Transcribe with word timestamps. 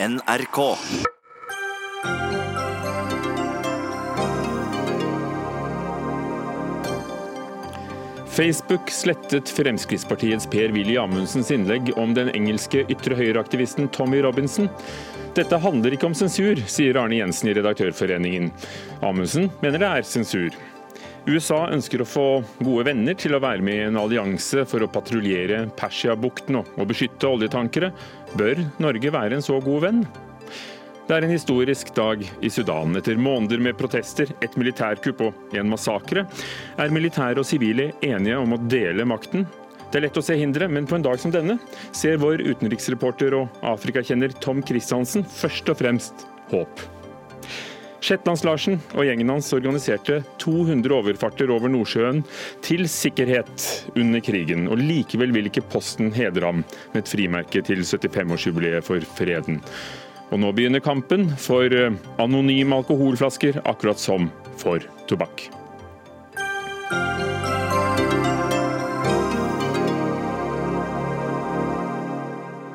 NRK. 0.00 0.76
Facebook 8.26 8.90
slettet 8.90 9.48
Fremskrittspartiets 9.48 10.46
Per-Willy 10.46 10.96
Amundsens 10.96 11.50
innlegg 11.50 11.90
om 11.98 12.14
den 12.14 12.30
engelske 12.30 12.84
ytre 12.86 13.18
høyre-aktivisten 13.18 13.90
Tommy 13.90 14.22
Robinson. 14.22 14.70
Dette 15.34 15.58
handler 15.58 15.98
ikke 15.98 16.12
om 16.12 16.14
sensur, 16.14 16.62
sier 16.70 17.02
Arne 17.02 17.18
Jensen 17.18 17.50
i 17.50 17.58
Redaktørforeningen. 17.58 18.52
Amundsen 19.02 19.50
mener 19.64 19.82
det 19.82 19.90
er 19.96 20.06
sensur. 20.06 20.54
USA 21.28 21.66
ønsker 21.74 22.00
å 22.00 22.06
få 22.08 22.26
gode 22.62 22.86
venner 22.88 23.16
til 23.18 23.34
å 23.36 23.42
være 23.42 23.60
med 23.64 23.76
i 23.76 23.86
en 23.88 23.98
allianse 24.00 24.62
for 24.70 24.84
å 24.84 24.88
patruljere 24.88 25.66
Persiabukten 25.76 26.56
og 26.62 26.86
beskytte 26.88 27.28
oljetankere. 27.28 27.90
Bør 28.36 28.60
Norge 28.82 29.12
være 29.14 29.38
en 29.38 29.44
så 29.44 29.56
god 29.64 29.86
venn? 29.86 30.02
Det 31.08 31.16
er 31.16 31.24
en 31.24 31.32
historisk 31.32 31.94
dag 31.96 32.20
i 32.44 32.50
Sudan. 32.52 32.98
Etter 32.98 33.16
måneder 33.16 33.62
med 33.64 33.78
protester, 33.78 34.28
et 34.44 34.58
militærkupp 34.60 35.22
og 35.24 35.56
en 35.56 35.70
massakre, 35.72 36.26
er 36.76 36.92
militære 36.92 37.40
og 37.40 37.48
sivile 37.48 37.94
enige 38.04 38.36
om 38.36 38.52
å 38.52 38.60
dele 38.68 39.08
makten. 39.08 39.46
Det 39.88 40.02
er 40.02 40.04
lett 40.04 40.20
å 40.20 40.24
se 40.24 40.36
hindre, 40.36 40.68
men 40.68 40.84
på 40.84 40.98
en 40.98 41.06
dag 41.06 41.16
som 41.22 41.32
denne 41.32 41.56
ser 41.96 42.20
vår 42.20 42.44
utenriksreporter 42.44 43.38
og 43.38 43.64
Afrikakjenner 43.64 44.36
Tom 44.44 44.60
Christiansen 44.60 45.24
først 45.24 45.72
og 45.72 45.80
fremst 45.80 46.28
håp. 46.52 46.84
Shetlands-Larsen 48.04 48.78
og 48.94 49.06
gjengen 49.08 49.32
hans 49.32 49.50
organiserte 49.56 50.20
200 50.42 50.94
overfarter 50.94 51.50
over 51.50 51.70
Nordsjøen 51.72 52.22
til 52.64 52.86
sikkerhet 52.90 53.64
under 53.98 54.22
krigen, 54.24 54.68
og 54.70 54.78
likevel 54.78 55.34
vil 55.34 55.50
ikke 55.50 55.66
Posten 55.72 56.12
hedre 56.14 56.46
ham 56.46 56.62
med 56.94 57.02
et 57.02 57.10
frimerke 57.10 57.62
til 57.66 57.82
75-årsjubileet 57.82 58.86
for 58.86 59.02
freden. 59.18 59.60
Og 60.30 60.42
nå 60.42 60.52
begynner 60.52 60.84
kampen 60.84 61.30
for 61.40 61.72
eh, 61.72 61.94
anonyme 62.20 62.76
alkoholflasker, 62.76 63.62
akkurat 63.64 64.00
som 64.00 64.28
for 64.60 64.84
tobakk. 65.08 65.48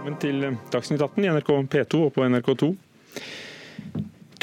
Velkommen 0.04 0.20
til 0.22 0.44
eh, 0.50 0.58
Dagsnytt 0.74 1.02
18 1.02 1.24
i 1.24 1.30
NRK 1.32 1.54
P2 1.74 2.02
og 2.08 2.12
på 2.18 2.26
NRK2. 2.26 2.74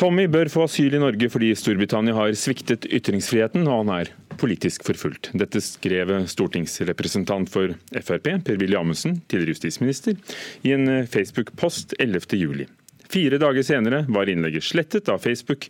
Tommy 0.01 0.25
bør 0.33 0.49
få 0.49 0.63
asyl 0.65 0.95
i 0.97 1.01
Norge 1.03 1.29
fordi 1.29 1.51
Storbritannia 1.59 2.15
har 2.17 2.33
sviktet 2.39 2.87
ytringsfriheten, 2.89 3.67
og 3.69 3.83
han 3.83 3.91
er 3.99 4.11
politisk 4.41 4.87
forfulgt. 4.89 5.29
Dette 5.37 5.61
skrev 5.61 6.15
stortingsrepresentant 6.25 7.51
for 7.53 7.75
Frp, 7.93 8.31
Per-Willy 8.47 8.79
Amundsen, 8.81 9.19
tidligere 9.29 9.59
justisminister, 9.59 10.17
i 10.65 10.73
en 10.73 10.89
eh, 10.89 11.05
Facebook-post 11.05 11.93
11.7. 12.01 12.65
Fire 13.13 13.41
dager 13.43 13.67
senere 13.67 14.07
var 14.09 14.31
innlegget 14.33 14.65
slettet 14.71 15.11
av 15.13 15.21
Facebook 15.21 15.69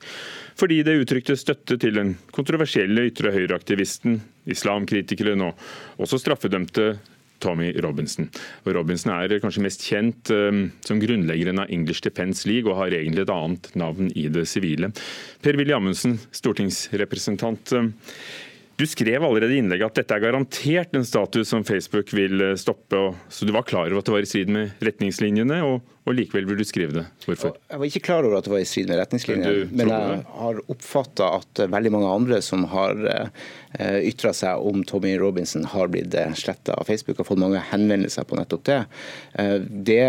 fordi 0.60 0.78
det 0.86 0.98
uttrykte 1.00 1.34
støtte 1.40 1.80
til 1.80 1.98
den 1.98 2.14
kontroversielle 2.30 3.08
ytre 3.10 3.32
høyre-aktivisten, 3.34 4.20
islamkritikeren 4.46 5.42
og 5.48 6.04
også 6.04 6.20
straffedømte 6.22 6.92
Tommy 7.42 7.72
Robinson. 7.82 8.28
Og 8.64 8.74
Robinson 8.76 9.14
er 9.14 9.38
kanskje 9.42 9.64
mest 9.64 9.86
kjent 9.86 10.32
um, 10.34 10.66
som 10.86 11.00
grunnleggeren 11.02 11.62
av 11.62 11.72
English 11.72 12.04
Defence 12.06 12.48
League, 12.48 12.68
og 12.70 12.78
har 12.80 12.96
egentlig 12.96 13.26
et 13.26 13.34
annet 13.34 13.72
navn 13.78 14.12
i 14.14 14.28
det 14.32 14.46
sivile. 14.50 14.92
Per-Willy 15.44 15.74
Amundsen, 15.76 16.18
stortingsrepresentant. 16.36 17.74
Um, 17.76 17.92
du 18.80 18.86
skrev 18.86 19.24
allerede 19.24 19.52
i 19.54 19.60
innlegget 19.60 19.90
at 19.90 19.98
dette 20.00 20.16
er 20.16 20.22
garantert 20.24 20.94
en 20.96 21.04
status 21.04 21.50
som 21.52 21.64
Facebook 21.68 22.12
vil 22.16 22.40
eh, 22.40 22.56
stoppe. 22.60 23.00
Så 23.28 23.44
du 23.44 23.52
var 23.52 23.66
klar 23.68 23.90
over 23.90 24.00
at 24.00 24.08
det 24.08 24.14
var 24.14 24.24
i 24.24 24.28
strid 24.28 24.52
med 24.52 24.80
retningslinjene, 24.84 25.58
og, 25.66 25.84
og 26.08 26.16
likevel 26.16 26.48
vil 26.48 26.62
du 26.62 26.64
skrive 26.64 26.96
det. 26.96 27.04
Hvorfor? 27.26 27.58
Jeg 27.68 27.82
var 27.82 27.90
ikke 27.90 28.02
klar 28.06 28.24
over 28.24 28.38
at 28.38 28.48
det 28.48 28.54
var 28.54 28.64
i 28.64 28.68
strid 28.68 28.88
med 28.88 29.02
retningslinjene, 29.02 29.68
men 29.76 29.92
jeg 29.92 30.24
har 30.38 30.62
oppfatta 30.72 31.28
at 31.42 31.62
veldig 31.76 31.94
mange 31.96 32.14
andre 32.14 32.40
som 32.46 32.64
har 32.72 33.04
eh, 33.12 34.00
ytra 34.08 34.32
seg 34.36 34.64
om 34.72 34.80
Tommy 34.88 35.12
Robinson, 35.20 35.68
har 35.74 35.92
blitt 35.92 36.16
eh, 36.16 36.32
sletta 36.40 36.78
av 36.80 36.88
Facebook. 36.88 37.20
Har 37.20 37.28
fått 37.28 37.44
mange 37.44 37.60
henvendelser 37.70 38.24
på 38.24 38.40
nettopp 38.40 38.66
det. 38.70 38.80
Det 39.90 40.04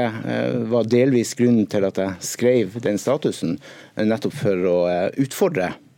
var 0.71 0.87
delvis 0.89 1.35
grunnen 1.37 1.67
til 1.69 1.85
at 1.87 1.99
jeg 1.99 2.25
skrev 2.25 2.81
den 2.83 2.99
statusen, 3.01 3.57
nettopp 3.99 4.35
for 4.41 4.67
å 4.71 4.77
utfordre 5.19 5.73
Eh, 5.73 5.90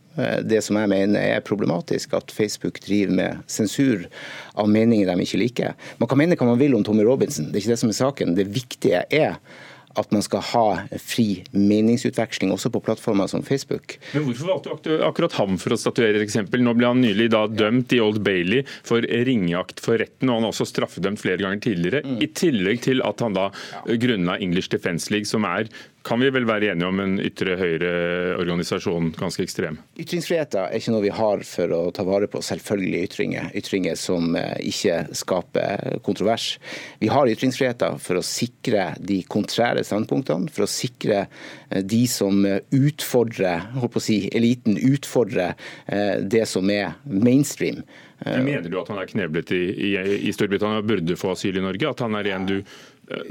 det 0.46 0.60
som 0.64 0.78
jeg 0.78 0.90
mener 0.90 1.20
er 1.34 1.44
problematisk, 1.44 2.14
at 2.18 2.32
Facebook 2.34 2.80
driver 2.84 3.14
med 3.18 3.44
sensur 3.50 4.06
av 4.54 4.70
meninger 4.70 5.10
de 5.10 5.26
ikke 5.26 5.40
liker. 5.40 5.76
Man 5.98 6.10
kan 6.10 6.20
mene 6.20 6.38
hva 6.38 6.50
man 6.52 6.60
vil 6.60 6.76
om 6.76 6.84
Tommy 6.86 7.06
Robinson, 7.06 7.50
det 7.50 7.58
er 7.58 7.64
ikke 7.64 7.74
det 7.74 7.82
som 7.82 7.92
er 7.92 8.00
saken. 8.00 8.36
Det 8.38 8.50
viktige 8.54 9.04
er 9.10 9.38
at 9.94 10.10
man 10.14 10.22
skal 10.26 10.42
ha 10.50 10.64
fri 11.02 11.44
meningsutveksling 11.54 12.52
også 12.54 12.70
på 12.74 12.82
plattformer 12.84 13.28
som 13.30 13.44
Facebook. 13.46 13.96
Men 14.14 14.26
Hvorfor 14.26 14.50
valgte 14.50 14.90
du 14.90 15.04
akkurat 15.06 15.36
ham 15.38 15.58
for 15.62 15.74
å 15.74 15.78
statuere 15.80 16.18
et 16.18 16.26
eksempel? 16.26 16.62
Nå 16.64 16.74
ble 16.78 16.90
han 16.90 17.02
nylig 17.04 17.30
da 17.34 17.44
dømt 17.50 17.94
i 17.94 18.02
Old 18.02 18.22
Bailey 18.26 18.64
for 18.86 19.06
ringeakt 19.06 19.82
for 19.84 20.00
retten, 20.02 20.30
og 20.30 20.40
han 20.40 20.48
er 20.48 20.54
også 20.54 20.68
straffedømt 20.70 21.22
flere 21.22 21.42
ganger 21.44 21.62
tidligere. 21.68 22.02
Mm. 22.06 22.18
I 22.26 22.30
tillegg 22.34 22.84
til 22.88 23.04
at 23.06 23.22
han 23.24 23.38
da 23.38 23.50
grunnla 23.86 24.38
English 24.42 24.72
Defence 24.74 25.14
League, 25.14 25.30
som 25.30 25.46
er 25.48 25.70
kan 26.04 26.20
vi 26.20 26.28
vel 26.30 26.44
være 26.44 26.68
enige 26.72 26.88
om 26.88 27.00
en 27.00 27.14
ytre 27.22 27.54
høyre-organisasjon 27.56 29.14
ganske 29.16 29.44
ekstrem? 29.46 29.78
Ytringsfriheten 30.00 30.60
er 30.60 30.76
ikke 30.76 30.92
noe 30.92 31.04
vi 31.06 31.12
har 31.16 31.44
for 31.48 31.72
å 31.72 31.80
ta 31.96 32.04
vare 32.04 32.28
på 32.30 32.42
selvfølgelige 32.44 33.08
ytringer. 33.08 33.48
Ytringer 33.56 33.96
som 33.98 34.36
eh, 34.36 34.58
ikke 34.68 34.98
skaper 35.16 35.96
kontrovers. 36.04 36.58
Vi 37.00 37.08
har 37.12 37.32
ytringsfriheten 37.32 37.96
for 38.04 38.20
å 38.20 38.24
sikre 38.26 38.90
de 39.00 39.22
kontrære 39.32 39.86
standpunktene, 39.88 40.52
for 40.52 40.66
å 40.66 40.70
sikre 40.70 41.24
eh, 41.24 41.80
de 41.80 42.04
som 42.10 42.44
utfordrer 42.44 43.70
håper 43.80 44.02
å 44.02 44.04
si, 44.04 44.20
eliten, 44.36 44.76
utfordrer 44.76 45.56
eh, 45.88 46.20
det 46.20 46.44
som 46.50 46.68
er 46.72 46.98
mainstream. 47.08 47.80
Mener 48.24 48.68
du 48.68 48.76
at 48.80 48.88
han 48.92 49.00
er 49.00 49.08
kneblet 49.08 49.50
i, 49.56 49.64
i, 49.88 49.96
i 50.28 50.32
Storbritannia 50.32 50.84
og 50.84 50.88
burde 50.88 51.16
få 51.18 51.32
asyl 51.34 51.58
i 51.58 51.64
Norge? 51.64 51.90
At 51.90 52.04
han 52.04 52.14
er 52.20 52.34
en 52.36 52.48
du 52.48 52.56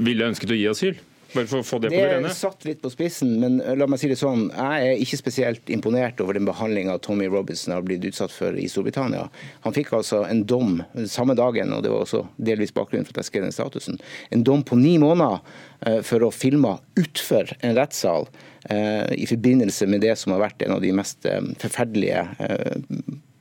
ville 0.02 0.26
ønsket 0.26 0.52
å 0.54 0.58
gi 0.58 0.70
asyl? 0.70 0.98
Bare 1.34 1.48
for 1.50 1.60
å 1.60 1.66
få 1.66 1.80
det 1.82 1.90
på 1.90 1.96
det 1.98 2.06
rene. 2.12 2.28
Det 2.28 2.32
er 2.32 2.36
satt 2.38 2.66
litt 2.68 2.80
på 2.82 2.90
spissen, 2.92 3.32
men 3.42 3.58
la 3.78 3.88
meg 3.90 4.00
si 4.00 4.10
det 4.10 4.18
sånn. 4.20 4.46
Jeg 4.54 4.90
er 4.90 5.02
ikke 5.02 5.18
spesielt 5.20 5.72
imponert 5.74 6.22
over 6.22 6.38
den 6.38 6.46
behandlinga 6.48 6.96
Tommy 7.04 7.26
Robinson 7.30 7.74
har 7.74 7.84
blitt 7.86 8.06
utsatt 8.08 8.32
for 8.34 8.56
i 8.58 8.68
Storbritannia. 8.70 9.26
Han 9.66 9.76
fikk 9.76 9.92
altså 9.98 10.22
en 10.28 10.44
dom 10.48 10.78
samme 11.10 11.36
dagen, 11.38 11.72
og 11.74 11.84
det 11.84 11.92
var 11.92 12.06
også 12.06 12.24
delvis 12.36 12.74
bakgrunnen 12.76 13.08
for 13.08 13.16
at 13.16 13.24
jeg 13.24 13.32
skrev 13.32 13.46
den 13.48 13.56
statusen. 13.56 14.00
En 14.34 14.46
dom 14.46 14.64
på 14.66 14.78
ni 14.78 14.96
måneder 15.02 15.42
eh, 15.86 16.00
for 16.06 16.24
å 16.26 16.32
filme 16.34 16.76
utfor 17.00 17.50
en 17.60 17.76
rettssal 17.78 18.28
eh, 18.70 19.10
i 19.18 19.28
forbindelse 19.30 19.88
med 19.90 20.04
det 20.06 20.16
som 20.20 20.34
har 20.34 20.46
vært 20.46 20.66
en 20.66 20.76
av 20.78 20.82
de 20.84 20.94
mest 20.96 21.26
eh, 21.28 21.42
forferdelige 21.62 22.28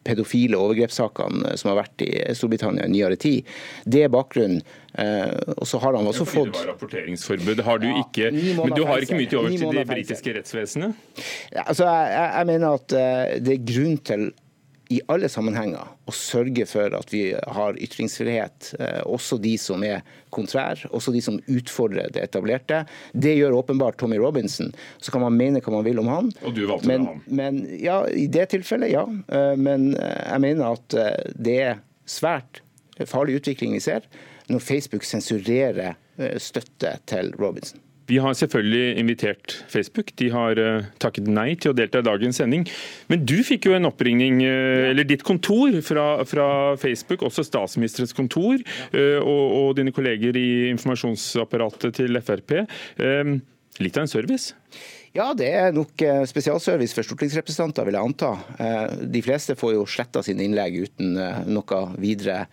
pedofile 0.04 0.60
overgrepssakene 0.60 1.56
som 1.60 1.72
har 1.72 1.82
vært 1.84 2.06
i 2.06 2.12
Storbritannia 2.38 2.88
i 2.88 2.94
nyere 2.94 3.18
tid. 3.20 3.50
Det 3.86 4.06
er 4.06 4.14
bakgrunnen. 4.14 4.62
Eh, 4.94 5.54
og 5.58 5.66
så 5.66 5.80
har 5.82 5.98
han 5.98 6.08
også 6.10 6.28
fått... 6.30 6.52
Det 6.52 6.60
var 6.60 6.72
rapporteringsforbud. 6.74 7.64
Har 7.66 7.82
du 7.82 7.90
ikke, 7.90 8.30
men 8.60 8.76
du 8.78 8.84
har 8.90 9.02
ikke 9.02 9.18
mye 9.18 9.32
til 9.32 9.42
overs 9.42 9.58
til 9.64 9.80
det 9.80 9.88
britiske 9.90 10.36
rettsvesenet? 10.38 11.04
Altså, 11.66 11.88
jeg, 11.88 12.30
jeg 12.38 12.50
mener 12.52 12.78
at 12.78 12.98
eh, 13.00 13.36
det 13.42 13.58
er 13.58 13.68
grunn 13.74 14.00
til 14.06 14.30
i 14.92 15.00
alle 15.12 15.30
sammenhenger 15.32 15.94
å 16.10 16.14
sørge 16.16 16.66
for 16.68 16.94
at 16.98 17.14
vi 17.14 17.24
har 17.34 17.78
ytringsfrihet, 17.82 18.74
eh, 18.80 19.00
også 19.08 19.40
de 19.42 19.54
som 19.62 19.84
er 19.88 20.04
kontrær, 20.34 20.82
også 20.92 21.14
de 21.16 21.22
som 21.24 21.40
utfordrer 21.48 22.12
det 22.14 22.26
etablerte. 22.26 22.84
Det 23.14 23.36
gjør 23.38 23.60
åpenbart 23.62 23.98
Tommy 24.02 24.20
Robinson. 24.22 24.74
Så 25.00 25.14
kan 25.14 25.24
man 25.24 25.38
mene 25.40 25.62
hva 25.64 25.78
man 25.78 25.88
vil 25.88 26.02
om 26.04 26.12
han. 26.12 26.34
Og 26.44 26.58
du 26.58 26.66
valgte 26.70 26.92
men, 26.92 27.08
ham? 27.08 27.24
Men, 27.28 27.64
ja, 27.80 28.02
I 28.10 28.28
det 28.28 28.50
tilfellet, 28.54 28.94
ja. 28.94 29.06
Eh, 29.08 29.56
men 29.56 29.94
eh, 29.96 30.20
jeg 30.28 30.46
mener 30.50 30.78
at 30.78 31.00
det 31.34 31.58
er 31.70 31.82
svært 32.10 32.62
farlig 33.10 33.40
utvikling 33.40 33.74
vi 33.78 33.82
ser 33.84 34.06
når 34.52 34.62
Facebook 34.62 35.06
sensurerer 35.08 35.96
støtte 36.38 36.92
til 37.10 37.32
Robinson. 37.40 37.80
Vi 38.14 38.20
har 38.22 38.34
selvfølgelig 38.38 39.00
invitert 39.02 39.54
Facebook. 39.72 40.12
De 40.20 40.30
har 40.30 40.60
uh, 40.62 40.86
takket 41.02 41.30
nei 41.32 41.56
til 41.58 41.72
å 41.72 41.78
delta 41.78 42.04
i 42.04 42.06
dagens 42.06 42.38
sending. 42.38 42.66
Men 43.10 43.24
du 43.26 43.40
fikk 43.46 43.66
jo 43.70 43.74
en 43.74 43.90
oppringning, 43.90 44.44
uh, 44.46 44.92
eller 44.92 45.08
ditt 45.10 45.26
kontor, 45.26 45.80
fra, 45.86 46.06
fra, 46.30 46.48
Facebook, 46.82 47.26
også 47.26 47.46
statsministerens 47.48 48.14
kontor, 48.14 48.62
uh, 48.94 49.20
og, 49.24 49.46
og, 49.58 49.70
dine 49.80 49.94
kolleger 49.96 50.38
i 50.38 50.70
informasjonsapparatet 50.74 51.98
til 52.04 52.22
Frp. 52.22 52.60
litt 53.82 53.98
av 53.98 54.06
en 54.06 54.12
service? 54.12 54.54
Ja, 55.14 55.28
det 55.38 55.46
er 55.54 55.76
nok 55.76 56.02
eh, 56.02 56.24
spesialservice 56.26 56.96
for 56.98 57.06
stortingsrepresentanter, 57.06 57.86
vil 57.86 57.94
jeg 58.00 58.10
anta. 58.10 58.32
Eh, 58.58 58.94
de 59.14 59.20
fleste 59.22 59.54
får 59.54 59.76
jo 59.76 59.84
sletta 59.86 60.24
sine 60.26 60.42
innlegg 60.42 60.80
uten 60.88 61.20
eh, 61.22 61.44
noe 61.54 61.82
videre 62.02 62.48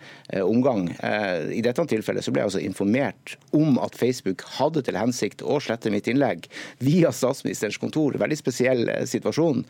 omgang. 0.45 0.85
I 0.93 1.63
dette 1.65 1.83
tilfellet 1.89 2.23
så 2.23 2.31
ble 2.31 2.43
jeg 2.43 2.49
altså 2.51 2.61
informert 2.61 3.33
om 3.57 3.79
at 3.81 3.97
Facebook 3.97 4.45
hadde 4.59 4.83
til 4.85 4.99
hensikt 4.99 5.41
å 5.41 5.57
slette 5.63 5.89
mitt 5.91 6.05
innlegg 6.07 6.45
via 6.85 7.09
statsministerens 7.11 7.81
kontor. 7.81 8.15
Veldig 8.21 8.37
spesiell 8.39 8.85
situasjon. 9.09 9.65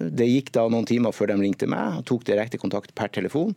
Det 0.00 0.26
gikk 0.26 0.50
da 0.56 0.64
noen 0.72 0.88
timer 0.88 1.14
før 1.14 1.30
de 1.30 1.38
ringte 1.44 1.68
meg 1.70 2.00
og 2.00 2.08
tok 2.10 2.26
direkte 2.26 2.58
kontakt 2.58 2.96
per 2.98 3.12
telefon, 3.14 3.54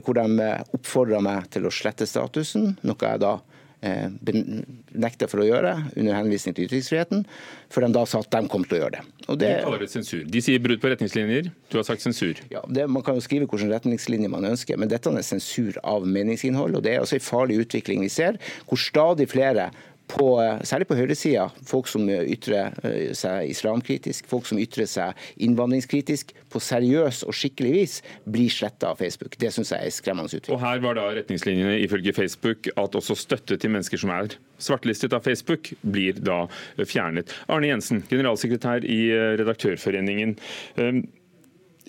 hvor 0.00 0.18
de 0.18 0.50
oppfordra 0.74 1.20
meg 1.22 1.50
til 1.52 1.68
å 1.68 1.74
slette 1.74 2.08
statusen, 2.08 2.72
noe 2.82 3.12
jeg 3.12 3.22
da 3.22 3.36
eh, 3.36 3.61
nekta 3.82 5.26
for 5.30 5.42
å 5.42 5.46
gjøre 5.46 5.72
under 5.96 6.14
henvisning 6.14 6.54
til 6.54 6.68
ytringsfriheten, 6.68 7.24
før 7.72 7.86
de 7.86 7.90
da 7.96 8.04
sa 8.06 8.20
at 8.22 8.30
de 8.30 8.50
kom 8.52 8.66
til 8.66 8.78
å 8.78 8.80
gjøre 8.84 8.98
det. 8.98 9.02
Og 9.26 9.38
det 9.40 9.50
de 9.50 9.64
kaller 9.64 9.82
det 9.82 9.90
sensur. 9.90 10.22
De 10.28 10.42
sier 10.44 10.62
brudd 10.62 10.82
på 10.82 10.92
retningslinjer. 10.92 11.50
Du 11.72 11.78
har 11.80 11.86
sagt 11.88 12.04
sensur. 12.04 12.38
Ja, 12.52 12.62
det, 12.68 12.86
Man 12.90 13.02
kan 13.06 13.18
jo 13.18 13.24
skrive 13.24 13.48
hvilke 13.50 13.70
retningslinjer 13.72 14.30
man 14.30 14.46
ønsker, 14.52 14.78
men 14.78 14.90
dette 14.92 15.10
er 15.10 15.26
sensur 15.26 15.78
av 15.82 16.06
meningsinnhold. 16.06 16.78
og 16.78 16.84
Det 16.86 16.94
er 16.94 17.02
altså 17.02 17.18
en 17.18 17.26
farlig 17.26 17.62
utvikling 17.66 18.06
vi 18.06 18.12
ser, 18.12 18.38
hvor 18.68 18.78
stadig 18.78 19.28
flere 19.32 19.70
på, 20.10 20.26
særlig 20.66 20.86
på 20.90 20.96
høyresida, 20.98 21.46
folk 21.66 21.88
som 21.90 22.08
ytrer 22.08 22.74
eh, 22.84 23.12
seg 23.16 23.50
islamkritisk, 23.52 24.26
folk 24.30 24.48
som 24.48 24.60
ytrer 24.60 24.88
seg 24.90 25.18
innvandringskritisk, 25.44 26.34
på 26.52 26.60
seriøs 26.60 27.22
og 27.28 27.36
skikkelig 27.36 27.72
vis, 27.76 27.94
blir 28.28 28.52
sletta 28.52 28.92
av 28.92 29.00
Facebook. 29.00 29.38
Det 29.40 29.52
syns 29.54 29.72
jeg 29.72 29.88
er 29.88 29.94
skremmende 29.94 30.28
utvikling. 30.28 30.58
Og 30.58 30.64
Her 30.64 30.82
var 30.84 30.98
da 30.98 31.06
retningslinjene 31.16 31.78
ifølge 31.84 32.14
Facebook 32.16 32.68
at 32.74 32.98
også 32.98 33.16
støtte 33.18 33.56
til 33.56 33.72
mennesker 33.72 34.00
som 34.02 34.12
er 34.14 34.36
svartlistet 34.62 35.16
av 35.16 35.24
Facebook, 35.24 35.72
blir 35.82 36.20
da 36.20 36.44
fjernet. 36.78 37.32
Arne 37.52 37.72
Jensen, 37.72 38.04
generalsekretær 38.10 38.84
i 38.84 39.02
eh, 39.14 39.32
Redaktørforeningen. 39.40 40.36
Ehm, 40.82 41.04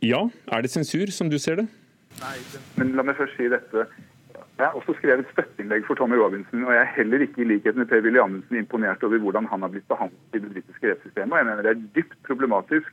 ja, 0.03 0.25
er 0.51 0.63
det 0.63 0.71
sensur, 0.73 1.11
som 1.15 1.29
du 1.31 1.39
ser 1.41 1.61
det? 1.61 1.69
Nei, 2.21 2.35
men 2.77 2.95
la 2.97 3.05
meg 3.05 3.17
først 3.17 3.39
si 3.39 3.49
dette. 3.51 3.87
Jeg 4.57 4.65
har 4.65 4.75
også 4.77 4.93
skrevet 4.99 5.29
støtteinnlegg 5.31 5.85
for 5.87 5.97
Tommy 5.97 6.17
Robinson, 6.21 6.65
og 6.67 6.73
jeg 6.75 6.81
er 6.81 6.95
heller 6.97 7.23
ikke 7.25 7.41
i 7.41 7.47
likhet 7.49 7.75
med 7.75 7.87
Per-Willy 7.89 8.19
Amundsen 8.21 8.59
imponert 8.59 9.03
over 9.03 9.17
hvordan 9.23 9.47
han 9.49 9.65
har 9.65 9.71
blitt 9.73 9.87
behandlet 9.89 10.37
i 10.37 10.41
det 10.43 10.51
britiske 10.51 10.91
rettssystemet. 10.91 11.37
Jeg 11.37 11.47
mener 11.47 11.65
det 11.65 11.71
er 11.71 11.87
dypt 11.95 12.19
problematisk 12.27 12.91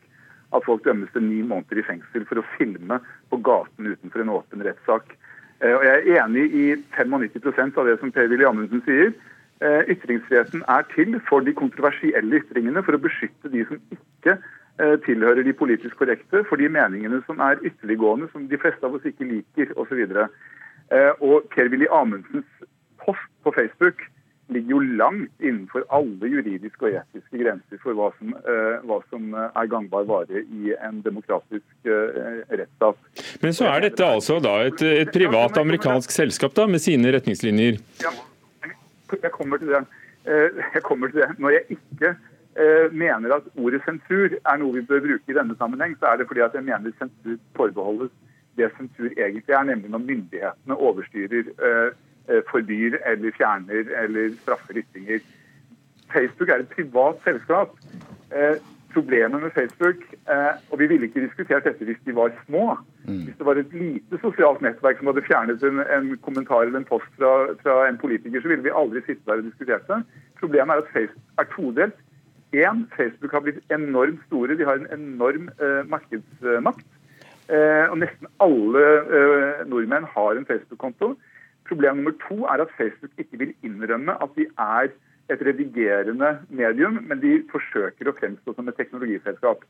at 0.57 0.65
folk 0.67 0.85
dømmes 0.85 1.12
til 1.12 1.23
ni 1.23 1.43
måneder 1.43 1.83
i 1.83 1.85
fengsel 1.87 2.25
for 2.29 2.41
å 2.41 2.47
filme 2.57 2.99
på 3.31 3.41
gaten 3.49 3.91
utenfor 3.93 4.25
en 4.25 4.33
åpen 4.39 4.65
rettssak. 4.67 5.12
Eh, 5.61 5.75
og 5.77 5.85
jeg 5.85 5.99
er 5.99 6.23
enig 6.25 6.47
i 6.57 6.65
95% 6.97 7.77
av 7.77 7.91
det 7.91 7.99
som 8.01 8.12
Per-Willy 8.15 8.49
Amundsen 8.49 8.81
sier. 8.87 9.12
Eh, 9.61 9.93
ytringsfriheten 9.93 10.65
er 10.73 10.87
til 10.95 11.19
for 11.29 11.45
de 11.45 11.53
kontroversielle 11.53 12.41
ytringene, 12.41 12.81
for 12.87 12.97
å 12.97 13.03
beskytte 13.05 13.53
de 13.53 13.67
som 13.69 13.83
ikke 13.93 14.39
eh, 14.39 14.97
tilhører 15.05 15.45
de 15.45 15.53
politisk 15.53 16.01
korrekte, 16.01 16.41
for 16.49 16.57
de 16.57 16.71
meningene 16.73 17.21
som 17.27 17.45
er 17.45 17.61
ytterliggående, 17.61 18.31
som 18.33 18.49
de 18.49 18.61
fleste 18.62 18.89
av 18.89 18.97
oss 18.97 19.05
ikke 19.05 19.29
liker, 19.29 19.77
osv. 19.77 20.01
Eh, 20.90 21.12
og 21.22 21.46
Per-Willy 21.54 21.87
Amundsens 21.94 22.48
post 23.04 23.28
på 23.44 23.52
Facebook 23.54 24.02
ligger 24.50 24.70
jo 24.75 24.78
langt 24.98 25.44
innenfor 25.44 25.84
alle 25.94 26.28
juridiske 26.32 26.88
og 26.88 26.96
etiske 26.98 27.38
grenser 27.38 27.78
for 27.78 27.94
hva 27.94 28.08
som, 28.16 28.32
uh, 28.34 28.81
hva 28.82 28.96
som 29.06 29.28
er 29.38 29.69
gangbar 29.70 30.08
vare 30.08 30.42
i 30.42 30.72
en 30.75 30.98
demokratisk 31.04 31.87
rettsstat. 31.87 32.98
Men 33.44 33.54
så 33.54 33.69
er 33.70 33.84
dette 33.84 34.08
altså 34.16 34.40
da 34.42 34.56
et, 34.66 34.82
et 34.82 35.12
privat 35.14 35.54
amerikansk 35.62 36.10
selskap 36.10 36.56
da, 36.58 36.66
med 36.66 36.82
sine 36.82 37.14
retningslinjer? 37.14 37.78
Ja, 38.02 38.10
jeg 39.14 39.31
kommer 39.37 39.62
til 39.62 39.70
det. 39.70 39.84
Jeg 40.26 40.82
kommer 40.82 41.14
til 41.14 41.22
det. 41.22 41.31
Når 41.38 41.54
jeg 41.54 41.78
ikke 41.78 42.10
mener 42.90 43.37
at 43.38 43.46
ordet 43.54 43.84
sensur 43.87 44.34
er 44.34 44.58
noe 44.58 44.81
vi 44.81 44.82
bør 44.90 45.06
bruke 45.06 45.31
i 45.31 45.38
denne 45.38 45.54
sammenheng, 45.62 45.94
så 46.02 46.10
er 46.10 46.19
det 46.19 46.26
fordi 46.26 46.42
at 46.48 46.58
jeg 46.58 46.66
mener 46.66 46.98
sensur 46.98 47.38
forbeholdes 47.54 48.10
det 48.56 48.70
sensur 48.76 49.11
egentlig 49.17 49.55
er, 49.55 49.62
nemlig 49.62 49.91
når 49.91 49.99
myndighetene 49.99 50.76
overstyrer, 50.76 51.52
eh, 51.67 51.91
eh, 52.29 52.43
forbyr 52.50 52.99
eller 53.06 53.37
fjerner 53.37 53.94
eller 54.02 54.35
straffer 54.43 54.82
ytringer. 54.82 55.20
Facebook 56.12 56.49
er 56.49 56.64
et 56.64 56.75
privat 56.76 57.17
selskap. 57.25 57.76
Eh, 58.32 58.56
problemet 58.94 59.43
med 59.43 59.50
Facebook 59.55 59.97
Og 60.70 60.79
vi 60.79 60.87
ville 60.87 61.06
ikke 61.06 61.20
diskutert 61.20 61.64
dette 61.64 61.85
hvis 61.85 62.02
de 62.06 62.14
var 62.14 62.31
små. 62.47 62.79
Mm. 63.06 63.23
Hvis 63.25 63.37
det 63.38 63.47
var 63.47 63.55
et 63.58 63.73
lite 63.73 64.19
sosialt 64.23 64.62
nettverk 64.62 64.99
som 64.99 65.06
hadde 65.06 65.26
fjernet 65.26 65.62
en, 65.62 65.81
en 65.97 66.19
kommentar 66.26 66.62
eller 66.62 66.79
en 66.79 66.85
post 66.85 67.11
fra, 67.19 67.55
fra, 67.62 67.88
en 67.88 67.99
politiker, 67.99 68.41
så 68.41 68.49
ville 68.49 68.62
vi 68.62 68.79
aldri 68.82 69.02
sitte 69.06 69.26
der 69.26 69.43
og 69.43 69.44
diskutert 69.44 69.88
det. 69.88 70.02
Problemet 70.41 70.75
er 70.75 70.82
at 70.82 70.93
Facebook 70.93 71.38
er 71.38 71.49
todelt. 71.56 71.99
Én, 72.55 72.87
Facebook 72.97 73.32
har 73.32 73.41
blitt 73.41 73.62
enormt 73.70 74.23
store. 74.26 74.58
De 74.58 74.64
har 74.64 74.79
en 74.79 74.91
enorm 75.00 75.50
eh, 75.62 75.82
markedsmakt. 75.87 76.87
Eh, 77.50 77.87
og 77.91 77.97
nesten 77.99 78.29
alle 78.44 78.82
eh, 79.19 79.62
nordmenn 79.67 80.06
har 80.14 80.38
en 80.38 80.47
Facebook-konto. 80.47 81.14
Problem 81.67 81.97
nummer 81.99 82.14
to 82.23 82.44
er 82.47 82.62
at 82.62 82.75
Facebook 82.79 83.11
ikke 83.19 83.41
vil 83.41 83.55
innrømme 83.67 84.14
at 84.23 84.37
de 84.37 84.47
er 84.58 84.93
et 85.31 85.43
redigerende 85.47 86.31
medium, 86.49 86.99
men 87.08 87.23
de 87.23 87.41
forsøker 87.50 88.11
å 88.11 88.14
fremstå 88.19 88.55
som 88.55 88.70
et 88.70 88.79
teknologiselskap. 88.79 89.67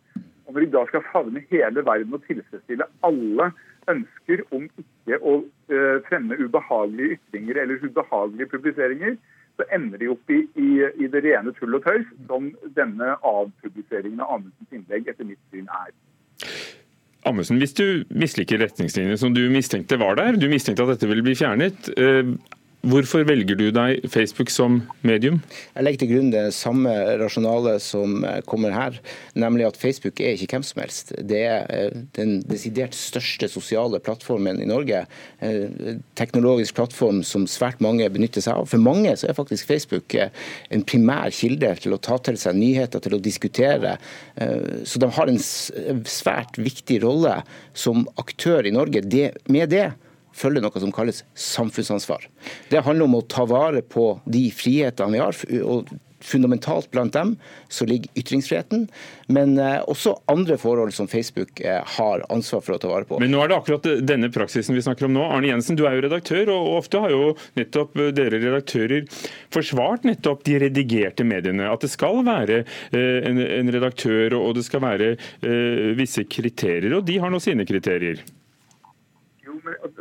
Og 0.47 0.55
Når 0.55 0.65
de 0.65 0.71
da 0.75 0.85
skal 0.89 1.05
favne 1.13 1.45
hele 1.51 1.85
verden 1.87 2.17
og 2.17 2.25
tilfredsstille 2.29 2.89
alle 3.09 3.51
ønsker 3.89 4.45
om 4.57 4.65
ikke 4.81 5.19
å 5.21 5.35
uh, 5.41 5.99
fremme 6.09 6.39
ubehagelige 6.41 7.19
ytringer 7.19 7.61
eller 7.63 7.85
ubehagelige 7.85 8.49
publiseringer, 8.55 9.17
så 9.61 9.69
ender 9.77 10.01
de 10.01 10.09
opp 10.15 10.33
i, 10.33 10.41
i, 10.57 10.71
i 11.05 11.13
det 11.13 11.25
rene 11.29 11.53
tull 11.59 11.77
og 11.77 11.85
tøys, 11.85 12.09
som 12.29 12.49
denne 12.77 13.17
avpubliseringen 13.21 14.25
av 14.25 14.39
Amundsens 14.39 14.79
innlegg 14.81 15.13
etter 15.13 15.29
mitt 15.29 15.43
syn 15.53 15.69
er. 15.83 15.93
Amundsen, 17.29 17.59
hvis 17.61 17.77
du 17.77 18.05
misliker 18.17 18.63
retningslinjene 18.63 19.19
som 19.21 19.35
du 19.37 19.43
mistenkte 19.53 19.99
var 20.01 20.17
der, 20.17 20.39
du 20.41 20.49
mistenkte 20.49 20.87
at 20.87 20.95
dette 20.95 21.11
ville 21.11 21.25
bli 21.27 21.37
fjernet, 21.37 21.91
eh, 22.01 22.33
Hvorfor 22.81 23.27
velger 23.29 23.59
du 23.61 23.67
deg 23.77 24.07
Facebook 24.09 24.49
som 24.49 24.79
medium? 25.05 25.43
Jeg 25.75 25.85
legger 25.85 26.01
til 26.01 26.09
grunn 26.15 26.31
det 26.33 26.45
samme 26.57 26.95
rasjonalet 27.21 27.85
som 27.85 28.25
eh, 28.25 28.39
kommer 28.49 28.73
her, 28.73 28.97
nemlig 29.37 29.67
at 29.69 29.77
Facebook 29.77 30.23
er 30.25 30.33
ikke 30.33 30.55
hvem 30.55 30.65
som 30.65 30.81
helst. 30.81 31.13
Det 31.29 31.43
er 31.45 31.69
eh, 31.69 31.99
den 32.17 32.39
desidert 32.49 32.97
største 32.97 33.51
sosiale 33.53 34.01
plattformen 34.01 34.63
i 34.65 34.71
Norge. 34.71 35.03
Eh, 35.45 36.01
teknologisk 36.17 36.81
plattform 36.81 37.21
som 37.21 37.45
svært 37.45 37.85
mange 37.85 38.09
benytter 38.09 38.49
seg 38.49 38.57
av. 38.57 38.73
For 38.73 38.81
mange 38.81 39.13
så 39.13 39.29
er 39.29 39.37
faktisk 39.37 39.69
Facebook 39.69 40.17
en 40.17 40.89
primær 40.89 41.37
kilde 41.37 41.75
til 41.85 41.93
å 41.93 42.01
ta 42.01 42.17
til 42.25 42.41
seg 42.41 42.57
nyheter, 42.57 43.05
til 43.05 43.19
å 43.19 43.21
diskutere. 43.21 43.99
Så 44.89 45.01
de 45.03 45.09
har 45.17 45.29
en 45.29 45.41
svært 45.41 46.57
viktig 46.57 47.03
rolle 47.05 47.43
som 47.77 48.07
aktør 48.21 48.65
i 48.65 48.73
Norge. 48.73 49.05
Med 49.53 49.75
det 49.75 49.91
følger 50.37 50.65
noe 50.65 50.83
som 50.83 50.93
kalles 50.95 51.25
samfunnsansvar. 51.35 52.29
Det 52.71 52.85
handler 52.87 53.09
om 53.09 53.19
å 53.21 53.27
ta 53.27 53.47
vare 53.49 53.83
på 53.83 54.13
de 54.27 54.47
frihetene 54.55 55.17
vi 55.17 55.25
har. 55.25 55.43
og 55.65 55.91
Fundamentalt 56.21 56.91
blant 56.91 57.15
dem 57.17 57.37
så 57.73 57.87
ligger 57.89 58.11
ytringsfriheten, 58.21 58.83
men 59.33 59.55
eh, 59.59 59.79
også 59.89 60.19
andre 60.29 60.59
forhold 60.61 60.93
som 60.93 61.09
Facebook 61.09 61.63
eh, 61.65 61.81
har 61.97 62.25
ansvar 62.29 62.61
for 62.67 62.77
å 62.77 62.81
ta 62.83 62.91
vare 62.91 63.09
på. 63.09 63.17
Men 63.23 63.33
nå 63.33 63.41
er 63.41 63.49
det 63.49 63.57
akkurat 63.57 63.89
denne 64.05 64.29
praksisen 64.33 64.77
vi 64.77 64.85
snakker 64.85 65.09
om 65.09 65.17
nå. 65.17 65.23
Arne 65.25 65.49
Jensen, 65.49 65.79
du 65.81 65.87
er 65.89 65.97
jo 65.97 66.05
redaktør, 66.05 66.53
og 66.53 66.75
ofte 66.83 67.01
har 67.01 67.15
jo 67.15 67.31
nettopp 67.57 67.97
eh, 67.97 68.11
dere 68.17 68.43
redaktører 68.43 69.09
forsvart 69.55 70.05
nettopp 70.09 70.45
de 70.45 70.59
redigerte 70.67 71.25
mediene. 71.25 71.71
At 71.73 71.87
det 71.87 71.93
skal 71.95 72.21
være 72.27 72.63
en 72.93 73.73
redaktør, 73.73 74.37
og 74.37 74.59
det 74.59 74.67
skal 74.67 74.83
være 74.85 75.09
visse 75.97 76.27
kriterier, 76.29 76.93
og 76.99 77.07
de 77.09 77.17
har 77.23 77.33
nå 77.33 77.41
sine 77.43 77.65
kriterier. 77.69 78.21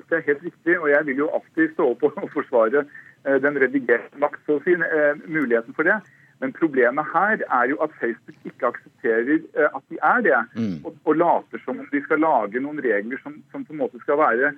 Det 0.09 0.17
er 0.17 0.25
helt 0.27 0.43
riktig, 0.43 0.79
og 0.79 0.89
jeg 0.91 1.05
vil 1.05 1.21
jo 1.23 1.29
alltid 1.37 1.73
stå 1.73 1.91
opp 1.93 2.05
og 2.07 2.17
forsvare 2.37 2.85
eh, 2.85 3.37
den 3.43 3.59
redigerte 3.61 4.21
makt, 4.21 4.41
så 4.45 4.57
å 4.57 4.63
si, 4.65 4.75
eh, 4.75 5.21
muligheten 5.25 5.77
for 5.77 5.87
det. 5.89 5.99
Men 6.39 6.53
problemet 6.55 7.09
her 7.11 7.41
er 7.43 7.71
jo 7.73 7.79
at 7.83 7.95
Facebook 7.99 8.47
ikke 8.47 8.69
aksepterer 8.71 9.39
eh, 9.39 9.67
at 9.67 9.83
de 9.91 9.99
er 10.11 10.23
det. 10.27 10.41
Mm. 10.55 10.77
Og, 10.83 10.95
og, 11.03 11.13
later 11.19 11.63
som 11.65 11.81
om 11.83 11.89
de 11.91 12.03
skal 12.05 12.23
lage 12.23 12.63
noen 12.63 12.79
regler 12.85 13.21
som, 13.23 13.41
som 13.51 13.65
på 13.67 13.75
en 13.75 13.83
måte 13.83 14.01
skal 14.05 14.21
være 14.21 14.53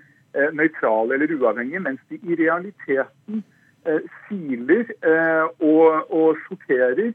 nøytrale 0.55 1.17
eller 1.17 1.33
uavhengige, 1.35 1.81
mens 1.83 1.99
de 2.07 2.15
i 2.23 2.35
realiteten 2.39 3.41
siler 4.29 4.85
og, 5.59 6.05
og 6.07 6.37
sorterer 6.45 7.09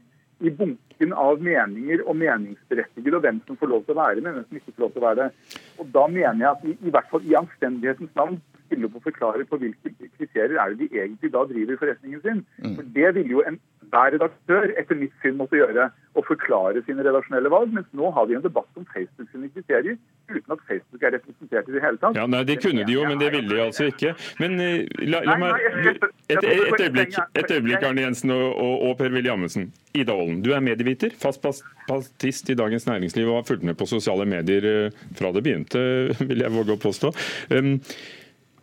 i 0.45 0.51
bunken 0.97 1.13
av 1.13 1.41
meninger 1.41 2.01
og 2.07 2.15
meningsberettigede, 2.17 3.15
og 3.15 3.21
hvem 3.21 3.41
som 3.45 3.57
får 3.57 3.69
lov 3.69 3.83
til 3.85 3.93
å 3.95 4.01
være 4.01 4.21
med, 4.21 4.33
hvem 4.33 4.45
som 4.47 4.57
ikke 4.57 4.73
får 4.75 4.83
lov 4.83 4.91
til 4.93 5.01
å 5.01 5.07
være 5.07 5.21
det. 5.21 5.59
Og 5.79 5.87
Da 5.93 6.07
mener 6.07 6.41
jeg 6.41 6.51
at 6.51 6.65
i, 6.65 6.77
i 6.87 6.91
hvert 6.91 7.09
fall 7.11 7.25
i 7.25 7.35
anstendighetens 7.37 8.15
navn 8.15 8.39
stiller 8.65 8.87
opp 8.87 8.97
og 8.99 9.03
forklare 9.07 9.45
på 9.47 9.57
hvilke 9.57 9.93
kriterier 10.17 10.57
er 10.59 10.73
det 10.73 10.79
de 10.89 10.99
egentlig 10.99 11.31
da 11.31 11.45
driver 11.47 11.77
forretningen 11.77 12.21
sin. 12.21 12.45
Mm. 12.63 12.75
For 12.75 12.83
Det 12.83 13.13
ville 13.15 13.31
jo 13.31 13.43
enhver 13.87 14.13
redaktør 14.15 14.73
etter 14.79 14.99
mitt 14.99 15.13
syn 15.23 15.37
måtte 15.39 15.57
gjøre, 15.57 15.89
å 16.17 16.23
forklare 16.25 16.81
sine 16.87 17.03
redaksjonelle 17.05 17.49
valg. 17.49 17.73
Mens 17.73 17.87
nå 17.95 18.09
har 18.11 18.27
vi 18.27 18.35
en 18.35 18.43
debatt 18.43 18.79
om 18.79 18.85
Facebook 18.93 19.29
sine 19.31 19.49
kriterier, 19.53 19.97
uten 20.31 20.55
at 20.55 20.63
Facebook 20.67 21.03
er 21.05 21.13
representert 21.15 21.69
i 21.69 21.75
det 21.75 21.83
hele 21.83 22.01
tatt. 22.01 22.17
Ja, 22.17 22.25
nei, 22.27 22.43
Det 22.47 22.57
kunne 22.63 22.85
de 22.87 22.95
jo, 22.95 23.05
men 23.07 23.21
det 23.21 23.31
ville 23.35 23.49
de 23.51 23.61
altså 23.63 23.87
ikke. 23.91 24.15
Men 24.41 24.57
eh, 24.63 24.87
la, 25.05 25.21
la 25.27 25.37
meg 25.41 25.67
et, 25.67 26.03
et, 26.33 26.49
øyeblikk, 26.81 27.15
et 27.37 27.53
øyeblikk 27.53 27.85
Arne 27.87 28.07
Jensen 28.07 28.33
og, 28.35 28.57
og, 28.57 28.91
Per-Willy 28.99 29.31
Amundsen. 29.31 29.71
Ida 29.97 30.17
Aalen, 30.17 30.41
du 30.45 30.51
er 30.57 30.65
medieviter, 30.65 31.13
fast 31.17 31.45
partist 31.87 32.49
i 32.51 32.57
Dagens 32.57 32.89
Næringsliv 32.89 33.29
og 33.29 33.41
har 33.41 33.47
fulgt 33.47 33.65
med 33.67 33.77
på 33.79 33.87
sosiale 33.89 34.27
medier 34.29 34.67
eh, 34.73 35.01
fra 35.17 35.31
det 35.35 35.45
begynte, 35.45 35.81
vil 36.29 36.45
jeg 36.45 36.53
våge 36.53 36.75
å 36.75 36.81
påstå. 36.81 37.13
Um, 37.53 37.77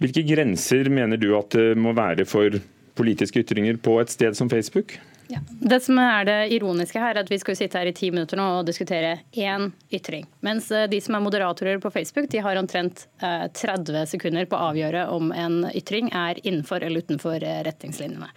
hvilke 0.02 0.24
grenser 0.26 0.90
mener 0.90 1.20
du 1.20 1.30
at 1.38 1.54
det 1.54 1.72
må 1.78 1.94
være 1.96 2.26
for 2.28 2.58
politiske 2.98 3.42
ytringer 3.42 3.78
på 3.82 3.98
et 4.02 4.12
sted 4.12 4.36
som 4.38 4.50
Facebook? 4.50 4.98
Ja. 5.28 5.38
Det 5.48 5.80
som 5.80 5.98
er 5.98 6.26
det 6.28 6.38
ironiske 6.52 7.00
her, 7.00 7.14
er 7.14 7.24
at 7.24 7.30
vi 7.32 7.38
skal 7.40 7.56
sitte 7.56 7.80
her 7.80 7.88
i 7.88 7.94
ti 7.96 8.10
minutter 8.12 8.38
nå 8.38 8.44
og 8.58 8.66
diskutere 8.68 9.14
én 9.32 9.70
ytring. 9.94 10.26
Mens 10.44 10.68
eh, 10.74 10.86
de 10.90 11.00
som 11.00 11.16
er 11.16 11.24
moderatorer 11.24 11.80
på 11.80 11.92
Facebook, 11.94 12.28
de 12.32 12.42
har 12.44 12.60
omtrent 12.60 13.06
30 13.20 13.94
eh, 13.94 14.04
sekunder 14.10 14.48
på 14.50 14.58
å 14.58 14.70
avgjøre 14.70 15.06
om 15.14 15.32
en 15.32 15.62
ytring 15.72 16.10
er 16.12 16.40
innenfor 16.44 16.84
eller 16.84 17.04
utenfor 17.06 17.38
eh, 17.40 17.62
retningslinjene. 17.66 18.30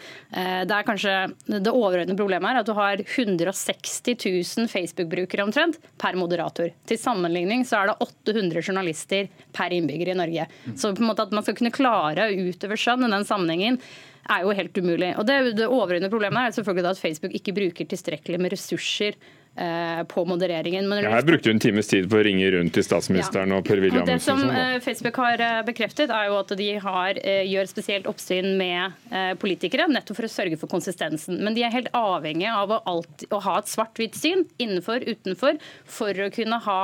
Det 0.68 0.74
er 0.74 0.86
kanskje 0.88 1.14
det 1.48 1.72
overordnede 1.72 2.18
problemet 2.18 2.52
er 2.52 2.62
at 2.62 2.68
du 2.68 2.74
har 2.78 3.02
160 3.02 4.16
000 4.16 4.72
Facebook-brukere 4.72 5.44
omtrent 5.44 5.80
per 6.00 6.18
moderator. 6.20 6.72
Til 6.88 7.00
sammenligning 7.02 7.66
så 7.68 7.82
er 7.82 7.92
det 7.92 7.98
800 8.08 8.64
journalister 8.64 9.32
per 9.56 9.76
innbygger 9.76 10.14
i 10.14 10.18
Norge. 10.20 10.48
Så 10.76 10.94
på 10.94 11.04
en 11.04 11.12
måte 11.12 11.26
at 11.28 11.36
man 11.36 11.46
skal 11.46 11.58
kunne 11.58 11.76
klare 11.76 12.28
å 12.28 12.46
utøve 12.48 12.80
skjønn 12.80 13.08
i 13.08 13.14
den 13.14 13.28
sammenhengen 13.28 13.82
er 14.30 14.44
jo 14.46 14.54
helt 14.56 14.78
umulig. 14.78 15.12
Og 15.18 15.28
Det, 15.28 15.58
det 15.58 15.68
overordnede 15.68 16.10
problemet 16.10 16.40
er 16.42 16.56
selvfølgelig 16.56 16.90
at 16.90 17.02
Facebook 17.02 17.34
ikke 17.34 17.54
bruker 17.54 17.86
tilstrekkelig 17.86 18.40
med 18.42 18.54
ressurser 18.54 19.18
på 20.08 20.24
modereringen. 20.30 20.86
Men 20.90 21.02
ja, 21.02 21.16
jeg 21.18 21.28
brukte 21.28 21.52
en 21.54 21.62
times 21.62 21.90
tid 21.90 22.06
på 22.10 22.20
å 22.20 22.24
ringe 22.28 22.50
rundt 22.54 22.76
til 22.78 22.86
statsministeren 22.86 23.54
ja. 23.54 23.58
og 23.58 23.66
Per-Willy 23.66 24.04
Det 24.06 24.20
som 24.22 24.42
eh, 24.52 24.78
Facebook 24.84 25.18
har 25.22 25.42
eh, 25.42 25.62
bekreftet, 25.66 26.14
er 26.14 26.30
jo 26.30 26.38
at 26.40 26.54
de 26.60 26.70
har, 26.84 27.22
gjør 27.48 27.70
spesielt 27.70 28.10
oppsyn 28.10 28.52
med 28.60 28.94
politikere, 29.42 29.88
nettopp 29.92 30.20
for 30.20 30.28
å 30.28 30.32
sørge 30.32 30.60
for 30.62 30.70
konsistensen. 30.72 31.40
Men 31.44 31.56
de 31.58 31.64
er 31.66 31.74
helt 31.74 31.90
avhengige 31.98 32.54
av 32.54 32.76
å, 32.76 32.80
alltid, 32.90 33.28
å 33.34 33.42
ha 33.46 33.58
et 33.62 33.72
svart-hvitt 33.72 34.18
syn, 34.18 34.46
innenfor, 34.62 35.06
utenfor, 35.08 35.58
for 35.90 36.26
å 36.28 36.30
kunne 36.34 36.60
ha, 36.68 36.82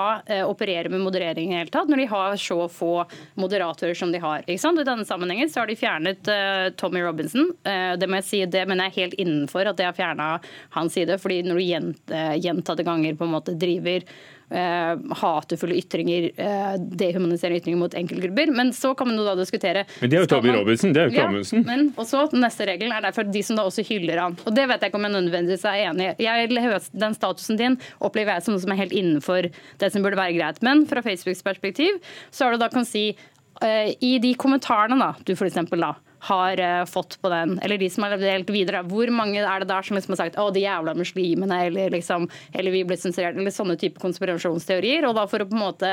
operere 0.48 0.92
med 0.92 1.04
moderering 1.04 1.54
i 1.54 1.60
hele 1.60 1.74
tatt, 1.74 1.92
når 1.92 2.04
de 2.04 2.10
har 2.12 2.38
så 2.42 2.60
få 2.72 2.94
moderatorer 3.40 3.98
som 3.98 4.12
de 4.14 4.22
har. 4.24 4.44
I 4.48 4.58
denne 4.58 5.06
sammenhengen 5.06 5.50
så 5.50 5.62
har 5.62 5.70
de 5.70 5.78
fjernet 5.78 6.30
uh, 6.30 6.70
Tommy 6.80 7.02
Robinson. 7.04 7.52
Uh, 7.68 7.94
det 8.00 8.10
må 8.10 8.20
jeg 8.22 8.28
si, 8.28 8.42
det 8.50 8.66
mener 8.70 8.90
jeg 8.90 8.98
helt 9.00 9.20
innenfor 9.22 9.70
at 9.70 9.80
de 9.80 9.88
har 9.88 9.98
fjerna 9.98 10.30
hans 10.76 10.96
side. 10.96 11.18
fordi 11.22 11.42
når 11.46 11.60
du 11.60 11.64
gjent, 11.68 12.14
gjentatte 12.64 12.88
ganger 12.88 13.20
på 13.20 13.28
en 13.28 13.36
måte 13.36 13.56
driver 13.60 14.08
eh, 14.54 14.94
hatefulle 15.22 15.76
ytringer, 15.76 16.30
eh, 16.38 16.76
dehumaniserende 16.80 17.60
ytringer 17.60 17.80
mot 17.80 17.94
enkeltgrupper. 17.94 18.52
Men 18.56 18.72
så 18.74 18.94
kan 18.96 19.08
man 19.10 19.18
jo 19.18 19.26
da 19.28 19.36
diskutere 19.40 19.86
Men 20.00 20.10
det 20.10 20.18
er 20.18 20.26
jo 20.26 20.32
Toby 20.36 20.54
Robinson, 20.56 20.94
det 20.94 21.02
er 21.02 21.10
jo 21.10 21.16
ikke 21.16 21.28
Amundsen. 21.28 21.66
men 21.66 21.92
også 21.98 22.26
neste 22.38 22.68
regelen 22.70 22.96
er 22.96 23.06
derfor 23.08 23.28
de 23.30 23.44
som 23.44 23.60
da 23.60 23.68
også 23.68 23.86
hyller 23.88 24.22
han. 24.22 24.38
Og 24.46 24.56
det 24.56 24.68
vet 24.70 24.82
jeg 24.82 24.94
ikke 24.94 25.02
om 25.02 25.10
jeg 25.10 25.16
nødvendigvis 25.18 25.68
er 25.70 25.84
enig 25.90 26.10
i. 26.14 26.28
Jeg, 26.28 26.82
den 26.94 27.18
statusen 27.18 27.60
din 27.60 27.78
opplever 28.00 28.36
jeg 28.36 28.46
som 28.48 28.56
noe 28.56 28.64
som 28.64 28.74
er 28.74 28.82
helt 28.84 28.96
innenfor 28.96 29.50
det 29.82 29.92
som 29.94 30.06
burde 30.06 30.20
være 30.20 30.38
greit. 30.38 30.64
Men 30.66 30.86
fra 30.90 31.04
Facebooks 31.06 31.44
perspektiv 31.46 32.00
så 32.32 32.48
er 32.48 32.56
det 32.56 32.64
da 32.64 32.72
kan 32.74 32.88
si 32.88 33.10
eh, 33.62 33.94
i 34.00 34.18
de 34.24 34.34
kommentarene 34.40 35.00
da, 35.00 35.14
du 35.26 35.36
for 35.36 35.50
eksempel 35.50 35.82
da 35.84 35.96
har 36.30 36.60
uh, 36.60 36.86
fått 36.90 37.18
på 37.22 37.30
den, 37.30 37.58
eller 37.64 37.78
de 37.78 37.90
som 37.92 38.06
har 38.06 38.16
delt 38.22 38.50
videre. 38.54 38.84
Hvor 38.88 39.10
mange 39.14 39.42
er 39.42 39.64
det 39.64 39.70
der 39.72 39.86
som 39.86 39.98
liksom 39.98 40.16
har 40.16 40.22
sagt 40.24 40.38
'å, 40.40 40.50
de 40.54 40.64
jævla 40.64 40.96
muslimene', 40.96 41.60
eller 41.68 41.94
liksom, 41.94 42.30
eller 42.54 42.72
vi 42.72 42.84
ble 42.88 42.98
sensurert, 43.00 43.38
eller 43.38 43.52
sånne 43.52 43.78
type 43.80 44.00
konspirasjonsteorier. 44.00 45.08
Og 45.10 45.16
da 45.18 45.26
for 45.28 45.44
å 45.44 45.50
på 45.50 45.58
en 45.58 45.64
måte 45.66 45.92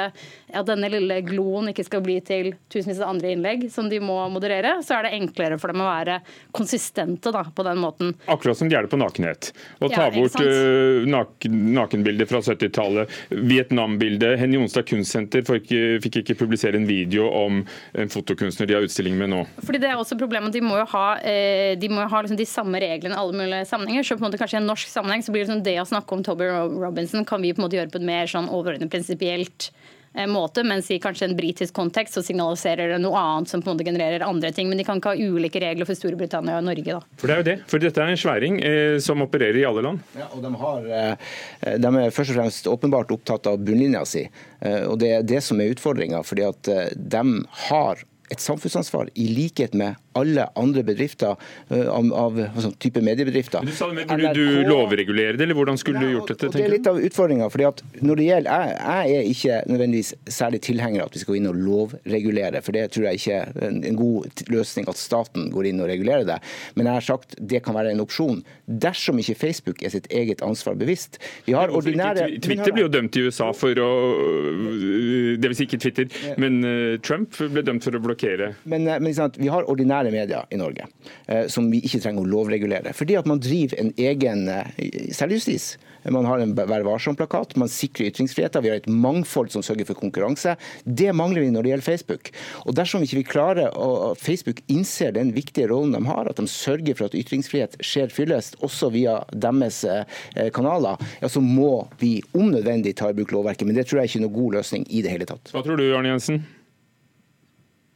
at 0.54 0.66
denne 0.68 0.90
lille 0.92 1.20
gloen 1.26 1.72
ikke 1.72 1.86
skal 1.86 2.04
bli 2.04 2.20
til 2.24 2.52
tusenvis 2.70 3.00
av 3.02 3.14
andre 3.14 3.34
innlegg 3.34 3.66
som 3.72 3.88
de 3.90 4.00
må 4.02 4.18
moderere, 4.32 4.78
så 4.86 4.98
er 4.98 5.08
det 5.08 5.14
enklere 5.18 5.58
for 5.60 5.72
dem 5.72 5.82
å 5.82 5.88
være 5.88 6.20
konsistente 6.56 7.32
da, 7.34 7.44
på 7.44 7.66
den 7.66 7.80
måten. 7.82 8.14
Akkurat 8.30 8.58
som 8.58 8.70
de 8.70 8.78
er 8.78 8.86
det 8.86 8.92
på 8.92 9.00
nakenhet. 9.00 9.50
Å 9.80 9.90
ta 9.90 10.08
ja, 10.08 10.14
bort 10.14 10.38
uh, 10.40 11.50
nakenbilder 11.50 12.30
fra 12.30 12.42
70-tallet, 12.44 13.10
Vietnam-bildet. 13.30 14.38
Henny 14.40 14.60
Jonstad 14.60 14.86
Kunstsenter 14.90 15.44
fikk 15.46 16.20
ikke 16.22 16.38
publisere 16.38 16.78
en 16.80 16.88
video 16.88 17.28
om 17.30 17.62
en 17.92 18.12
fotokunstner 18.12 18.68
de 18.70 18.78
har 18.78 18.86
utstilling 18.86 19.16
med 19.18 19.32
nå. 19.32 19.42
Fordi 19.64 19.82
det 19.82 19.90
er 19.90 20.00
også 20.00 20.19
problemet 20.20 20.52
at 20.52 20.58
de 20.58 20.64
må 20.64 20.78
jo 20.80 20.88
ha, 20.92 21.06
eh, 21.26 21.76
de, 21.80 21.90
må 21.92 22.06
ha 22.08 22.22
liksom 22.22 22.38
de 22.38 22.48
samme 22.48 22.80
reglene 22.82 23.16
i 23.16 23.20
alle 23.20 23.36
mulige 23.36 23.68
sammenhenger. 23.70 24.06
Så 24.06 24.16
på 24.16 24.24
en 24.24 24.30
måte 24.30 24.40
kanskje 24.40 24.58
i 24.58 24.62
en 24.62 24.70
norsk 24.70 24.90
sammenheng 24.90 25.24
så 25.26 25.34
blir 25.34 25.44
det, 25.44 25.52
sånn 25.52 25.64
det 25.66 25.78
å 25.82 25.88
snakke 25.88 26.16
om 26.16 26.26
Toby 26.26 26.50
Robinson 26.50 27.26
kan 27.28 27.42
vi 27.42 27.54
på 27.54 27.62
en 27.62 27.68
måte 27.68 27.80
gjøre 27.80 27.92
på 27.92 28.02
et 28.02 28.10
mer 28.10 28.30
sånn 28.30 28.50
overordnet 28.50 28.92
prinsipielt 28.92 29.70
eh, 30.14 30.26
måte, 30.30 30.64
mens 30.66 30.90
i 30.90 30.98
kanskje 31.02 31.28
en 31.28 31.36
britisk 31.38 31.74
kontekst 31.76 32.16
så 32.16 32.24
signaliserer 32.24 32.94
det 32.94 32.98
noe 33.02 33.18
annet 33.18 33.52
som 33.52 33.62
på 33.62 33.70
en 33.70 33.78
måte 33.78 33.86
genererer 33.88 34.26
andre 34.26 34.52
ting. 34.56 34.68
Men 34.70 34.80
de 34.80 34.86
kan 34.88 35.00
ikke 35.00 35.14
ha 35.14 35.30
ulike 35.32 35.62
regler 35.62 35.88
for 35.88 35.98
Storbritannia 35.98 36.58
og 36.60 36.68
Norge. 36.68 36.98
da. 36.98 37.00
For 37.20 37.30
det 37.30 37.36
er 37.36 37.42
jo 37.42 37.48
det. 37.50 37.56
For 37.70 37.86
dette 37.86 38.04
er 38.04 38.12
en 38.12 38.22
sværing 38.24 38.60
eh, 38.60 38.98
som 39.04 39.24
opererer 39.26 39.62
i 39.62 39.66
alle 39.68 39.86
land. 39.86 40.04
Ja, 40.18 40.28
og 40.34 40.44
de, 40.44 40.52
har, 40.62 40.92
eh, 41.00 41.34
de, 41.78 41.94
er 42.04 42.14
først 42.14 42.34
og 42.34 42.40
fremst 42.40 42.70
åpenbart 42.70 43.14
opptatt 43.16 43.50
av 43.50 43.60
bunnlinja 43.64 44.04
si. 44.08 44.26
Eh, 44.60 44.84
og 44.86 45.00
det 45.02 45.14
er 45.16 45.26
det 45.26 45.42
som 45.46 45.60
er 45.60 45.74
utfordringa. 45.74 46.24
fordi 46.26 46.48
at 46.48 46.68
eh, 46.68 46.86
de 46.94 47.26
har 47.70 48.06
et 48.30 48.40
samfunnsansvar 48.40 49.10
i 49.18 49.26
likhet 49.34 49.74
med 49.74 49.98
alle 50.18 50.46
andre 50.58 50.82
bedrifter 50.86 51.36
eh, 51.68 51.86
av, 51.86 52.12
av 52.14 52.38
altså, 52.48 52.72
type 52.82 53.02
mediebedrifter. 53.04 53.66
Du 53.66 53.72
sa 53.74 53.90
det, 53.90 54.00
men 54.00 54.08
Burde 54.10 54.32
du 54.34 54.68
lovregulere 54.68 55.36
det, 55.38 55.46
eller 55.46 55.58
hvordan 55.58 55.78
skulle 55.80 56.02
du 56.02 56.14
gjort 56.16 56.32
dette? 56.32 56.50
Det 56.54 56.64
er 56.64 56.72
litt 56.72 56.88
av 56.90 56.98
utfordringa. 56.98 57.48
Når 57.50 58.20
det 58.20 58.26
gjelder, 58.26 58.50
jeg, 58.50 58.74
jeg, 58.80 59.20
er 59.20 59.30
ikke 59.30 59.60
nødvendigvis 59.70 60.12
særlig 60.40 60.62
tilhenger 60.66 61.04
av 61.04 61.10
at 61.10 61.18
vi 61.18 61.22
skal 61.22 61.34
gå 61.34 61.40
inn 61.40 61.50
og 61.50 61.60
lovregulere, 61.60 62.62
for 62.66 62.76
det 62.76 62.86
tror 62.94 63.08
jeg 63.10 63.20
ikke 63.20 63.38
er 63.40 63.68
en, 63.68 63.80
en 63.86 64.00
god 64.00 64.44
løsning 64.50 64.90
at 64.90 65.00
staten 65.00 65.50
går 65.54 65.70
inn 65.70 65.84
og 65.84 65.90
regulerer 65.92 66.26
det. 66.28 66.40
Men 66.74 66.90
jeg 66.90 66.98
har 66.98 67.08
sagt 67.12 67.38
det 67.38 67.62
kan 67.64 67.76
være 67.76 67.94
en 67.94 68.02
opsjon 68.02 68.42
dersom 68.66 69.18
ikke 69.22 69.38
Facebook 69.38 69.84
er 69.86 69.94
sitt 69.94 70.08
eget 70.14 70.42
ansvar 70.46 70.76
bevisst. 70.78 71.20
Vi 71.46 71.54
har 71.56 71.72
ordinære... 71.74 72.28
Twitter 72.42 72.74
blir 72.74 72.86
jo 72.86 72.92
dømt 72.92 73.16
i 73.18 73.24
USA 73.26 73.50
for 73.56 73.78
å 73.82 73.90
Det 75.40 75.50
vil 75.50 75.56
si 75.56 75.66
ikke 75.66 75.80
Twitter, 75.82 76.10
men 76.40 76.60
eh, 76.66 76.98
Trump 77.04 77.34
ble 77.38 77.62
dømt 77.66 77.86
for 77.86 77.96
å 77.96 78.02
blokkere. 78.02 78.52
Men, 78.70 78.86
men 79.02 79.14
sant, 79.16 79.38
vi 79.40 79.50
har 79.52 79.68
ordinære 79.70 79.99
ordinære 80.00 80.26
medier 80.26 80.46
i 80.50 80.56
Norge, 80.56 80.86
eh, 81.28 81.46
som 81.48 81.70
vi 81.70 81.80
ikke 81.84 82.00
trenger 82.00 82.24
å 82.24 82.30
lovregulere. 82.30 82.94
Fordi 82.96 83.16
at 83.18 83.26
man 83.28 83.40
driver 83.40 83.78
en 83.80 83.92
egen 83.96 84.48
eh, 84.48 85.12
selvjustis. 85.12 85.76
Man 86.08 86.24
har 86.24 86.40
en 86.40 86.54
Vær 86.56 86.84
varsom-plakat, 86.86 87.56
man 87.60 87.68
sikrer 87.68 88.08
ytringsfriheten. 88.08 88.62
Vi 88.62 88.70
har 88.70 88.78
et 88.80 88.88
mangfold 88.88 89.50
som 89.52 89.62
sørger 89.64 89.84
for 89.88 89.98
konkurranse. 90.00 90.54
Det 90.84 91.10
mangler 91.12 91.44
vi 91.44 91.50
når 91.52 91.62
det 91.62 91.72
gjelder 91.72 91.84
Facebook. 91.84 92.30
Og 92.64 92.76
Dersom 92.76 93.04
ikke 93.04 93.18
vi 93.18 93.26
klarer 93.28 93.68
at 93.68 94.20
Facebook 94.20 94.62
innser 94.72 95.12
den 95.12 95.34
viktige 95.36 95.68
rollen 95.68 95.92
de 95.92 96.00
har, 96.08 96.30
at 96.30 96.40
de 96.40 96.46
sørger 96.48 96.96
for 96.96 97.10
at 97.10 97.16
ytringsfrihet 97.18 97.76
skjer 97.84 98.12
fyllest, 98.14 98.56
også 98.64 98.88
via 98.94 99.18
deres 99.34 99.82
eh, 99.84 100.48
kanaler, 100.56 101.00
ja, 101.20 101.28
så 101.28 101.42
må 101.44 101.84
vi 102.00 102.18
om 102.32 102.48
nødvendig 102.54 102.96
ta 102.96 103.10
i 103.10 103.16
bruk 103.16 103.34
lovverket. 103.36 103.68
Men 103.68 103.76
det 103.76 103.88
tror 103.90 104.00
jeg 104.00 104.12
ikke 104.12 104.22
er 104.22 104.26
noen 104.28 104.38
god 104.38 104.56
løsning 104.60 104.88
i 104.88 105.04
det 105.04 105.12
hele 105.12 105.28
tatt. 105.28 105.52
Hva 105.52 105.64
tror 105.66 105.80
du, 105.80 105.84
Arne 105.96 106.14
Jensen? 106.14 106.40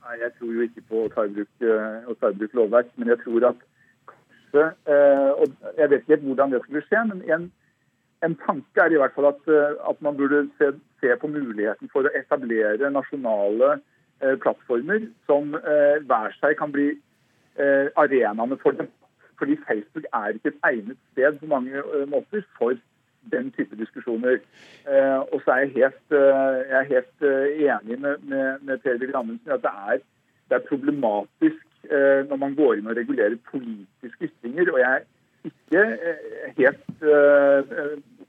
Nei, 0.04 0.20
Jeg 0.20 0.32
tror 0.38 0.52
jo 0.52 0.64
ikke 0.66 0.82
på 0.88 1.04
å 1.04 1.10
ta 1.12 1.24
i 1.24 1.32
bruk, 1.32 1.48
eh, 1.64 2.48
lovverk, 2.58 2.90
men 2.96 3.08
jeg 3.08 3.20
tror 3.22 3.46
at 3.50 3.60
kanskje 4.10 4.64
eh, 4.92 5.30
og 5.32 5.54
Jeg 5.78 5.90
vet 5.90 6.02
ikke 6.04 6.20
hvordan 6.26 6.52
det 6.52 6.60
skulle 6.62 6.82
skje, 6.84 7.04
men 7.08 7.22
en, 7.36 7.46
en 8.22 8.36
tanke 8.44 8.84
er 8.84 8.92
i 8.92 9.00
hvert 9.00 9.14
fall 9.16 9.30
at, 9.30 9.48
eh, 9.48 9.76
at 9.90 10.02
man 10.04 10.16
burde 10.16 10.44
se, 10.58 10.74
se, 11.00 11.16
på 11.20 11.30
muligheten 11.32 11.88
for 11.92 12.04
å 12.04 12.12
etablere 12.20 12.92
nasjonale 12.92 13.78
eh, 14.20 14.36
plattformer 14.44 15.08
som 15.26 15.56
eh, 15.56 15.96
hver 16.04 16.36
seg 16.40 16.58
kan 16.60 16.74
bli 16.74 16.90
eh, 17.56 17.88
arenaene 17.96 18.60
for 18.60 18.76
dem. 18.76 18.92
Fordi 19.40 19.56
Facebook 19.66 20.04
er 20.12 20.36
ikke 20.36 20.52
et 20.52 20.68
egnet 20.68 21.00
sted 21.12 21.40
på 21.40 21.48
mange 21.50 21.80
måter 22.12 22.44
for 22.58 22.76
den 23.32 23.50
type 23.56 23.76
diskusjoner. 23.76 24.38
Eh, 24.88 25.18
og 25.32 25.42
så 25.44 25.50
er 25.50 25.58
jeg 25.64 25.74
helt, 25.78 26.04
eh, 26.10 26.56
jeg 26.70 26.78
er 26.80 26.92
helt 26.94 27.28
eh, 27.30 27.46
enig 27.68 28.00
med, 28.00 28.16
med, 28.18 28.58
med 28.60 28.78
Per 28.78 28.98
Willy 28.98 29.12
Amundsen 29.14 29.50
i 29.50 29.54
at 29.54 29.62
det 29.62 29.74
er, 29.92 29.98
det 30.48 30.56
er 30.58 30.68
problematisk 30.68 31.62
når 32.28 32.36
man 32.40 32.54
går 32.56 32.78
inn 32.78 32.86
og 32.88 32.96
regulerer 32.96 33.34
politiske 33.50 34.30
ytringer. 34.30 34.70
Og 34.72 34.78
jeg 34.80 34.92
er 34.94 35.02
ikke 35.44 35.82
helt 36.56 37.02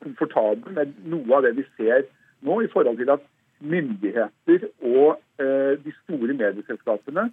komfortabel 0.03 0.73
med 0.75 0.91
noe 1.07 1.37
av 1.37 1.45
det 1.45 1.53
vi 1.61 1.63
ser 1.77 2.03
nå, 2.43 2.57
i 2.61 2.67
forhold 2.73 2.99
til 2.99 3.13
at 3.13 3.23
myndigheter 3.63 4.67
og 4.91 5.21
de 5.85 5.93
store 6.01 6.35
medieselskapene 6.35 7.29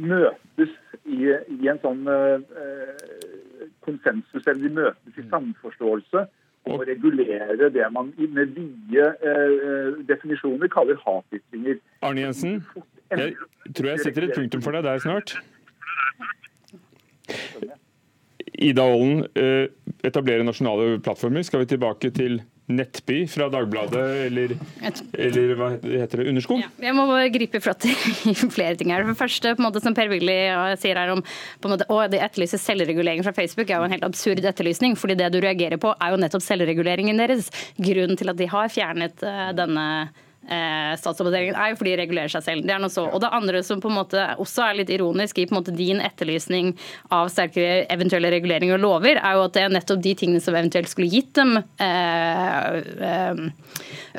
møtes 0.00 0.72
i, 1.04 1.20
i 1.36 1.68
en 1.68 1.82
sånn 1.84 2.00
konsensus, 3.84 4.46
eller 4.46 4.64
de 4.64 4.74
møtes 4.80 5.20
i 5.20 5.28
samforståelse 5.28 6.24
å 6.74 6.78
regulere 6.86 7.70
det 7.74 7.86
man 7.94 8.10
med 8.18 8.54
vide 8.56 9.06
eh, 9.24 9.98
definisjoner 10.08 10.70
kaller 10.72 10.98
hatytringer. 11.04 11.80
Arne 12.06 12.26
Jensen, 12.26 12.60
jeg 13.12 13.36
tror 13.74 13.92
jeg 13.92 14.04
setter 14.04 14.28
et 14.28 14.36
punktum 14.36 14.64
for 14.64 14.76
deg 14.76 14.86
der 14.86 15.02
snart. 15.04 15.38
Ida 18.58 18.82
Ålen, 18.82 19.24
eh, 19.38 19.68
etablere 20.06 20.46
nasjonale 20.46 20.98
plattformer. 21.04 21.44
Skal 21.46 21.62
vi 21.62 21.72
tilbake 21.74 22.10
til 22.14 22.40
Nettby 22.68 23.22
fra 23.32 23.46
Dagbladet, 23.48 24.02
eller, 24.26 24.52
eller 25.16 25.54
hva 25.56 25.70
heter 25.80 26.20
det, 26.20 26.26
Underskog? 26.28 26.60
Ja, 26.60 26.68
jeg 26.84 26.96
må 26.98 27.06
gripe 27.32 27.62
fatt 27.64 27.86
i 27.88 27.94
flere 28.56 28.76
ting 28.76 28.92
her. 28.92 29.06
For 29.06 29.14
det 29.14 29.22
første, 29.22 29.54
på 29.56 29.62
en 29.62 29.68
måte, 29.70 29.82
som 29.84 29.96
Per-Willy 29.96 30.36
sier 30.82 31.00
her 31.00 31.14
om 31.14 31.22
på 31.24 31.70
en 31.70 31.74
måte, 31.74 31.88
å, 31.88 32.02
det 32.12 32.20
etterlyser 32.26 32.60
selvregulering 32.60 33.24
fra 33.24 33.32
Facebook, 33.36 33.72
er 33.72 33.80
jo 33.80 33.88
en 33.88 33.96
helt 33.96 34.06
absurd 34.06 34.44
etterlysning. 34.44 34.98
fordi 35.00 35.16
det 35.18 35.32
du 35.32 35.40
reagerer 35.40 35.80
på, 35.80 35.94
er 35.96 36.12
jo 36.12 36.20
nettopp 36.20 36.44
selvreguleringen 36.44 37.20
deres. 37.20 37.48
Grunnen 37.80 38.20
til 38.20 38.34
at 38.34 38.40
de 38.40 38.52
har 38.52 38.72
fjernet 38.72 39.24
uh, 39.24 39.48
denne 39.56 39.88
eh, 40.48 40.94
statsoppdateringen, 40.98 41.56
er 41.56 41.72
jo 41.72 41.78
fordi 41.80 41.94
de 41.94 42.00
regulerer 42.02 42.32
seg 42.32 42.44
selv. 42.46 42.66
Det 42.66 42.74
er 42.74 42.82
noe 42.82 42.92
så. 42.92 43.06
Og 43.08 43.22
det 43.22 43.30
andre 43.36 43.62
som 43.66 43.82
på 43.82 43.90
en 43.90 43.98
måte 43.98 44.24
også 44.40 44.64
er 44.66 44.80
litt 44.80 44.92
ironisk 44.94 45.38
i 45.38 45.46
på 45.48 45.54
en 45.54 45.60
måte 45.60 45.74
din 45.76 46.02
etterlysning 46.04 46.74
av 47.14 47.30
sterkere 47.32 47.84
eventuelle 47.92 48.32
reguleringer 48.34 48.78
og 48.78 48.84
lover, 48.84 49.20
er 49.20 49.36
jo 49.36 49.46
at 49.46 49.56
det 49.56 49.64
er 49.64 49.74
nettopp 49.74 50.02
de 50.04 50.14
tingene 50.18 50.42
som 50.44 50.56
eventuelt 50.56 50.90
skulle 50.90 51.10
gitt 51.12 51.32
dem 51.38 51.56
eh, 51.58 52.78
eh, 53.08 53.42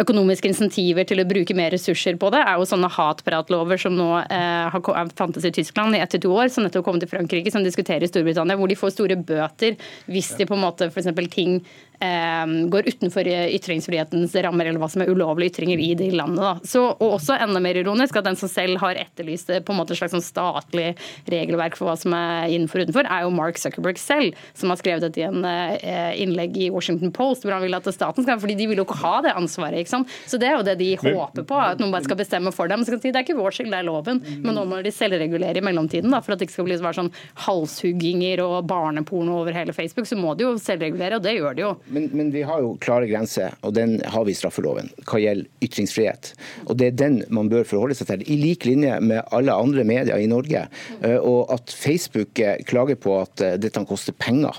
økonomiske 0.04 0.50
insentiver 0.52 1.08
til 1.10 1.24
å 1.24 1.28
bruke 1.30 1.58
mer 1.58 1.74
ressurser 1.76 2.20
på 2.20 2.32
det, 2.34 2.44
er 2.46 2.60
jo 2.60 2.70
sånne 2.70 2.92
hatpratlover 2.94 3.82
som 3.82 3.96
nå 3.98 4.10
eh, 4.26 4.70
har 4.74 5.14
fantes 5.18 5.48
i 5.48 5.54
Tyskland 5.56 5.98
i 5.98 6.04
ett 6.04 6.14
til 6.14 6.24
to 6.26 6.34
år, 6.36 6.50
som 6.54 6.66
nettopp 6.66 6.88
kom 6.88 7.00
til 7.02 7.12
Frankrike, 7.12 7.52
som 7.54 7.66
diskuterer 7.66 8.06
i 8.06 8.12
Storbritannia, 8.12 8.58
hvor 8.60 8.70
de 8.72 8.78
får 8.80 8.96
store 8.96 9.20
bøter 9.20 9.78
hvis 10.10 10.34
de 10.40 10.48
på 10.50 10.58
en 10.58 10.66
måte 10.66 10.90
f.eks. 10.90 11.12
ting 11.34 11.60
går 12.00 12.88
utenfor 12.88 13.28
ytringsfrihetens 13.28 14.36
rammer, 14.44 14.70
eller 14.70 14.80
hva 14.82 14.88
som 14.92 15.04
er 15.04 15.12
ulovlige 15.12 15.54
ytringer 15.54 15.82
i 15.84 15.92
de 16.00 16.10
landene. 16.16 16.56
Så, 16.68 16.84
og 16.96 17.18
også 17.18 17.36
enda 17.40 17.60
mer 17.64 17.80
ironisk 17.80 18.16
at 18.20 18.28
den 18.28 18.38
som 18.40 18.52
selv 18.52 18.80
har 18.82 19.00
etterlyst 19.02 19.52
på 19.66 19.74
en 19.74 19.80
måte 19.80 19.96
et 19.96 20.00
slags 20.00 20.16
sånn 20.16 20.24
statlig 20.24 20.94
regelverk 21.30 21.78
for 21.80 21.90
hva 21.90 21.98
som 22.00 22.16
er 22.16 22.54
innenfor 22.54 22.84
og 22.84 22.90
utenfor, 22.90 23.10
er 23.10 23.26
jo 23.26 23.34
Mark 23.36 23.60
Zuckerberg 23.60 24.00
selv, 24.02 24.38
som 24.58 24.72
har 24.72 24.80
skrevet 24.80 25.06
dette 25.06 25.22
i 25.22 25.28
en 25.28 25.44
eh, 25.46 26.16
innlegg 26.24 26.58
i 26.60 26.70
Washington 26.74 27.12
Post, 27.16 27.46
hvor 27.46 27.56
han 27.56 27.64
vil 27.66 27.78
at 27.78 27.90
staten 27.94 28.26
skal 28.26 28.40
fordi 28.40 28.58
de 28.60 28.70
vil 28.72 28.82
jo 28.82 28.88
ikke 28.88 29.00
ha 29.04 29.16
det 29.26 29.36
ansvaret. 29.38 29.82
ikke 29.82 29.94
sant? 29.96 30.14
Så 30.30 30.40
det 30.42 30.50
er 30.50 30.58
jo 30.58 30.66
det 30.68 30.78
de 30.80 30.92
håper 31.00 31.46
på, 31.48 31.60
at 31.60 31.82
noen 31.82 31.94
bare 31.94 32.08
skal 32.08 32.20
bestemme 32.20 32.54
for 32.56 32.72
dem. 32.72 32.86
Så 32.86 32.94
kan 32.94 33.02
de 33.02 33.08
si, 33.08 33.14
Det 33.14 33.22
er 33.22 33.28
ikke 33.28 33.40
vår 33.40 33.58
skyld, 33.58 33.72
det 33.74 33.82
er 33.82 33.88
loven, 33.88 34.22
men 34.44 34.56
nå 34.56 34.66
må 34.70 34.82
de 34.86 34.94
selvregulere 34.94 35.60
i 35.60 35.66
mellomtiden, 35.66 36.12
da, 36.14 36.22
for 36.24 36.36
at 36.36 36.42
det 36.42 36.50
ikke 36.50 36.58
skal 36.60 36.70
bli 36.70 36.80
sånn 36.80 37.12
halshugginger 37.46 38.42
og 38.46 38.68
barneporno 38.70 39.40
over 39.42 39.56
hele 39.56 39.76
Facebook. 39.76 40.08
Så 40.10 40.18
må 40.20 40.36
de 40.38 40.48
jo 40.48 40.56
selvregulere, 40.62 41.20
og 41.20 41.26
det 41.26 41.36
gjør 41.38 41.58
de 41.58 41.66
jo. 41.66 41.74
Men, 41.90 42.10
men, 42.14 42.32
vi 42.32 42.44
har 42.46 42.62
jo 42.64 42.76
klare 42.82 43.10
grenser, 43.10 43.56
og 43.66 43.74
den 43.78 43.98
har 44.06 44.26
vi 44.28 44.34
i 44.34 44.38
straffeloven, 44.38 44.92
hva 45.10 45.22
gjelder 45.22 45.66
ytringsfrihet. 45.66 46.34
Og 46.68 46.78
Det 46.80 46.90
er 46.90 46.98
den 47.00 47.20
man 47.34 47.50
bør 47.52 47.68
forholde 47.68 47.98
seg 47.98 48.12
til, 48.12 48.26
i 48.30 48.38
lik 48.40 48.68
linje 48.70 49.00
med 49.02 49.24
alle 49.36 49.56
andre 49.56 49.86
medier 49.88 50.22
i 50.22 50.30
Norge. 50.30 50.66
Eh, 51.02 51.18
og 51.18 51.52
at 51.56 51.74
Facebook 51.74 52.40
eh, 52.40 52.62
klager 52.70 53.00
på 53.00 53.20
at 53.24 53.46
eh, 53.46 53.58
dette 53.62 53.84
koster 53.90 54.16
penger 54.18 54.58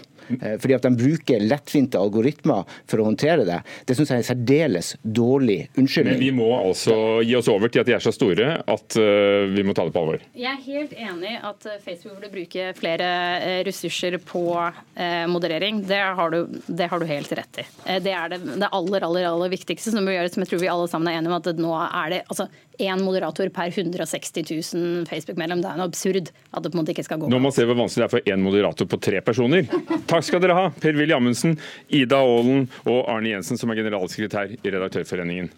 fordi 0.61 0.77
at 0.77 0.87
de 0.87 0.93
bruker 0.97 1.45
lettvinte 1.45 2.01
algoritmer 2.01 2.69
for 2.91 3.03
å 3.03 3.09
håndtere 3.09 3.47
det. 3.49 3.61
Det 3.87 3.97
syns 3.97 4.13
jeg 4.13 4.19
er 4.19 4.23
en 4.23 4.29
særdeles 4.31 4.93
dårlig 5.03 5.59
unnskyldning. 5.79 6.19
Men 6.19 6.25
vi 6.25 6.31
må 6.37 6.51
altså 6.59 6.95
gi 7.27 7.37
oss 7.39 7.51
over 7.53 7.73
til 7.73 7.83
at 7.83 7.91
de 7.91 7.97
er 7.97 8.05
så 8.05 8.13
store 8.15 8.53
at 8.61 8.99
uh, 9.01 9.51
vi 9.51 9.65
må 9.67 9.75
ta 9.77 9.87
det 9.87 9.95
på 9.95 10.05
alvor. 10.05 10.25
Jeg 10.39 10.51
er 10.53 10.63
helt 10.67 10.95
enig 10.97 11.35
at 11.37 11.67
eh, 11.69 11.81
Facebook 11.83 12.19
burde 12.19 12.33
bruke 12.33 12.71
flere 12.79 13.09
ressurser 13.67 14.17
på 14.25 14.43
moderering. 15.31 15.81
Det 15.87 15.99
har, 16.19 16.33
du, 16.33 16.59
det 16.67 16.89
har, 16.91 17.01
du, 17.01 17.07
helt 17.09 17.33
rett 17.37 17.61
i. 17.63 17.65
Det 18.05 18.13
er 18.15 18.33
det, 18.33 18.41
det 18.61 18.69
aller, 18.77 19.07
aller, 19.07 19.27
aller 19.29 19.53
viktigste 19.53 19.93
som 19.95 20.07
bør 20.07 20.19
gjøres, 20.19 20.35
som 20.35 20.45
jeg 20.45 20.51
tror 20.53 20.63
vi 20.63 20.71
alle 20.73 20.89
sammen 20.91 21.11
er 21.11 21.19
enige 21.19 21.33
om 21.33 21.39
at 21.39 21.61
nå 21.61 21.73
er 21.87 22.13
det 22.13 22.21
altså, 22.27 22.47
én 22.81 23.05
moderator 23.05 23.51
per 23.55 23.71
160 23.71 24.45
000 24.75 25.07
Facebook-medlem. 25.11 25.63
Det 25.63 25.71
er 25.71 25.79
en 25.79 25.87
absurd 25.87 26.31
at 26.33 26.65
det 26.65 26.73
på 26.73 26.77
en 26.77 26.83
måte 26.83 26.95
ikke 26.95 27.07
skal 27.07 27.23
gå. 27.23 27.31
Nå 27.31 27.39
må 27.39 27.49
man 27.49 27.57
se 27.57 27.67
hvor 27.69 27.79
vanskelig 27.79 28.05
det 28.05 28.09
er 28.09 28.15
for 28.17 28.35
én 28.35 28.45
moderator 28.45 28.91
på 28.91 29.01
tre 29.03 29.23
personer. 29.25 29.69
Takk 30.11 30.27
skal 30.27 30.43
dere 30.43 30.59
ha, 30.59 30.69
Per-Willy 30.83 31.17
Amundsen, 31.17 31.59
Ida 31.89 32.21
Aalen 32.21 32.69
og 32.87 33.03
Arne 33.11 33.35
Jensen, 33.35 33.61
som 33.61 33.73
er 33.73 33.83
generalsekretær 33.83 34.57
i 34.57 34.73
Redaktørforeningen. 34.77 35.53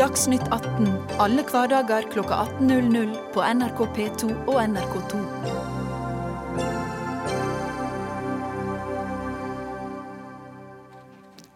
Dagsnytt 0.00 0.48
18 0.48 0.88
alle 1.22 1.44
hverdager 1.46 2.08
kl 2.10 2.24
18.00 2.24 3.12
på 3.34 3.44
NRK 3.44 3.84
P2 3.98 4.32
og 4.48 4.56
NRK2. 4.64 5.61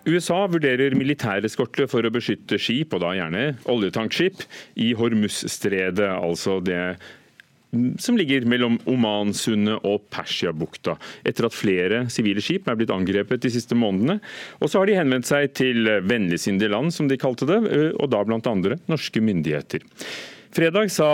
USA 0.06 0.44
vurderer 0.50 0.94
militæreskorte 0.98 1.88
for 1.90 2.06
å 2.06 2.12
beskytte 2.14 2.58
skip, 2.62 2.94
og 2.94 3.02
da 3.02 3.12
gjerne 3.16 3.46
oljetankskip, 3.70 4.44
i 4.78 4.92
Hormuzstredet, 4.98 6.10
altså 6.14 6.60
det 6.64 6.80
som 8.00 8.16
ligger 8.16 8.46
mellom 8.48 8.78
Omansundet 8.88 9.82
og 9.84 10.06
Persiabukta, 10.14 10.94
etter 11.26 11.48
at 11.48 11.56
flere 11.56 12.04
sivile 12.12 12.40
skip 12.44 12.68
er 12.70 12.78
blitt 12.78 12.92
angrepet 12.94 13.42
de 13.42 13.50
siste 13.52 13.76
månedene. 13.76 14.20
Og 14.62 14.70
så 14.70 14.80
har 14.80 14.88
de 14.88 14.96
henvendt 14.96 15.28
seg 15.28 15.50
til 15.58 15.90
vennligsinnede 16.06 16.70
land, 16.72 16.94
som 16.94 17.10
de 17.10 17.18
kalte 17.20 17.48
det, 17.50 17.58
og 17.98 18.08
da 18.12 18.22
andre 18.22 18.78
norske 18.86 19.20
myndigheter. 19.20 19.84
Fredag 20.56 20.92
sa 20.94 21.10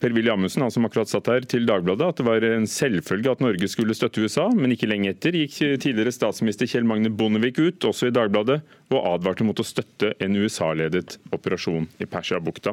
Per-Willy 0.00 0.30
Amundsen, 0.32 0.62
han 0.64 0.72
som 0.72 0.86
akkurat 0.88 1.10
satt 1.10 1.28
her, 1.28 1.44
til 1.44 1.66
Dagbladet 1.68 2.06
at 2.06 2.20
det 2.20 2.24
var 2.24 2.44
en 2.46 2.64
selvfølge 2.68 3.34
at 3.34 3.42
Norge 3.44 3.68
skulle 3.68 3.96
støtte 3.96 4.22
USA, 4.24 4.46
men 4.56 4.72
ikke 4.72 4.88
lenge 4.88 5.12
etter 5.12 5.36
gikk 5.36 5.58
tidligere 5.82 6.14
statsminister 6.16 6.70
Kjell 6.70 6.88
Magne 6.88 7.12
Bondevik 7.12 7.60
ut, 7.60 7.84
også 7.84 8.08
i 8.08 8.14
Dagbladet, 8.16 8.62
og 8.88 9.10
advarte 9.12 9.44
mot 9.44 9.60
å 9.60 9.66
støtte 9.66 10.14
en 10.24 10.38
USA-ledet 10.40 11.18
operasjon 11.36 11.84
i 12.00 12.08
Persiabukta. 12.08 12.72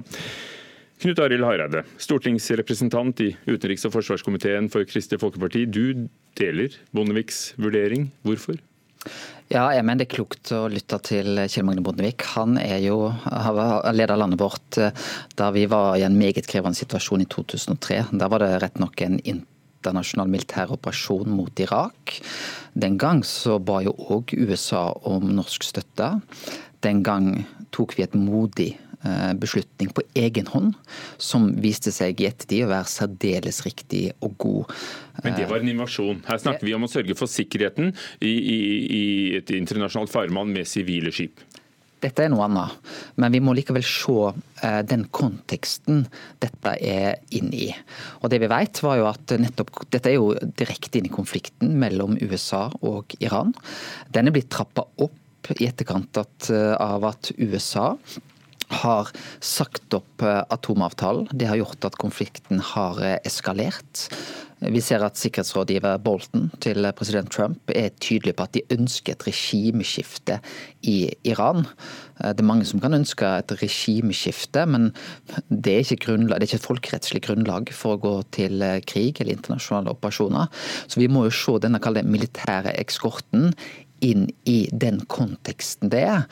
Knut 1.03 1.19
Arild 1.21 1.45
Hareide, 1.45 1.83
stortingsrepresentant 2.01 3.19
i 3.21 3.33
utenriks- 3.45 3.85
og 3.85 3.93
forsvarskomiteen 3.93 4.71
for 4.73 4.87
Kristelig 4.87 5.19
Folkeparti. 5.21 5.67
Du 5.69 6.07
deler 6.39 6.79
Bondeviks 6.95 7.51
vurdering. 7.59 8.07
Hvorfor? 8.25 8.57
Ja, 9.47 9.69
jeg 9.71 9.85
mener 9.87 10.01
det 10.01 10.09
er 10.09 10.17
klokt 10.17 10.49
å 10.51 10.65
lytte 10.67 10.97
til 11.07 11.39
Kjell 11.47 11.63
Magne 11.63 11.79
Bondevik. 11.79 12.25
Han 12.33 12.57
er 12.59 12.81
jo, 12.83 12.97
har 13.15 13.55
av 13.55 13.95
landet 13.95 14.41
vårt 14.41 14.79
eh, 14.81 15.05
da 15.39 15.47
vi 15.55 15.63
var 15.71 15.95
i 15.95 16.03
en 16.03 16.17
meget 16.19 16.49
krevende 16.51 16.75
situasjon 16.75 17.23
i 17.23 17.29
2003. 17.31 18.01
Da 18.19 18.27
var 18.27 18.43
det 18.43 18.57
rett 18.59 18.81
nok 18.83 18.99
en 19.05 19.15
internasjonal 19.23 20.27
militær 20.33 20.73
operasjon 20.75 21.31
mot 21.31 21.63
Irak. 21.63 22.17
Den 22.75 22.99
gang 22.99 23.23
så 23.23 23.55
ba 23.63 23.79
jo 23.85 23.95
òg 24.17 24.35
USA 24.35 24.89
om 25.07 25.31
norsk 25.39 25.63
støtte. 25.63 26.11
Den 26.83 26.99
gang 27.07 27.45
tok 27.71 27.95
vi 27.95 28.03
et 28.03 28.19
modig 28.19 28.73
beslutning 29.39 29.91
på 29.93 30.03
egen 30.17 30.47
hånd, 30.51 30.73
som 31.21 31.49
viste 31.61 31.93
seg 31.93 32.19
i 32.21 32.27
ettertid 32.29 32.65
å 32.65 32.71
være 32.71 32.89
særdeles 32.91 33.61
riktig 33.65 34.01
og 34.25 34.33
god. 34.41 34.73
Men 35.23 35.37
det 35.37 35.45
var 35.49 35.61
en 35.61 35.71
invasjon. 35.71 36.23
Her 36.27 36.41
snakker 36.41 36.67
vi 36.67 36.73
om 36.75 36.87
å 36.87 36.91
sørge 36.91 37.15
for 37.17 37.29
sikkerheten 37.31 37.93
i, 38.19 38.33
i, 38.33 38.59
i 38.97 39.05
et 39.37 39.53
internasjonalt 39.53 40.11
farvann 40.13 40.51
med 40.53 40.69
sivile 40.69 41.13
skip. 41.13 41.45
Dette 41.97 42.27
er 42.27 42.29
noe 42.29 42.45
annet, 42.45 42.75
men 43.17 43.33
vi 43.33 43.39
må 43.41 43.55
likevel 43.57 43.85
se 43.85 44.29
eh, 44.29 44.81
den 44.85 45.07
konteksten 45.09 46.03
dette 46.43 46.75
er 46.77 47.17
inn 47.33 47.49
i. 47.55 47.71
Og 48.21 48.29
det 48.29 48.41
vi 48.43 48.49
vet 48.51 48.81
var 48.85 48.99
jo 48.99 49.07
at 49.09 49.33
nettopp, 49.41 49.71
Dette 49.89 50.11
er 50.11 50.19
jo 50.19 50.35
direkte 50.59 50.99
inn 50.99 51.09
i 51.09 51.13
konflikten 51.13 51.73
mellom 51.81 52.19
USA 52.21 52.67
og 52.85 53.17
Iran. 53.17 53.55
Den 54.13 54.29
er 54.29 54.35
blitt 54.35 54.51
trappa 54.53 54.85
opp 54.85 55.51
i 55.57 55.65
etterkant 55.65 56.19
av 56.51 57.05
at 57.07 57.31
USA 57.39 57.95
har 58.67 59.11
sagt 59.43 59.95
opp 59.95 60.23
eh, 60.25 60.41
atomavtalen. 60.51 61.29
Det 61.31 61.47
har 61.47 61.59
gjort 61.61 61.87
at 61.87 61.97
konflikten 62.01 62.59
har 62.73 62.99
eh, 63.03 63.19
eskalert. 63.27 64.07
Vi 64.57 64.81
ser 64.81 65.03
at 65.05 65.19
sikkerhetsrådgiver 65.21 65.99
Bolton 66.01 66.47
til 66.65 66.87
president 66.97 67.29
Trump 67.29 67.69
er 67.69 67.91
tydelig 68.01 68.33
på 68.35 68.47
at 68.47 68.55
de 68.55 68.63
ønsker 68.73 69.13
et 69.13 69.25
regimeskifte 69.27 70.39
i 70.81 71.11
Iran. 71.29 71.63
Eh, 72.19 72.33
det 72.33 72.43
er 72.43 72.49
mange 72.49 72.67
som 72.67 72.83
kan 72.83 72.97
ønske 72.97 73.29
et 73.39 73.55
regimeskifte, 73.61 74.65
men 74.67 74.91
det 75.47 75.75
er 75.77 75.85
ikke, 75.85 76.03
grunnlag, 76.09 76.41
det 76.41 76.47
er 76.47 76.51
ikke 76.51 76.61
et 76.63 76.69
folkerettslig 76.69 77.23
grunnlag 77.29 77.73
for 77.73 77.95
å 77.95 78.03
gå 78.03 78.15
til 78.35 78.65
krig 78.89 79.21
eller 79.21 79.37
internasjonale 79.37 79.95
operasjoner. 79.95 80.51
Så 80.91 80.99
vi 80.99 81.11
må 81.11 81.27
jo 81.27 81.35
se 81.35 81.59
denne 81.63 81.79
militære 82.03 82.75
ekskorten 82.81 83.53
inn 84.03 84.27
i 84.45 84.67
den 84.73 84.99
konteksten 85.09 85.89
det 85.93 86.03
er. 86.05 86.25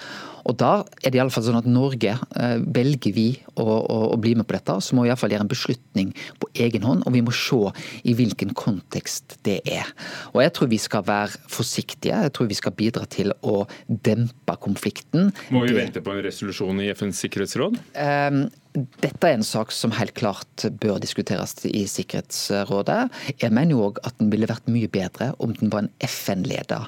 Og 0.46 0.58
da 0.62 0.72
er 1.02 1.12
det 1.12 1.20
i 1.20 1.22
alle 1.24 1.34
fall 1.34 1.46
sånn 1.48 1.60
at 1.60 1.70
Norge, 1.70 2.16
eh, 2.38 2.56
velger 2.76 3.16
vi 3.16 3.28
å, 3.56 3.66
å, 3.66 4.00
å 4.14 4.18
bli 4.22 4.36
med 4.38 4.48
på 4.48 4.58
dette, 4.58 4.78
så 4.84 4.98
må 4.98 5.06
vi 5.06 5.12
iallfall 5.12 5.34
gjøre 5.34 5.48
en 5.48 5.52
beslutning 5.52 6.12
på 6.42 6.50
egen 6.66 6.86
hånd, 6.86 7.06
og 7.06 7.16
vi 7.16 7.24
må 7.26 7.34
se 7.36 7.62
i 8.06 8.16
hvilken 8.18 8.54
kontekst 8.58 9.38
det 9.48 9.60
er. 9.66 9.90
Og 10.34 10.44
jeg 10.44 10.54
tror 10.56 10.72
vi 10.72 10.82
skal 10.82 11.06
være 11.08 11.42
forsiktige, 11.52 12.20
jeg 12.28 12.36
tror 12.36 12.52
vi 12.52 12.60
skal 12.60 12.76
bidra 12.78 13.08
til 13.10 13.34
å 13.42 13.64
dempe 13.88 14.58
konflikten. 14.62 15.32
Må 15.56 15.66
vi 15.66 15.78
vente 15.78 16.04
på 16.06 16.14
en 16.14 16.24
resolusjon 16.26 16.84
i 16.84 16.92
FNs 16.94 17.26
sikkerhetsråd? 17.26 17.82
Um, 17.96 18.46
dette 18.76 19.28
er 19.28 19.38
en 19.38 19.46
sak 19.46 19.72
som 19.72 19.94
helt 19.96 20.16
klart 20.18 20.66
bør 20.82 20.98
diskuteres 21.00 21.56
i 21.68 21.86
Sikkerhetsrådet. 21.88 23.08
Jeg 23.40 23.54
mener 23.56 23.76
jo 23.76 23.86
òg 23.88 24.02
at 24.08 24.18
den 24.20 24.32
ville 24.34 24.50
vært 24.50 24.68
mye 24.72 24.90
bedre 24.92 25.32
om 25.44 25.54
den 25.56 25.72
var 25.72 25.86
en 25.86 25.92
FN-leda 26.04 26.82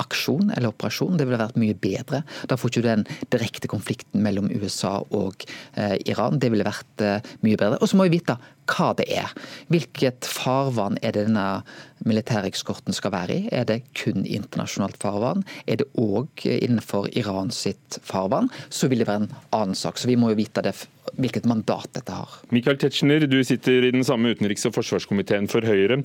aksjon 0.00 0.54
eller 0.54 0.72
operasjon. 0.72 1.18
Det 1.18 1.26
ville 1.28 1.40
vært 1.40 1.58
mye 1.60 1.76
bedre. 1.76 2.22
Da 2.48 2.56
får 2.56 2.72
ikke 2.72 2.84
du 2.86 2.90
direkte 3.32 3.70
konflikten 3.70 4.22
mellom 4.24 4.50
USA 4.52 4.98
og 5.14 5.46
eh, 5.76 5.96
Iran. 6.10 6.38
Det 6.40 6.50
ville 6.52 6.66
vært 6.66 7.04
eh, 7.04 7.32
mye 7.46 7.58
bedre. 7.60 7.80
Og 7.80 7.90
så 7.90 7.98
må 7.98 8.08
vi 8.08 8.18
vite 8.18 8.36
hva 8.70 8.92
det 8.96 9.06
er. 9.12 9.32
Hvilket 9.72 10.28
farvann 10.28 10.96
er 11.02 11.14
det 11.16 11.26
denne 11.28 11.64
militærekskorten 12.08 12.96
skal 12.96 13.12
være 13.14 13.36
i? 13.36 13.48
Er 13.52 13.66
det 13.68 13.82
kun 13.96 14.24
internasjonalt 14.24 14.96
farvann? 15.00 15.44
Er 15.66 15.82
det 15.82 15.88
òg 16.00 16.46
innenfor 16.48 17.10
Iran 17.16 17.52
sitt 17.54 17.98
farvann? 18.04 18.50
Så 18.68 18.88
vil 18.92 19.04
det 19.04 19.08
være 19.10 19.24
en 19.24 19.36
annen 19.56 19.78
sak. 19.78 20.00
Så 20.00 20.10
vi 20.10 20.18
må 20.20 20.32
jo 20.32 20.40
vite 20.40 20.64
det, 20.64 20.74
hvilket 21.14 21.48
mandat 21.50 21.92
dette 21.96 22.16
har. 22.16 22.40
Michael 22.54 22.80
Tetzschner, 22.80 23.28
du 23.28 23.40
sitter 23.44 23.88
i 23.88 23.92
den 23.94 24.06
samme 24.06 24.34
utenriks- 24.34 24.66
og 24.68 24.76
forsvarskomiteen 24.78 25.50
for 25.52 25.66
Høyre. 25.66 26.02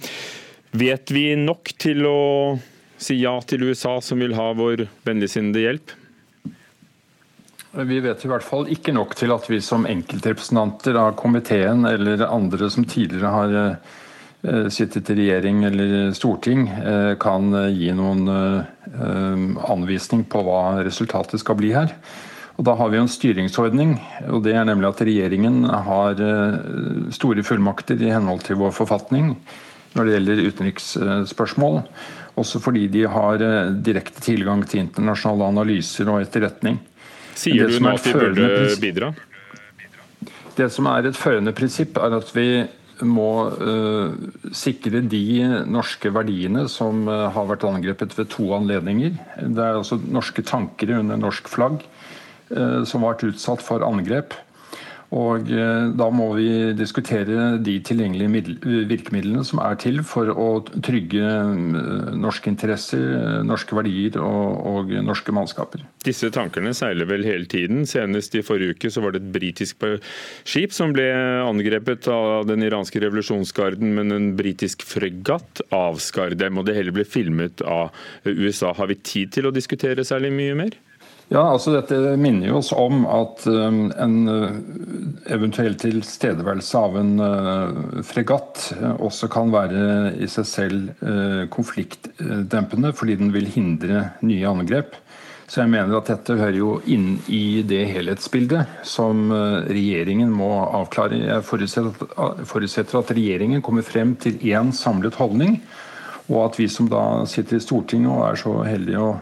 Vet 0.77 1.09
vi 1.15 1.31
nok 1.39 1.71
til 1.81 2.05
å 2.05 2.19
si 2.99 3.21
ja 3.23 3.33
til 3.47 3.63
USA, 3.69 3.97
som 4.03 4.19
vil 4.21 4.35
ha 4.37 4.51
vår 4.57 4.85
vennligsinnede 5.07 5.63
hjelp? 5.63 5.95
Vi 7.71 7.99
vet 8.01 8.23
i 8.25 8.29
hvert 8.29 8.45
fall 8.45 8.69
ikke 8.73 8.93
nok 8.95 9.11
til 9.17 9.29
at 9.29 9.45
vi 9.45 9.59
som 9.61 9.85
enkeltrepresentanter 9.85 10.97
av 10.97 11.11
komiteen 11.19 11.85
eller 11.85 12.23
andre 12.25 12.69
som 12.73 12.87
tidligere 12.89 13.29
har 13.29 13.53
eh, 13.59 14.69
sittet 14.73 15.11
i 15.13 15.17
regjering 15.19 15.61
eller 15.67 16.09
storting, 16.17 16.65
eh, 16.65 17.13
kan 17.21 17.53
gi 17.69 17.91
noen 17.93 18.25
eh, 18.33 19.69
anvisning 19.69 20.25
på 20.25 20.41
hva 20.47 20.81
resultatet 20.81 21.43
skal 21.43 21.59
bli 21.61 21.69
her. 21.77 21.93
Og 22.57 22.65
Da 22.65 22.73
har 22.75 22.89
vi 22.89 22.97
en 22.97 23.11
styringsordning, 23.11 23.99
og 24.33 24.41
det 24.43 24.57
er 24.57 24.65
nemlig 24.67 24.89
at 24.89 25.05
regjeringen 25.05 25.61
har 25.69 26.17
store 27.15 27.45
fullmakter 27.45 28.01
i 28.03 28.09
henhold 28.11 28.41
til 28.43 28.59
vår 28.59 28.73
forfatning 28.75 29.29
når 29.93 30.03
det 30.05 30.17
gjelder 30.17 30.41
utenriksspørsmål. 30.49 31.79
Også 32.35 32.59
fordi 32.59 32.89
de 32.91 33.05
har 33.07 33.39
direkte 33.79 34.19
tilgang 34.25 34.65
til 34.67 34.83
internasjonale 34.83 35.53
analyser 35.53 36.11
og 36.11 36.25
etterretning. 36.25 36.81
Sier 37.39 37.71
du 37.71 37.79
nå 37.79 37.95
at 37.95 38.07
vi 38.07 38.15
burde 38.17 38.49
bidra? 38.81 39.13
Det 40.59 40.67
som 40.73 40.89
er 40.91 41.07
et 41.07 41.17
førende 41.17 41.53
prinsipp, 41.55 41.97
er 42.01 42.17
at 42.17 42.33
vi 42.35 42.49
må 43.07 43.29
uh, 43.55 44.11
sikre 44.55 44.99
de 45.07 45.23
norske 45.71 46.11
verdiene 46.11 46.65
som 46.71 47.05
uh, 47.07 47.29
har 47.31 47.47
vært 47.47 47.63
angrepet 47.67 48.15
ved 48.17 48.27
to 48.33 48.49
anledninger. 48.57 49.15
Det 49.39 49.63
er 49.63 49.79
altså 49.79 49.99
norske 50.03 50.43
tanker 50.43 50.97
under 50.97 51.19
norsk 51.21 51.47
flagg 51.47 51.79
uh, 52.51 52.83
som 52.83 53.05
har 53.05 53.15
vært 53.15 53.29
utsatt 53.31 53.63
for 53.63 53.85
angrep. 53.87 54.35
Og 55.15 55.49
eh, 55.49 55.89
Da 55.97 56.07
må 56.13 56.27
vi 56.37 56.47
diskutere 56.77 57.55
de 57.63 57.75
tilgjengelige 57.85 58.85
virkemidlene 58.89 59.43
som 59.47 59.61
er 59.63 59.77
til 59.81 60.03
for 60.05 60.29
å 60.29 60.49
trygge 60.85 61.23
eh, 61.25 62.17
norske 62.19 62.51
interesser, 62.51 63.05
eh, 63.17 63.39
norske 63.47 63.73
verdier 63.77 64.19
og, 64.21 64.59
og 64.69 64.93
norske 65.05 65.33
mannskaper. 65.33 65.81
Disse 66.05 66.29
tankene 66.33 66.75
seiler 66.77 67.09
vel 67.09 67.25
hele 67.25 67.49
tiden. 67.49 67.87
Senest 67.89 68.37
i 68.37 68.43
forrige 68.45 68.77
uke 68.77 68.93
så 68.93 69.03
var 69.03 69.15
det 69.15 69.23
et 69.23 69.31
britisk 69.33 69.87
skip 70.47 70.75
som 70.75 70.93
ble 70.93 71.07
angrepet 71.41 72.07
av 72.13 72.45
den 72.49 72.63
iranske 72.65 73.01
revolusjonsgarden, 73.01 73.95
men 73.97 74.13
en 74.13 74.29
britisk 74.37 74.85
fregatt 74.85 75.63
avskar 75.75 76.37
dem, 76.37 76.59
og 76.59 76.69
det 76.69 76.77
hele 76.77 76.93
ble 76.95 77.07
filmet 77.07 77.63
av 77.65 77.89
USA. 78.25 78.75
Har 78.77 78.91
vi 78.91 78.99
tid 79.01 79.33
til 79.33 79.49
å 79.49 79.55
diskutere 79.55 80.05
særlig 80.07 80.31
mye 80.35 80.61
mer? 80.63 80.77
Ja, 81.29 81.43
altså 81.45 81.75
Dette 81.75 82.15
minner 82.17 82.55
oss 82.57 82.71
om 82.73 83.03
at 83.05 83.43
um, 83.45 83.91
en 84.01 84.15
uh, 84.25 84.55
eventuell 85.29 85.75
tilstedeværelse 85.77 86.79
av 86.79 86.97
en 86.97 87.11
uh, 87.21 87.99
fregatt 88.05 88.71
uh, 88.79 88.95
også 88.97 89.29
kan 89.29 89.53
være 89.53 90.15
i 90.17 90.29
seg 90.29 90.47
selv 90.49 91.05
konfliktdempende, 91.53 92.95
fordi 92.97 93.19
den 93.21 93.29
vil 93.35 93.45
hindre 93.53 94.07
nye 94.25 94.49
angrep. 94.49 94.97
Så 95.49 95.61
jeg 95.61 95.71
mener 95.73 95.97
at 95.97 96.09
dette 96.09 96.37
hører 96.37 96.57
jo 96.57 96.71
inn 96.89 97.19
i 97.29 97.61
det 97.65 97.83
helhetsbildet 97.89 98.81
som 98.85 99.31
regjeringen 99.65 100.29
må 100.33 100.49
avklare. 100.77 101.17
Jeg 101.23 101.45
forutsetter 101.49 102.99
at 102.99 103.13
regjeringen 103.17 103.63
kommer 103.65 103.85
frem 103.85 104.13
til 104.21 104.37
én 104.51 104.69
samlet 104.77 105.17
holdning, 105.17 105.57
og 106.29 106.43
at 106.43 106.59
vi 106.61 106.69
som 106.69 106.89
da 106.89 107.25
sitter 107.29 107.57
i 107.57 107.65
Stortinget 107.65 108.13
og 108.13 108.27
er 108.27 108.37
så 108.43 108.53
heldige 108.67 109.01
å 109.01 109.15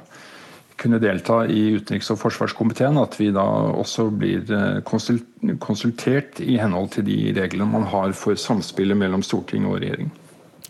kunne 0.77 0.99
delta 1.01 1.41
i 1.49 1.63
utenriks- 1.77 2.11
og 2.13 2.19
forsvarskomiteen, 2.21 2.99
at 3.01 3.17
vi 3.19 3.31
da 3.35 3.43
også 3.73 4.07
blir 4.13 4.45
eh, 4.53 4.79
konsultert 4.85 6.41
i 6.43 6.57
henhold 6.61 6.91
til 6.95 7.07
de 7.07 7.17
reglene 7.37 7.69
man 7.71 7.87
har 7.89 8.13
for 8.17 8.37
samspillet 8.39 8.97
mellom 8.99 9.25
storting 9.25 9.65
og 9.69 9.79
regjering. 9.81 10.11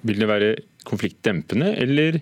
Vil 0.08 0.22
det 0.22 0.30
være 0.30 0.54
konfliktdempende 0.88 1.74
eller, 1.76 2.22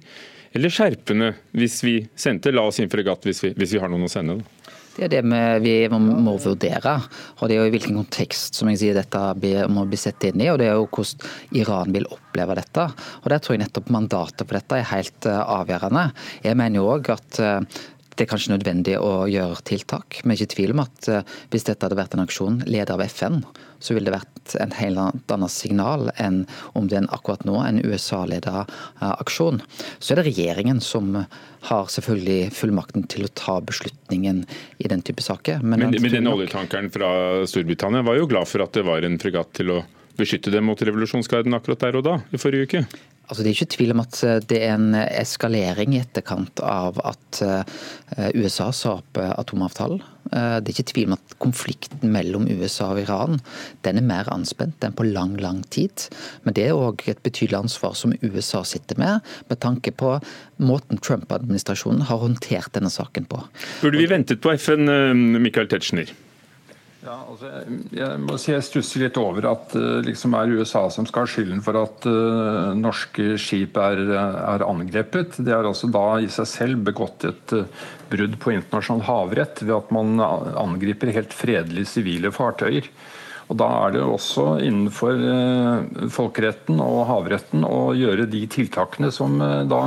eller 0.56 0.74
skjerpende 0.74 1.34
hvis 1.54 1.82
vi 1.86 1.96
sendte 2.18 2.54
La 2.56 2.66
oss 2.66 2.82
inn 2.82 2.90
fregatt 2.90 3.28
hvis 3.28 3.44
vi, 3.44 3.54
hvis 3.60 3.76
vi 3.76 3.82
har 3.84 3.92
noen 3.92 4.08
å 4.08 4.12
sende? 4.12 4.40
Da? 4.40 4.55
Det 4.96 5.06
er 5.06 5.12
det 5.12 5.24
vi 5.64 5.74
må 5.92 6.38
vurdere. 6.40 6.94
og 7.40 7.50
det 7.50 7.56
er 7.56 7.60
jo 7.60 7.68
i 7.68 7.74
hvilken 7.74 7.98
kontekst 8.00 8.56
som 8.56 8.70
jeg 8.72 8.80
sier, 8.80 8.96
dette 8.96 9.68
må 9.68 9.84
bli 9.90 10.00
sett 10.00 10.24
inn 10.24 10.40
i. 10.40 10.50
og 10.50 10.60
Det 10.60 10.70
er 10.70 10.80
jo 10.80 10.88
hvordan 10.88 11.60
Iran 11.60 11.92
vil 11.92 12.08
oppleve 12.08 12.56
dette. 12.56 12.88
og 13.24 13.30
Der 13.30 13.40
tror 13.40 13.56
jeg 13.56 13.66
nettopp 13.66 13.92
mandatet 13.92 14.48
på 14.48 14.56
dette 14.56 14.80
er 14.80 14.88
helt 14.94 15.28
eh, 15.28 15.42
avgjørende. 15.58 16.06
Jeg 16.44 16.56
mener 16.56 16.80
jo 16.80 16.88
også 16.96 17.18
at 17.20 17.40
eh, 17.44 17.84
det 18.16 18.26
er 18.26 18.32
kanskje 18.32 18.54
nødvendig 18.54 18.96
å 19.00 19.26
gjøre 19.30 19.62
tiltak. 19.68 20.22
Men 20.24 20.38
ikke 20.38 20.54
tvil 20.56 20.74
om 20.76 20.84
at 20.86 21.10
eh, 21.12 21.36
hvis 21.54 21.68
dette 21.68 21.84
hadde 21.86 22.00
vært 22.00 22.16
en 22.16 22.24
aksjon 22.24 22.62
ledet 22.68 22.94
av 22.94 23.04
FN, 23.04 23.42
så 23.84 23.96
ville 23.96 24.10
det 24.10 24.16
vært 24.16 24.56
en 24.62 24.72
helt 24.78 25.34
annet 25.34 25.54
signal 25.54 26.10
enn 26.22 26.44
om 26.78 26.88
det 26.90 27.00
er 27.02 27.10
akkurat 27.16 27.44
nå 27.48 27.58
en 27.64 27.82
USA-ledet 27.84 28.56
eh, 28.56 29.12
aksjon. 29.12 29.60
Så 30.00 30.14
er 30.14 30.22
det 30.22 30.30
regjeringen 30.30 30.80
som 30.84 31.18
har 31.66 31.92
selvfølgelig 31.92 32.54
fullmakten 32.56 33.08
til 33.12 33.28
å 33.28 33.34
ta 33.36 33.58
beslutningen 33.66 34.44
i 34.78 34.92
den 34.92 35.04
type 35.06 35.24
saker. 35.26 35.64
Men, 35.66 35.84
men, 35.88 36.00
men 36.00 36.16
den 36.20 36.32
oljetankeren 36.32 36.92
fra 36.94 37.12
Storbritannia 37.50 38.06
var 38.06 38.20
jo 38.20 38.30
glad 38.30 38.50
for 38.50 38.64
at 38.66 38.76
det 38.78 38.86
var 38.88 39.06
en 39.06 39.20
fregatt 39.22 39.54
til 39.58 39.76
å 39.76 39.84
beskytte 40.18 40.54
dem 40.54 40.68
mot 40.70 40.82
revolusjonsgarden 40.82 41.58
akkurat 41.58 41.88
der 41.88 42.00
og 42.00 42.08
da, 42.08 42.16
i 42.34 42.42
forrige 42.42 42.70
uke? 42.70 42.86
Altså, 43.26 43.42
det 43.42 43.50
er 43.50 43.56
ikke 43.56 43.74
tvil 43.74 43.94
om 43.96 44.02
at 44.04 44.18
eh, 44.26 44.42
det 44.52 44.58
er 44.62 44.76
en 44.76 44.98
eskalering 45.04 45.96
i 45.96 46.02
etterkant 46.04 46.62
av 46.62 47.00
at 47.02 47.40
eh, 47.42 48.34
USA 48.38 48.70
sa 48.76 49.00
opp 49.00 49.22
eh, 49.22 49.32
atomavtalen. 49.34 50.04
Det 50.26 50.72
er 50.72 50.72
ikke 50.72 50.88
tvil 50.90 51.12
om 51.12 51.14
at 51.14 51.34
konflikten 51.38 52.10
mellom 52.12 52.48
USA 52.50 52.88
og 52.96 53.04
Iran 53.04 53.38
den 53.86 54.00
er 54.02 54.08
mer 54.10 54.32
anspent 54.34 54.82
enn 54.84 54.96
på 54.98 55.06
lang 55.06 55.36
lang 55.38 55.60
tid. 55.70 56.08
Men 56.44 56.58
det 56.58 56.66
er 56.66 56.74
òg 56.74 57.06
et 57.06 57.22
betydelig 57.24 57.60
ansvar 57.60 57.94
som 57.96 58.16
USA 58.26 58.64
sitter 58.66 58.98
med, 59.00 59.22
med 59.52 59.62
tanke 59.62 59.94
på 59.94 60.16
måten 60.58 60.98
Trump-administrasjonen 60.98 62.08
har 62.10 62.24
håndtert 62.26 62.74
denne 62.74 62.90
saken 62.90 63.30
på. 63.30 63.44
Burde 63.86 64.02
vi 64.02 64.10
ventet 64.10 64.42
på 64.42 64.58
FN, 64.58 64.90
Michael 65.38 65.70
Tetzschner? 65.70 66.10
Ja, 67.06 67.16
altså, 67.30 67.50
jeg 67.94 68.22
må 68.24 68.38
si 68.42 68.50
jeg 68.50 68.66
stusser 68.66 69.04
litt 69.04 69.18
over 69.22 69.46
at 69.52 69.74
det 69.76 69.82
uh, 69.82 70.06
liksom 70.08 70.34
er 70.38 70.54
USA 70.58 70.88
som 70.94 71.06
skal 71.06 71.26
ha 71.26 71.30
skylden 71.30 71.62
for 71.66 71.78
at 71.78 72.08
uh, 72.10 72.72
norske 72.78 73.36
skip 73.42 73.78
er, 73.78 74.02
er, 74.10 74.66
angrepet. 74.66 75.38
Det 75.38 75.54
er 75.54 75.70
altså 75.70 75.90
da 75.94 76.06
i 76.24 76.32
seg 76.34 76.50
selv 76.50 76.82
begått 76.88 77.28
et 77.30 77.54
uh, 77.54 77.68
brudd 78.10 78.40
på 78.42 78.56
internasjonal 78.56 79.06
havrett 79.06 79.62
ved 79.62 79.76
at 79.78 79.94
man 79.94 80.18
angriper 80.18 81.14
helt 81.14 81.36
fredelige 81.36 81.94
sivile 81.94 82.34
fartøyer. 82.34 82.90
Og 83.46 83.60
Da 83.62 83.68
er 83.84 83.92
det 83.94 84.02
også 84.02 84.56
innenfor 84.66 85.20
uh, 85.22 86.08
folkeretten 86.10 86.82
og 86.82 87.04
havretten 87.12 87.68
å 87.70 87.92
gjøre 87.94 88.26
de 88.32 88.48
tiltakene 88.50 89.12
som 89.14 89.38
da 89.70 89.84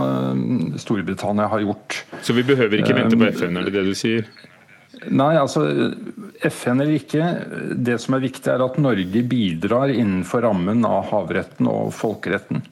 Storbritannia 0.78 1.50
har 1.50 1.66
gjort. 1.66 2.04
Så 2.22 2.38
vi 2.38 2.46
behøver 2.46 2.78
ikke 2.78 2.94
vente 2.94 3.18
på 3.18 3.32
FN, 3.34 3.58
er 3.58 3.66
det 3.66 3.74
det 3.80 3.88
du 3.90 3.98
sier? 3.98 4.30
Nei, 5.06 5.34
altså 5.38 5.62
FN 6.48 6.82
eller 6.82 6.96
ikke. 6.98 7.28
Det 7.76 7.98
som 8.02 8.16
er 8.16 8.24
viktig, 8.24 8.48
er 8.50 8.64
at 8.64 8.80
Norge 8.82 9.22
bidrar 9.30 9.92
innenfor 9.92 10.42
rammen 10.46 10.82
av 10.88 11.08
havretten 11.12 11.70
og 11.70 11.92
folkeretten. 11.96 12.64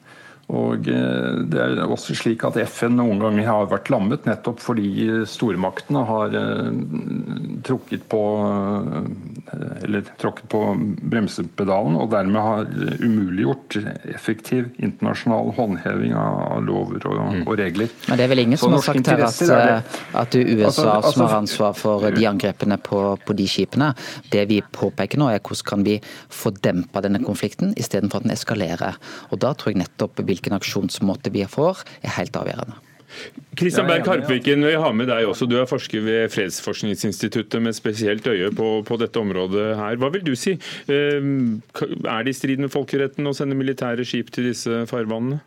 Og 0.47 0.87
eh, 0.87 1.39
Det 1.51 1.59
er 1.59 1.81
også 1.83 2.15
slik 2.15 2.45
at 2.47 2.55
FN 2.71 2.95
noen 2.95 3.19
ganger 3.19 3.47
har 3.49 3.65
vært 3.67 3.89
lammet, 3.91 4.23
nettopp 4.27 4.61
fordi 4.63 5.25
stormaktene 5.27 6.03
har 6.07 6.35
eh, 6.39 6.69
trukket 7.67 8.05
på, 8.07 8.21
eh, 9.51 9.65
eller 9.83 10.07
tråkket 10.21 10.47
på 10.51 10.61
bremsepedalen 11.11 11.97
og 11.99 12.13
dermed 12.13 12.39
har 12.45 12.69
umuliggjort 13.03 13.75
effektiv 14.13 14.69
internasjonal 14.79 15.51
håndheving 15.57 16.15
av 16.15 16.63
lover 16.63 17.03
og, 17.11 17.19
mm. 17.19 17.43
og 17.43 17.59
regler. 17.59 17.91
Men 18.07 18.21
det 18.21 18.27
er 18.27 18.31
vel 18.31 18.43
ingen 18.45 18.61
som 18.61 18.77
har 18.77 18.85
sagt 18.87 19.11
her 19.11 19.25
at, 19.27 19.43
at 20.15 20.31
det 20.31 20.45
er 20.45 20.53
USA 20.53 20.69
altså, 20.69 20.87
altså, 20.93 21.13
som 21.17 21.25
har 21.25 21.37
ansvar 21.41 21.75
for 21.75 22.07
de 22.15 22.29
angrepene 22.29 22.79
på, 22.87 23.01
på, 23.19 23.35
de 23.35 23.49
skipene. 23.51 23.91
Det 24.31 24.47
vi 24.47 24.61
påpeker 24.63 25.19
nå 25.19 25.27
er 25.33 25.43
hvordan 25.43 25.67
kan 25.67 25.83
vi 25.83 25.99
få 26.31 26.53
dempa 26.55 27.03
denne 27.03 27.19
konflikten 27.25 27.75
istedenfor 27.75 28.21
at 28.21 28.29
den 28.29 28.35
eskalerer. 28.37 28.95
Og 29.33 29.41
da 29.43 29.51
tror 29.57 29.73
jeg 29.73 29.81
nettopp 29.83 30.23
vil 30.23 30.36
hvilken 30.37 30.55
aksjonsmåte 30.61 31.33
vi 31.35 31.43
får, 31.49 31.83
er 32.05 32.15
helt 32.21 32.37
avgjørende. 32.39 32.83
Kristian 33.57 33.87
Berg 33.87 34.05
Harpviken, 34.05 34.61
vi 34.67 34.75
har 34.77 34.93
med 34.93 35.09
deg 35.09 35.25
også. 35.25 35.47
Du 35.49 35.55
er 35.57 35.69
forsker 35.69 36.03
ved 36.05 36.29
Fredsforskningsinstituttet 36.33 37.63
med 37.63 37.73
spesielt 37.73 38.27
øye 38.29 38.51
på, 38.53 38.69
på, 38.85 38.97
dette 39.01 39.21
området 39.21 39.71
her. 39.79 39.97
Hva 39.97 40.11
vil 40.13 40.25
du 40.27 40.35
si? 40.37 40.57
Ehm, 40.91 41.63
er 42.03 42.27
det 42.27 42.35
i 42.35 42.37
strid 42.37 42.61
med 42.61 42.73
folkeretten 42.73 43.25
å 43.25 43.33
sende 43.37 43.57
militære 43.57 44.05
skip 44.05 44.29
til 44.35 44.51
disse 44.51 44.83
farvannene? 44.91 45.39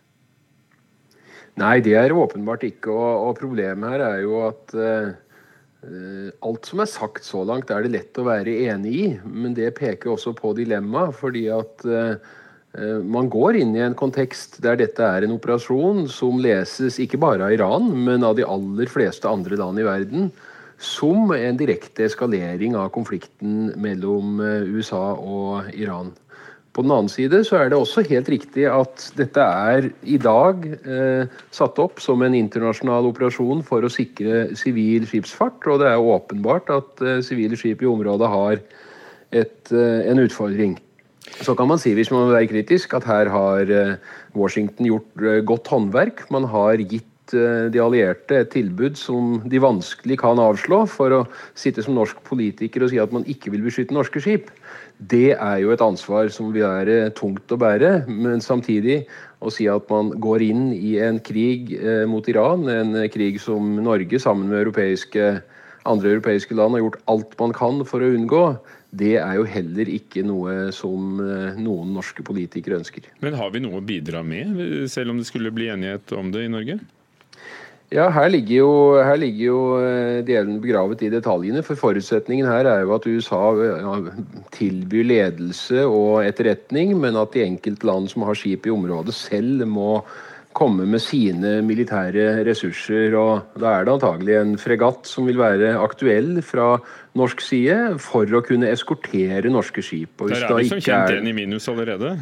Nei, 1.61 1.77
det 1.85 1.95
er 2.01 2.17
åpenbart 2.17 2.65
ikke. 2.67 2.91
Og, 2.95 3.29
og 3.29 3.39
problemet 3.39 3.95
her 3.95 4.07
er 4.09 4.25
jo 4.25 4.41
at 4.49 4.75
uh, 4.75 5.13
alt 6.49 6.71
som 6.71 6.83
er 6.83 6.91
sagt 6.91 7.27
så 7.27 7.45
langt, 7.47 7.71
er 7.71 7.85
det 7.85 7.95
lett 7.95 8.21
å 8.21 8.27
være 8.27 8.57
enig 8.73 8.95
i. 8.97 9.09
Men 9.23 9.55
det 9.59 9.75
peker 9.79 10.17
også 10.17 10.33
på 10.39 10.55
dilemmaet. 10.59 11.15
fordi 11.21 11.47
at 11.55 11.87
uh, 11.87 12.17
man 13.03 13.27
går 13.27 13.57
inn 13.59 13.73
i 13.75 13.81
en 13.83 13.97
kontekst 13.99 14.61
der 14.63 14.77
dette 14.79 15.03
er 15.03 15.25
en 15.27 15.33
operasjon 15.35 16.05
som 16.13 16.39
leses 16.39 17.01
ikke 17.03 17.19
bare 17.19 17.49
av 17.49 17.55
Iran, 17.57 17.89
men 18.07 18.23
av 18.23 18.37
de 18.39 18.47
aller 18.47 18.87
fleste 18.87 19.27
andre 19.27 19.59
land 19.59 19.83
i 19.83 19.87
verden, 19.89 20.29
som 20.81 21.33
en 21.35 21.59
direkte 21.61 22.07
eskalering 22.07 22.77
av 22.79 22.93
konflikten 22.95 23.73
mellom 23.81 24.39
eh, 24.41 24.71
USA 24.71 25.03
og 25.19 25.75
Iran. 25.75 26.15
På 26.71 26.85
den 26.85 26.93
annen 26.95 27.11
side 27.11 27.41
så 27.47 27.59
er 27.59 27.71
det 27.71 27.79
også 27.81 28.05
helt 28.07 28.29
riktig 28.31 28.69
at 28.71 29.09
dette 29.19 29.43
er 29.43 29.89
i 30.07 30.17
dag 30.23 30.63
eh, 30.71 31.33
satt 31.51 31.81
opp 31.83 31.99
som 32.03 32.23
en 32.23 32.37
internasjonal 32.39 33.09
operasjon 33.11 33.65
for 33.67 33.83
å 33.83 33.91
sikre 33.91 34.47
sivil 34.59 35.09
skipsfart. 35.11 35.67
Og 35.67 35.83
det 35.83 35.91
er 35.91 36.13
åpenbart 36.15 36.71
at 36.71 37.03
eh, 37.03 37.19
skip 37.27 37.83
i 37.83 37.91
området 37.91 38.31
har 38.31 38.63
et, 39.35 39.73
eh, 39.75 40.07
en 40.13 40.23
utfordring. 40.23 40.79
Så 41.21 41.55
kan 41.57 41.69
man 41.69 41.81
si, 41.81 41.93
hvis 41.97 42.11
man 42.13 42.27
vil 42.27 42.37
være 42.39 42.51
kritisk, 42.51 42.95
at 42.97 43.07
her 43.09 43.29
har 43.33 43.71
eh, 43.71 43.97
Washington 44.37 44.89
gjort 44.89 45.25
eh, 45.25 45.43
godt 45.45 45.69
håndverk. 45.69 46.25
Man 46.33 46.49
har 46.49 46.81
gitt 46.81 47.07
de 47.31 47.79
allierte 47.79 48.41
et 48.43 48.49
tilbud 48.51 48.97
som 48.99 49.37
de 49.47 49.61
vanskelig 49.63 50.17
kan 50.19 50.41
avslå, 50.43 50.81
for 50.91 51.15
å 51.15 51.19
sitte 51.55 51.85
som 51.87 51.95
norsk 51.95 52.19
politiker 52.27 52.83
og 52.83 52.91
si 52.91 52.99
at 52.99 53.13
man 53.15 53.23
ikke 53.23 53.53
vil 53.55 53.63
beskytte 53.63 53.95
norske 53.95 54.19
skip. 54.19 54.49
Det 54.99 55.37
er 55.37 55.61
jo 55.63 55.71
et 55.71 55.85
ansvar 55.85 56.33
som 56.35 56.49
vil 56.51 56.67
være 56.67 57.13
tungt 57.15 57.55
å 57.55 57.61
bære. 57.61 57.93
Men 58.11 58.43
samtidig 58.43 59.05
å 59.39 59.53
si 59.55 59.69
at 59.71 59.87
man 59.95 60.11
går 60.19 60.43
inn 60.49 60.67
i 60.75 60.97
en 60.99 61.23
krig 61.23 61.71
mot 62.11 62.27
Iran, 62.27 62.67
en 62.67 62.99
krig 63.15 63.39
som 63.39 63.77
Norge 63.79 64.19
sammen 64.19 64.51
med 64.51 64.65
europeiske, 64.65 65.31
andre 65.87 66.17
europeiske 66.17 66.59
land 66.59 66.75
har 66.75 66.83
gjort 66.83 67.01
alt 67.15 67.39
man 67.39 67.55
kan 67.55 67.85
for 67.87 68.03
å 68.03 68.11
unngå, 68.11 68.45
det 68.91 69.17
er 69.23 69.37
jo 69.39 69.47
heller 69.47 69.91
ikke 69.93 70.23
noe 70.27 70.71
som 70.75 71.21
eh, 71.23 71.59
noen 71.61 71.93
norske 71.95 72.25
politikere 72.27 72.81
ønsker. 72.81 73.07
Men 73.23 73.37
har 73.39 73.53
vi 73.55 73.63
noe 73.63 73.79
å 73.79 73.85
bidra 73.87 74.25
med, 74.27 74.57
selv 74.91 75.15
om 75.15 75.21
det 75.21 75.29
skulle 75.29 75.53
bli 75.55 75.69
enighet 75.71 76.11
om 76.17 76.33
det 76.35 76.49
i 76.49 76.51
Norge? 76.51 76.81
Ja, 77.91 78.05
her 78.15 78.29
ligger 78.31 78.55
jo, 78.55 78.73
her 79.03 79.17
ligger 79.19 79.45
jo 79.49 79.61
eh, 79.83 80.21
djevelen 80.23 80.61
begravet 80.63 81.01
i 81.03 81.11
detaljene. 81.11 81.63
For 81.67 81.79
forutsetningen 81.79 82.47
her 82.47 82.69
er 82.71 82.85
jo 82.85 82.95
at 82.95 83.07
USA 83.11 83.41
tilbyr 84.55 85.09
ledelse 85.11 85.87
og 85.87 86.23
etterretning, 86.23 86.97
men 87.03 87.19
at 87.19 87.35
de 87.35 87.47
enkelte 87.47 87.87
land 87.87 88.11
som 88.13 88.27
har 88.27 88.39
skip 88.39 88.67
i 88.67 88.75
området 88.75 89.15
selv 89.19 89.67
må 89.71 89.97
komme 90.57 90.87
med 90.89 91.03
sine 91.03 91.61
militære 91.63 92.43
ressurser. 92.47 93.15
og 93.15 93.55
Da 93.61 93.77
er 93.77 93.87
det 93.87 93.95
antagelig 93.95 94.35
en 94.41 94.57
fregatt 94.59 95.07
som 95.07 95.29
vil 95.29 95.39
være 95.39 95.77
aktuell 95.79 96.43
fra 96.43 96.75
norsk 97.19 97.41
side 97.45 97.79
for 98.03 98.27
å 98.27 98.43
kunne 98.47 98.71
eskortere 98.71 99.53
norske 99.53 99.83
skip. 99.83 100.19
Der 100.27 100.45
er 100.49 100.59
vi 100.59 100.69
som 100.69 100.83
kjent 100.83 101.17
en 101.17 101.31
i 101.31 101.37
minus 101.37 101.69
allerede? 101.71 102.19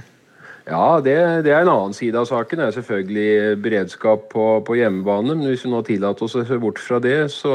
Ja, 0.69 1.01
det, 1.01 1.17
det, 1.47 1.53
er 1.55 1.65
en 1.65 1.73
annen 1.73 1.97
side 1.97 2.19
av 2.21 2.29
saken. 2.29 2.61
Det 2.61 2.67
er 2.67 2.77
selvfølgelig 2.77 3.57
beredskap 3.65 4.29
på, 4.35 4.47
på 4.67 4.77
hjemmebane. 4.77 5.33
Men 5.33 5.49
hvis 5.49 5.65
vi 5.65 5.73
nå 5.73 5.81
tillater 5.87 6.29
oss 6.29 6.37
å 6.37 6.45
se 6.45 6.61
bort 6.61 6.81
fra 6.83 7.01
det, 7.01 7.31
så, 7.33 7.55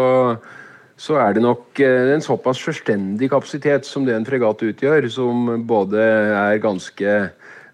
så 0.97 1.19
er 1.21 1.35
det 1.37 1.43
nok 1.45 1.77
eh, 1.83 2.09
en 2.15 2.25
såpass 2.25 2.63
selvstendig 2.65 3.29
kapasitet 3.29 3.85
som 3.85 4.07
det 4.07 4.17
en 4.17 4.25
fregatt 4.25 4.65
utgjør, 4.65 5.05
som 5.13 5.45
både 5.69 6.01
er 6.01 6.63
ganske 6.63 7.13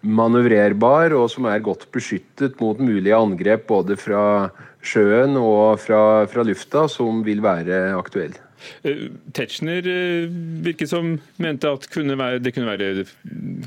manøvrerbar 0.00 1.14
og 1.16 1.28
som 1.32 1.48
er 1.50 1.62
godt 1.64 1.88
beskyttet 1.92 2.60
mot 2.60 2.78
mulige 2.80 3.16
angrep 3.16 3.66
både 3.68 3.96
fra 4.00 4.22
sjøen 4.80 5.36
og 5.36 5.80
fra, 5.82 6.26
fra 6.30 6.44
lufta, 6.46 6.86
som 6.88 7.20
vil 7.26 7.42
være 7.44 7.90
aktuell. 7.98 8.36
Eh, 8.84 9.08
Tetzschner 9.36 9.86
eh, 9.88 10.30
virket 10.64 10.90
som 10.90 11.14
mente 11.40 11.68
at 11.68 11.86
kunne 11.92 12.16
være, 12.20 12.40
det 12.44 12.52
kunne 12.56 12.72
være 12.72 13.04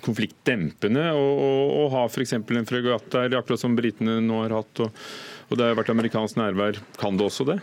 konfliktdempende 0.06 1.10
å, 1.18 1.86
ha 1.94 2.06
f.eks. 2.10 2.36
en 2.38 2.70
fregatt 2.70 3.10
der, 3.14 3.38
akkurat 3.40 3.62
som 3.62 3.78
britene 3.78 4.20
nå 4.26 4.44
har 4.46 4.58
hatt, 4.60 4.86
og, 4.86 5.06
og 5.50 5.60
det 5.60 5.70
har 5.70 5.80
vært 5.80 5.94
amerikansk 5.94 6.42
nærvær. 6.42 6.82
Kan 7.02 7.18
det 7.18 7.30
også 7.30 7.48
det? 7.50 7.60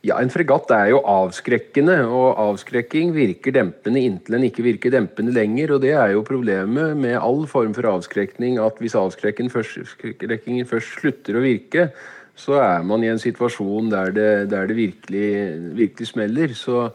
Ja, 0.00 0.16
En 0.16 0.30
fregatt 0.32 0.70
er 0.72 0.94
jo 0.94 1.02
avskrekkende, 1.04 1.98
og 2.08 2.38
avskrekking 2.40 3.10
virker 3.12 3.52
dempende 3.52 4.00
inntil 4.00 4.38
den 4.38 4.46
ikke 4.46 4.64
virker 4.64 4.94
dempende 4.94 5.34
lenger. 5.36 5.74
og 5.74 5.82
Det 5.82 5.92
er 5.92 6.14
jo 6.14 6.24
problemet 6.24 6.96
med 6.96 7.18
all 7.20 7.44
form 7.46 7.74
for 7.76 7.84
avskrekning, 7.84 8.56
at 8.56 8.80
hvis 8.80 8.96
avskrekkingen 8.96 9.52
først, 9.52 10.96
slutter 10.96 11.36
å 11.36 11.44
virke, 11.44 11.90
så 12.32 12.56
er 12.64 12.82
man 12.88 13.04
i 13.04 13.12
en 13.12 13.20
situasjon 13.20 13.92
der 13.92 14.16
det, 14.16 14.32
der 14.48 14.72
det 14.72 14.78
virkelig, 14.78 15.28
virkelig, 15.76 16.08
smeller. 16.08 16.56
Så 16.56 16.88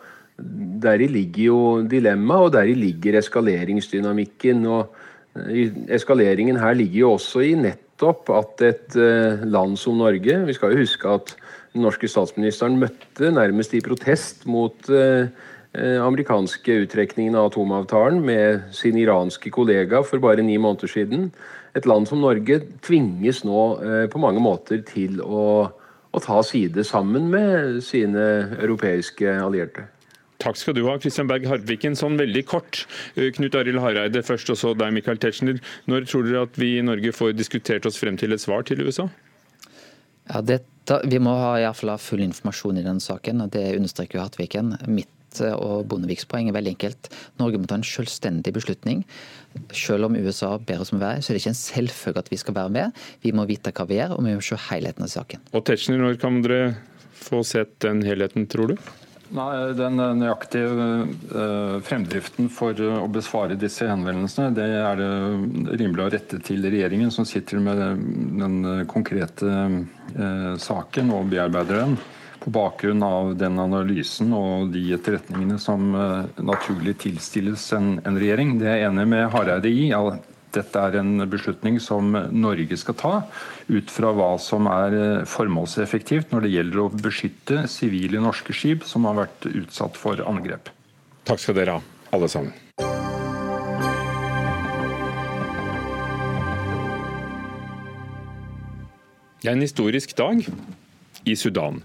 deri 0.82 1.06
ligger 1.06 1.44
jo 1.44 1.62
dilemmaet, 1.86 2.50
og 2.50 2.54
deri 2.58 2.74
ligger 2.74 3.20
eskaleringsdynamikken. 3.22 4.66
og 4.66 4.90
Eskaleringen 5.94 6.58
her 6.58 6.74
ligger 6.74 7.04
jo 7.04 7.16
også 7.20 7.46
i 7.46 7.54
nettopp 7.54 8.34
at 8.34 8.66
et 8.66 8.98
eh, 8.98 9.46
land 9.46 9.78
som 9.78 10.00
Norge 10.00 10.42
Vi 10.48 10.54
skal 10.58 10.74
jo 10.74 10.82
huske 10.82 11.06
at 11.06 11.36
den 11.76 11.84
norske 11.84 12.08
statsministeren 12.10 12.80
møtte 12.80 13.32
nærmest 13.36 13.76
i 13.76 13.84
protest 13.84 14.46
mot 14.50 14.90
eh, 14.90 15.28
eh, 15.76 15.98
amerikanske 16.02 16.82
uttrekningen 16.86 17.36
av 17.36 17.52
atomavtalen 17.52 18.22
med 18.26 18.70
sin 18.76 18.98
iranske 19.00 19.52
kollega 19.54 20.02
for 20.08 20.24
bare 20.24 20.46
ni 20.46 20.58
måneder 20.58 20.92
siden. 20.92 21.32
Et 21.76 21.88
land 21.88 22.08
som 22.08 22.22
Norge 22.24 22.62
tvinges 22.86 23.44
nå 23.48 23.64
eh, 23.84 24.06
på 24.12 24.22
mange 24.24 24.44
måter 24.44 24.86
til 24.88 25.20
å, 25.20 25.66
å 26.16 26.22
ta 26.24 26.40
side 26.48 26.86
sammen 26.88 27.28
med 27.34 27.82
sine 27.84 28.24
europeiske 28.56 29.36
allierte. 29.44 29.90
Takk 30.40 30.60
skal 30.60 30.76
du 30.78 30.84
ha, 30.86 30.96
Kristian 31.00 31.28
Berg 31.28 31.48
Harviken. 31.48 31.96
Sånn 31.96 32.20
veldig 32.20 32.44
kort. 32.48 32.82
Knut 33.16 33.56
Arild 33.56 33.80
Hareide 33.82 34.22
først, 34.24 34.52
og 34.52 34.60
så 34.60 34.74
deg, 34.78 34.92
Michael 34.96 35.20
Tetzschner. 35.24 35.62
Når 35.90 36.08
tror 36.12 36.28
dere 36.28 36.44
at 36.46 36.60
vi 36.60 36.76
i 36.78 36.84
Norge 36.86 37.16
får 37.16 37.34
diskutert 37.40 37.88
oss 37.88 38.00
frem 38.00 38.20
til 38.20 38.36
et 38.36 38.44
svar 38.44 38.68
til 38.68 38.84
USA? 38.84 39.08
Ja, 40.28 40.44
dette, 40.86 41.10
Vi 41.10 41.20
må 41.20 41.34
ha, 41.40 41.58
i 41.60 41.74
fall 41.74 41.94
ha 41.94 41.98
full 42.02 42.24
informasjon 42.26 42.80
i 42.80 42.86
denne 42.86 43.04
saken. 43.04 43.42
og 43.42 43.52
Det 43.52 43.76
understreker 43.76 44.20
jo 44.20 44.24
Hartviken. 44.26 44.76
Mitt 44.88 45.10
og 45.42 45.88
Bondeviks 45.92 46.28
poeng 46.32 46.48
er 46.48 46.56
veldig 46.56 46.76
enkelt. 46.76 47.10
Norge 47.42 47.60
må 47.60 47.68
ta 47.68 47.76
en 47.76 47.84
selvstendig 47.84 48.54
beslutning. 48.56 49.04
Selv 49.76 50.08
om 50.08 50.16
USA 50.16 50.56
ber 50.58 50.84
oss 50.84 50.94
om 50.94 51.00
å 51.00 51.04
være 51.04 51.24
så 51.24 51.32
er 51.32 51.36
det 51.36 51.44
ikke 51.44 51.54
en 51.54 51.60
selvfølge 51.60 52.24
at 52.24 52.32
vi 52.32 52.40
skal 52.40 52.56
være 52.56 52.76
med. 52.78 53.02
Vi 53.24 53.34
må 53.36 53.48
vite 53.50 53.74
hva 53.76 53.88
vi 53.90 54.00
gjør, 54.00 54.16
og 54.16 54.24
vi 54.24 54.36
må 54.36 54.44
se 54.46 54.60
helheten 54.70 55.04
av 55.04 55.12
saken. 55.12 55.44
Og 55.52 55.66
Tetzschner, 55.68 56.00
når 56.00 56.22
kan 56.22 56.40
dere 56.46 56.76
få 57.26 57.42
sett 57.48 57.76
den 57.84 58.04
helheten, 58.06 58.48
tror 58.52 58.74
du? 58.74 58.78
Nei, 59.34 59.74
Den 59.74 59.98
nøyaktige 60.20 60.68
uh, 60.70 61.78
fremdriften 61.86 62.50
for 62.54 62.78
uh, 62.78 63.00
å 63.02 63.08
besvare 63.10 63.58
disse 63.58 63.88
henvendelsene, 63.90 64.54
det 64.54 64.68
er 64.78 65.00
det 65.00 65.78
rimelig 65.82 66.04
å 66.06 66.12
rette 66.14 66.40
til 66.46 66.62
regjeringen, 66.66 67.10
som 67.14 67.26
sitter 67.26 67.64
med 67.64 67.82
den 67.82 68.60
uh, 68.66 68.84
konkrete 68.90 69.54
saken 70.62 71.10
og 71.12 71.32
bearbeider 71.32 71.82
den. 71.82 71.98
På 72.40 72.54
bakgrunn 72.54 73.02
av 73.04 73.34
den 73.40 73.58
analysen 73.60 74.30
og 74.38 74.70
de 74.72 74.84
etterretningene 74.96 75.58
som 75.60 75.90
naturlig 76.38 76.94
tilstilles 77.02 77.66
en 77.74 77.98
regjering. 78.06 78.54
Det 78.62 78.70
er 78.70 78.78
jeg 78.84 78.92
enig 78.92 79.08
med 79.12 79.26
Hareide 79.34 79.72
i 79.72 79.90
dette 80.56 80.82
er 80.82 80.98
en 81.00 81.26
beslutning 81.30 81.80
som 81.84 82.16
Norge 82.32 82.78
skal 82.80 82.98
ta, 83.00 83.14
ut 83.68 83.92
fra 83.92 84.12
hva 84.16 84.32
som 84.42 84.70
er 84.72 84.98
eh, 84.98 85.26
formålseffektivt 85.30 86.34
når 86.34 86.46
det 86.46 86.54
gjelder 86.56 86.84
å 86.84 86.90
beskytte 86.94 87.66
sivile 87.72 88.24
norske 88.24 88.56
skip 88.56 88.88
som 88.88 89.08
har 89.10 89.20
vært 89.26 89.50
utsatt 89.52 90.00
for 90.00 90.22
angrep. 90.26 90.72
Takk 91.26 91.42
skal 91.42 91.60
dere 91.60 91.80
ha, 91.80 91.84
alle 92.16 92.30
sammen. 92.32 92.54
Det 99.46 99.52
er 99.52 99.60
en 99.60 99.62
historisk 99.62 100.16
dag 100.18 100.40
i 101.30 101.36
Sudan. 101.38 101.84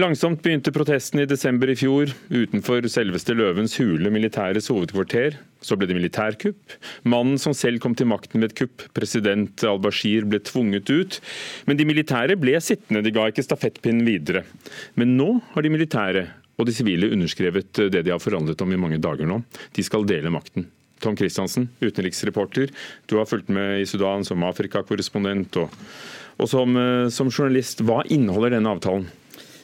Langsomt 0.00 0.40
begynte 0.40 0.72
protesten 0.72 1.20
i 1.20 1.26
desember 1.28 1.68
i 1.68 1.74
fjor 1.76 2.08
utenfor 2.32 2.86
selveste 2.88 3.34
Løvens 3.36 3.74
hule 3.76 4.08
militæres 4.14 4.70
hovedkvarter. 4.72 5.36
Så 5.60 5.76
ble 5.76 5.84
det 5.90 5.98
militærkupp. 5.98 6.78
Mannen 7.04 7.36
som 7.36 7.52
selv 7.52 7.82
kom 7.84 7.92
til 7.98 8.08
makten 8.08 8.40
ved 8.40 8.54
et 8.54 8.56
kupp, 8.62 8.86
president 8.96 9.60
al-Bashir, 9.68 10.24
ble 10.24 10.40
tvunget 10.48 10.88
ut. 10.88 11.20
Men 11.68 11.76
de 11.76 11.84
militære 11.90 12.38
ble 12.40 12.56
sittende, 12.64 13.04
de 13.04 13.12
ga 13.12 13.28
ikke 13.28 13.44
stafettpinnen 13.44 14.08
videre. 14.08 14.46
Men 14.96 15.12
nå 15.20 15.28
har 15.52 15.60
de 15.60 15.76
militære 15.76 16.26
og 16.56 16.68
de 16.68 16.72
sivile 16.76 17.12
underskrevet 17.12 17.84
det 17.92 18.06
de 18.06 18.16
har 18.16 18.22
forhandlet 18.22 18.64
om 18.64 18.72
i 18.72 18.80
mange 18.80 19.00
dager 19.02 19.28
nå. 19.28 19.42
De 19.76 19.84
skal 19.84 20.08
dele 20.08 20.32
makten. 20.32 20.70
Tom 21.04 21.18
Christiansen, 21.20 21.68
utenriksreporter. 21.84 22.72
Du 23.10 23.18
har 23.20 23.28
fulgt 23.28 23.52
med 23.52 23.82
i 23.82 23.88
Sudan 23.90 24.24
som 24.24 24.40
Afrikakorrespondent 24.48 25.60
og, 25.60 25.82
og 26.40 26.48
som, 26.48 26.78
eh, 26.80 27.08
som 27.12 27.28
journalist. 27.28 27.84
Hva 27.84 28.06
inneholder 28.08 28.56
denne 28.56 28.72
avtalen? 28.72 29.10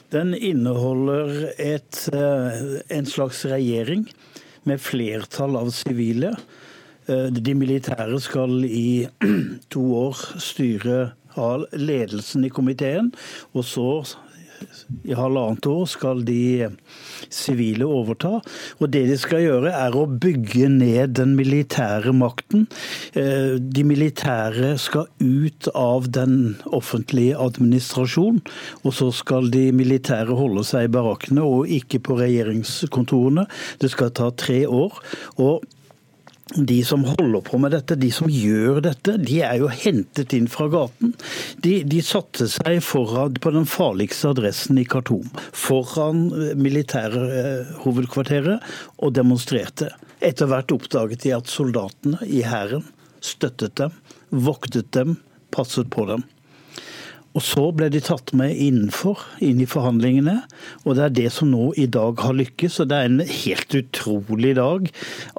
Den 0.09 0.33
inneholder 0.33 1.51
et, 1.61 2.09
eh, 2.13 2.97
en 2.97 3.05
slags 3.05 3.43
regjering 3.45 4.07
med 4.65 4.81
flertall 4.81 5.57
av 5.59 5.69
sivile. 5.69 6.31
Eh, 7.05 7.27
de 7.29 7.53
militære 7.53 8.17
skal 8.21 8.65
i 8.65 9.05
to 9.73 9.83
år 9.99 10.17
styre 10.41 11.11
av 11.37 11.67
ledelsen 11.77 12.47
i 12.47 12.49
komiteen, 12.49 13.11
og 13.53 13.67
så 13.69 13.89
i 15.05 15.13
halvannet 15.13 15.69
år 15.69 15.85
skal 15.87 16.25
de 16.25 16.71
sivile 17.33 17.87
overta. 17.87 18.39
Og 18.79 18.91
det 18.93 19.05
de 19.09 19.17
skal 19.19 19.43
gjøre, 19.45 19.73
er 19.73 19.95
å 19.95 20.05
bygge 20.09 20.69
ned 20.73 21.15
den 21.19 21.35
militære 21.37 22.13
makten. 22.15 22.67
Eh, 23.13 23.57
de 23.59 23.85
militære 23.87 24.75
skal 24.81 25.07
ut 25.19 25.69
av 25.75 26.09
den 26.15 26.57
offentlige 26.65 27.37
administrasjonen, 27.39 28.41
og 28.83 28.95
så 28.95 29.09
skal 29.15 29.49
de 29.53 29.69
militære 29.75 30.37
holde 30.37 30.65
seg 30.67 30.87
i 30.87 30.93
barakkene 30.93 31.45
og 31.45 31.69
ikke 31.79 32.01
på 32.05 32.19
regjeringskontorene. 32.21 33.47
Det 33.81 33.91
skal 33.93 34.15
ta 34.15 34.31
tre 34.35 34.65
år. 34.67 35.01
og 35.37 35.63
de 36.55 36.85
som 36.85 37.03
holder 37.05 37.41
på 37.45 37.57
med 37.61 37.71
dette, 37.75 37.95
de 37.99 38.09
som 38.13 38.29
gjør 38.31 38.79
dette, 38.87 39.17
de 39.21 39.41
er 39.45 39.57
jo 39.61 39.67
hentet 39.69 40.33
inn 40.33 40.47
fra 40.49 40.67
gaten. 40.71 41.13
De, 41.61 41.83
de 41.85 42.01
satte 42.05 42.47
seg 42.49 42.81
foran, 42.85 43.33
på 43.39 43.51
den 43.53 43.65
farligste 43.69 44.29
adressen 44.33 44.77
i 44.81 44.85
Khartoum, 44.89 45.29
foran 45.53 46.31
eh, 46.33 46.55
militærhovedkvarteret, 46.57 48.57
eh, 48.57 48.63
og 48.97 49.13
demonstrerte. 49.17 49.87
Etter 50.25 50.45
hvert 50.49 50.71
oppdaget 50.75 51.23
de 51.23 51.31
at 51.37 51.51
soldatene 51.51 52.17
i 52.25 52.41
hæren 52.47 52.83
støttet 53.21 53.77
dem, 53.79 53.91
voktet 54.29 54.91
dem, 54.95 55.17
passet 55.53 55.89
på 55.93 56.05
dem. 56.09 56.23
Og 57.37 57.43
så 57.45 57.63
ble 57.75 57.91
de 57.93 58.01
tatt 58.01 58.31
med 58.37 58.55
innenfor, 58.57 59.21
inn 59.45 59.61
i 59.61 59.67
forhandlingene. 59.69 60.35
Og 60.85 60.97
det 60.97 61.03
er 61.05 61.15
det 61.19 61.27
som 61.35 61.51
nå 61.51 61.69
i 61.77 61.85
dag 61.91 62.19
har 62.25 62.37
lykkes. 62.37 62.79
Og 62.81 62.89
det 62.89 62.97
er 62.97 63.09
en 63.09 63.21
helt 63.21 63.75
utrolig 63.77 64.55
dag 64.57 64.89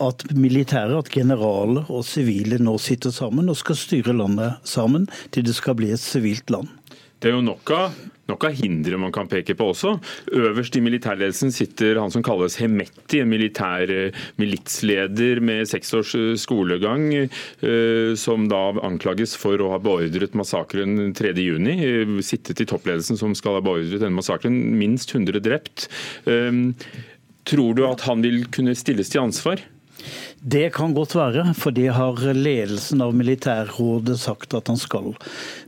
at 0.06 0.24
militære, 0.36 1.00
at 1.00 1.10
generaler 1.14 1.90
og 1.90 2.06
sivile 2.06 2.60
nå 2.62 2.76
sitter 2.82 3.14
sammen 3.14 3.50
og 3.50 3.58
skal 3.58 3.78
styre 3.78 4.14
landet 4.16 4.60
sammen 4.68 5.08
til 5.34 5.48
det 5.48 5.56
skal 5.58 5.78
bli 5.80 5.90
et 5.94 6.02
sivilt 6.02 6.52
land. 6.54 6.70
Det 7.20 7.32
er 7.32 7.36
jo 7.36 7.44
nok 7.44 7.74
av 7.76 7.98
nok 8.30 8.46
av 8.48 8.56
hindre 8.58 8.98
man 9.00 9.12
kan 9.14 9.28
peke 9.30 9.56
på 9.58 9.70
også. 9.72 9.96
Øverst 10.36 10.76
i 10.78 10.82
militærledelsen 10.84 11.52
sitter 11.54 12.00
han 12.00 12.12
som 12.14 12.24
kalles 12.26 12.58
Hemetti, 12.60 13.22
en 13.22 13.32
militær 13.32 13.90
eh, 13.94 14.20
militsleder 14.40 15.42
med 15.44 15.68
seks 15.70 15.92
års 15.98 16.14
eh, 16.18 16.32
skolegang, 16.40 17.08
eh, 17.14 18.12
som 18.20 18.48
da 18.50 18.62
anklages 18.86 19.36
for 19.40 19.60
å 19.60 19.72
ha 19.74 19.80
beordret 19.82 20.36
massakren 20.38 21.12
3.6. 21.16 22.18
Sittet 22.30 22.62
i 22.62 22.68
toppledelsen 22.68 23.18
som 23.20 23.34
skal 23.38 23.58
ha 23.58 23.64
beordret 23.64 24.02
denne 24.02 24.16
massakren. 24.16 24.56
Minst 24.80 25.14
100 25.14 25.42
drept. 25.44 25.88
Tror 27.50 27.74
du 27.74 27.84
at 27.88 28.04
han 28.06 28.22
vil 28.22 28.44
kunne 28.52 28.76
stilles 28.78 29.10
til 29.12 29.24
ansvar? 29.24 29.62
Det 30.40 30.70
kan 30.72 30.94
godt 30.96 31.14
være, 31.18 31.42
for 31.58 31.74
det 31.76 31.90
har 31.92 32.20
ledelsen 32.36 33.02
av 33.04 33.12
militærrådet 33.16 34.16
sagt 34.22 34.54
at 34.56 34.70
han 34.72 34.78
skal. 34.80 35.12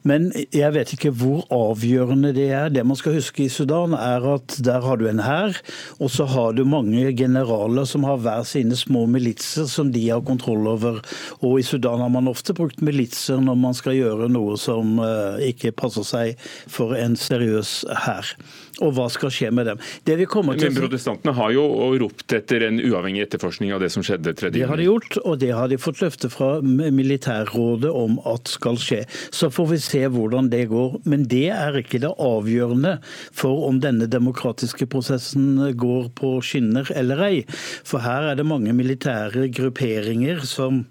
Men 0.08 0.30
jeg 0.34 0.72
vet 0.74 0.94
ikke 0.96 1.12
hvor 1.14 1.44
avgjørende 1.52 2.32
det 2.34 2.48
er. 2.54 2.70
Det 2.74 2.84
man 2.86 2.98
skal 2.98 3.16
huske 3.18 3.44
i 3.46 3.52
Sudan, 3.52 3.94
er 3.94 4.24
at 4.34 4.56
der 4.64 4.82
har 4.82 4.98
du 4.98 5.06
en 5.08 5.22
hær, 5.22 5.54
og 6.02 6.10
så 6.10 6.26
har 6.30 6.56
du 6.56 6.64
mange 6.68 7.12
generaler 7.18 7.86
som 7.88 8.06
har 8.08 8.20
hver 8.22 8.42
sine 8.48 8.76
små 8.78 9.04
militser 9.10 9.68
som 9.70 9.92
de 9.94 10.02
har 10.08 10.24
kontroll 10.26 10.66
over. 10.70 11.00
Og 11.40 11.60
i 11.60 11.66
Sudan 11.66 12.02
har 12.02 12.10
man 12.12 12.30
ofte 12.30 12.54
brukt 12.56 12.82
militser 12.82 13.40
når 13.42 13.60
man 13.62 13.78
skal 13.78 13.98
gjøre 13.98 14.30
noe 14.32 14.58
som 14.60 14.98
eh, 15.02 15.48
ikke 15.52 15.74
passer 15.78 16.06
seg 16.06 16.50
for 16.70 16.96
en 16.98 17.16
seriøs 17.18 17.82
hær. 18.06 18.34
Og 18.82 18.94
hva 18.96 19.06
skal 19.12 19.30
skje 19.30 19.50
med 19.54 19.68
dem? 19.68 19.80
Men 20.08 20.74
Protestantene 20.74 21.34
har 21.36 21.52
jo 21.54 21.64
ropt 22.02 22.32
etter 22.34 22.64
en 22.66 22.80
uavhengig 22.80 23.26
etterforskning 23.26 23.74
av 23.76 23.82
det 23.84 23.92
som 23.94 24.04
skjedde 24.06 24.32
3. 24.38 24.50
Det 24.54 24.64
har 24.66 24.80
de 24.80 24.88
gjort, 24.88 25.18
og 25.22 25.38
det 25.42 25.52
har 25.54 25.68
de 25.70 25.78
fått 25.80 26.00
løfte 26.02 26.30
fra 26.32 26.54
militærrådet 26.64 27.92
om 27.92 28.16
at 28.28 28.50
skal 28.50 28.80
skje. 28.80 29.02
Så 29.30 29.52
får 29.52 29.68
vi 29.74 29.80
se 29.82 29.91
hvordan 30.12 30.50
det 30.52 30.66
går. 30.72 31.00
Men 31.08 31.26
det 31.30 31.48
er 31.54 31.76
ikke 31.80 32.00
det 32.02 32.12
avgjørende 32.16 32.96
for 33.34 33.66
om 33.68 33.80
denne 33.82 34.08
demokratiske 34.10 34.88
prosessen 34.92 35.60
går 35.78 36.10
på 36.18 36.38
skinner 36.44 36.88
eller 36.96 37.22
ei. 37.28 37.44
For 37.84 38.04
her 38.04 38.32
er 38.32 38.40
det 38.40 38.48
mange 38.48 38.74
militære 38.76 39.50
grupperinger 39.52 40.42
som 40.48 40.84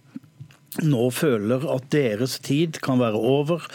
nå 0.79 1.09
føler 1.11 1.65
at 1.67 1.89
deres 1.91 2.37
tid 2.45 2.79
kan 2.83 3.01
være 3.01 3.19
over. 3.19 3.65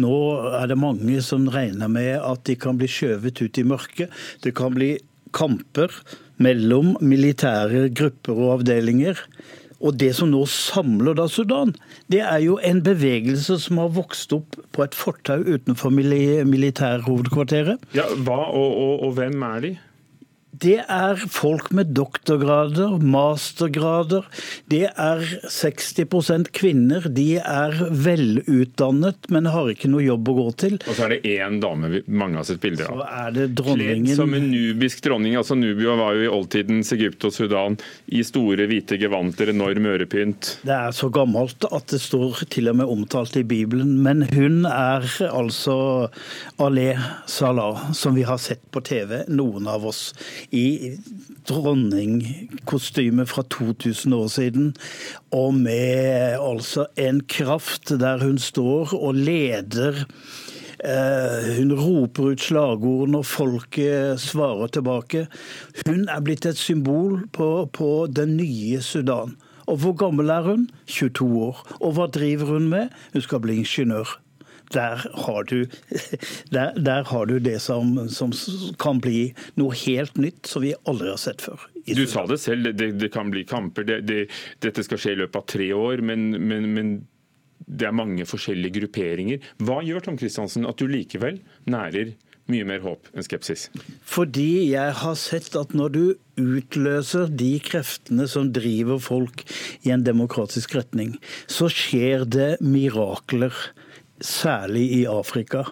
Nå 0.00 0.14
er 0.56 0.70
det 0.70 0.78
mange 0.80 1.20
som 1.24 1.50
regner 1.52 1.90
med 1.92 2.14
at 2.16 2.46
de 2.48 2.56
kan 2.56 2.78
bli 2.80 2.88
skjøvet 2.88 3.42
ut 3.42 3.60
i 3.60 3.66
mørket. 3.66 4.14
Det 4.40 4.54
kan 4.56 4.72
bli 4.76 4.94
kamper 5.36 5.92
mellom 6.42 6.94
militære 7.04 7.90
grupper 7.96 8.40
og 8.40 8.58
avdelinger. 8.60 9.20
Og 9.80 9.96
det 10.00 10.12
som 10.16 10.30
nå 10.32 10.42
samler 10.48 11.16
da 11.18 11.26
Sudan, 11.28 11.74
det 12.12 12.22
er 12.24 12.40
jo 12.44 12.56
en 12.64 12.80
bevegelse 12.84 13.58
som 13.60 13.80
har 13.82 13.92
vokst 13.96 14.32
opp 14.36 14.56
på 14.72 14.84
et 14.86 14.96
fortau 14.96 15.42
utenfor 15.44 15.92
militærhovedkvarteret. 15.92 17.84
Ja, 17.96 18.08
hva 18.24 18.40
og, 18.48 18.70
og, 18.72 18.94
og 19.08 19.18
hvem 19.18 19.44
er 19.50 19.66
de? 19.66 19.74
Det 20.62 20.78
er 20.80 21.20
folk 21.30 21.68
med 21.76 21.90
doktorgrader, 21.96 22.96
mastergrader. 23.02 24.24
Det 24.70 24.86
er 24.88 25.24
60% 25.52 26.50
kvinner. 26.56 27.08
De 27.12 27.26
er 27.40 27.76
velutdannet, 27.90 29.28
men 29.32 29.50
har 29.52 29.70
ikke 29.72 29.90
noe 29.92 30.04
jobb 30.06 30.30
å 30.32 30.36
gå 30.38 30.46
til. 30.64 30.78
Og 30.86 30.96
så 30.96 31.06
er 31.06 31.16
det 31.16 31.34
én 31.36 31.58
dame 31.62 32.00
mange 32.06 32.40
har 32.40 32.46
sett 32.48 32.62
bilder 32.62 32.88
av. 32.88 33.02
Så 33.02 33.08
er 33.24 33.34
det 33.36 33.46
dronningen. 33.58 34.06
Kledd 34.06 34.20
som 34.22 34.36
en 34.38 34.48
nubisk 34.52 35.02
dronning. 35.04 35.36
altså 35.36 35.58
Nubia 35.58 35.96
var 35.98 36.16
jo 36.16 36.24
i 36.26 36.32
oldtidens 36.32 36.92
Egypt 36.96 37.28
og 37.28 37.34
Sudan 37.36 37.78
i 38.06 38.22
store, 38.26 38.68
hvite 38.70 38.98
gevanter, 39.00 39.52
enorm 39.52 39.90
ørepynt. 39.92 40.54
Det 40.66 40.76
er 40.76 40.96
så 40.96 41.10
gammelt 41.12 41.68
at 41.68 41.90
det 41.92 42.00
står 42.02 42.46
til 42.52 42.70
og 42.72 42.80
med 42.80 42.92
omtalt 42.96 43.36
i 43.40 43.44
Bibelen. 43.46 43.96
Men 44.06 44.24
hun 44.32 44.64
er 44.70 45.04
altså 45.28 45.76
Aleh 46.62 47.02
Salah, 47.30 47.90
som 47.96 48.16
vi 48.16 48.24
har 48.26 48.40
sett 48.42 48.62
på 48.72 48.82
TV, 48.86 49.18
noen 49.28 49.68
av 49.70 49.84
oss 49.88 50.08
i 50.54 50.96
dronningkostyme 51.48 53.26
fra 53.26 53.42
2000 53.50 54.14
år 54.14 54.26
siden, 54.26 54.74
og 55.30 55.54
med 55.54 56.36
altså 56.40 56.86
en 56.96 57.22
kraft 57.28 57.90
der 58.00 58.24
hun 58.24 58.38
står 58.38 58.94
og 58.94 59.14
leder. 59.14 60.04
Eh, 60.84 61.56
hun 61.58 61.72
roper 61.72 62.32
ut 62.32 62.40
slagord 62.40 63.08
når 63.08 63.22
folket 63.22 64.20
svarer 64.20 64.68
tilbake. 64.68 65.26
Hun 65.86 66.04
er 66.08 66.20
blitt 66.20 66.46
et 66.46 66.60
symbol 66.60 67.24
på, 67.32 67.66
på 67.72 68.06
den 68.12 68.36
nye 68.36 68.82
Sudan. 68.84 69.36
Og 69.66 69.80
hvor 69.82 69.96
gammel 69.98 70.30
er 70.30 70.46
hun? 70.46 70.68
22 70.86 71.42
år. 71.48 71.64
Og 71.80 71.96
hva 71.96 72.06
driver 72.06 72.54
hun 72.54 72.68
med? 72.68 72.94
Hun 73.12 73.24
skal 73.24 73.42
bli 73.42 73.58
ingeniør 73.64 74.20
der 74.74 75.02
har 75.26 75.46
du, 75.48 75.66
der, 76.54 76.72
der 76.78 77.06
har 77.10 77.26
du 77.30 77.38
det 77.42 77.58
som, 77.62 77.96
som, 78.08 78.32
kan 78.82 79.00
bli 79.04 79.32
noe 79.60 79.74
helt 79.86 80.18
nytt 80.20 80.46
som 80.50 80.64
vi 80.64 80.74
aldri 80.84 81.12
har 81.12 81.20
sett 81.20 81.44
før. 81.44 81.66
Du 81.86 82.06
sa 82.10 82.26
det 82.26 82.40
selv, 82.42 82.72
det, 82.74 82.92
det 83.00 83.12
kan 83.14 83.30
bli 83.30 83.44
kamper. 83.46 83.86
Det, 83.86 84.22
dette 84.64 84.86
skal 84.86 85.00
skje 85.00 85.14
i 85.14 85.20
løpet 85.22 85.42
av 85.42 85.46
tre 85.56 85.70
år. 85.76 86.02
men, 86.02 86.30
men, 86.36 86.72
men 86.74 86.96
det 87.66 87.88
er 87.88 87.96
mange 87.96 88.26
forskjellige 88.28 88.78
grupperinger. 88.80 89.42
Hva 89.64 89.80
gjør 89.84 90.04
Tom 90.04 90.18
Kristiansen 90.20 90.68
at 90.68 90.78
du 90.78 90.86
likevel 90.90 91.40
nærer 91.66 92.14
mye 92.52 92.66
mer 92.68 92.82
håp 92.84 93.08
enn 93.10 93.26
skepsis? 93.26 93.66
Fordi 94.06 94.70
jeg 94.70 94.94
har 95.00 95.16
sett 95.18 95.56
at 95.58 95.74
når 95.76 95.94
du 95.96 96.04
utløser 96.38 97.30
de 97.32 97.56
kreftene 97.64 98.28
som 98.30 98.52
driver 98.54 99.00
folk 99.02 99.42
i 99.82 99.92
en 99.94 100.04
demokratisk 100.06 100.76
retning, 100.78 101.16
så 101.50 101.70
skjer 101.72 102.26
det 102.28 102.50
mirakler 102.62 103.54
særlig 104.20 104.84
i 104.96 105.00
Afrika. 105.10 105.64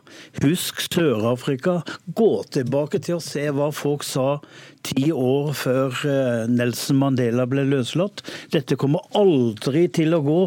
Husk 0.43 0.83
Sør-Afrika. 0.87 1.81
Gå 2.07 2.43
tilbake 2.55 3.01
til 3.05 3.19
å 3.19 3.25
se 3.25 3.47
hva 3.55 3.71
folk 3.75 4.05
sa 4.07 4.39
ti 4.85 5.11
år 5.15 5.53
før 5.57 6.05
eh, 6.11 6.45
Nelson 6.51 7.01
Mandela 7.01 7.47
ble 7.51 7.65
løslatt. 7.69 8.25
Dette 8.53 8.79
kommer 8.81 9.07
aldri 9.17 9.87
til 9.89 10.17
å 10.17 10.23
gå. 10.25 10.41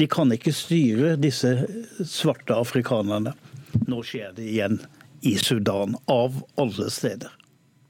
De 0.00 0.08
kan 0.10 0.32
ikke 0.34 0.54
styre 0.54 1.14
disse 1.20 1.54
svarte 2.02 2.58
afrikanerne. 2.58 3.34
Nå 3.90 4.02
skjer 4.06 4.34
det 4.36 4.48
igjen 4.50 4.80
i 5.24 5.36
Sudan, 5.40 5.96
av 6.10 6.42
alle 6.60 6.90
steder. 6.92 7.32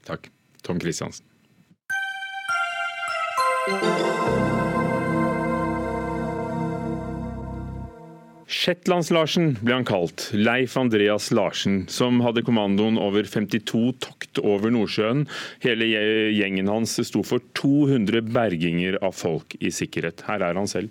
Takk. 0.07 0.31
Tom 0.65 0.79
Christiansen. 0.79 1.25
Shetlands-Larsen 8.65 9.51
ble 9.61 9.75
han 9.75 9.83
kalt, 9.85 10.31
Leif 10.33 10.73
Andreas 10.79 11.27
Larsen, 11.29 11.83
som 11.91 12.17
hadde 12.25 12.41
kommandoen 12.41 12.95
over 12.97 13.27
52 13.29 13.91
tokt 14.01 14.39
over 14.41 14.73
Nordsjøen. 14.73 15.27
Hele 15.61 15.85
gjengen 16.33 16.71
hans 16.71 16.95
sto 17.05 17.21
for 17.21 17.45
200 17.59 18.23
berginger 18.33 18.97
av 19.05 19.13
folk 19.13 19.53
i 19.61 19.69
sikkerhet. 19.69 20.23
Her 20.25 20.47
er 20.47 20.57
han 20.57 20.71
selv. 20.71 20.89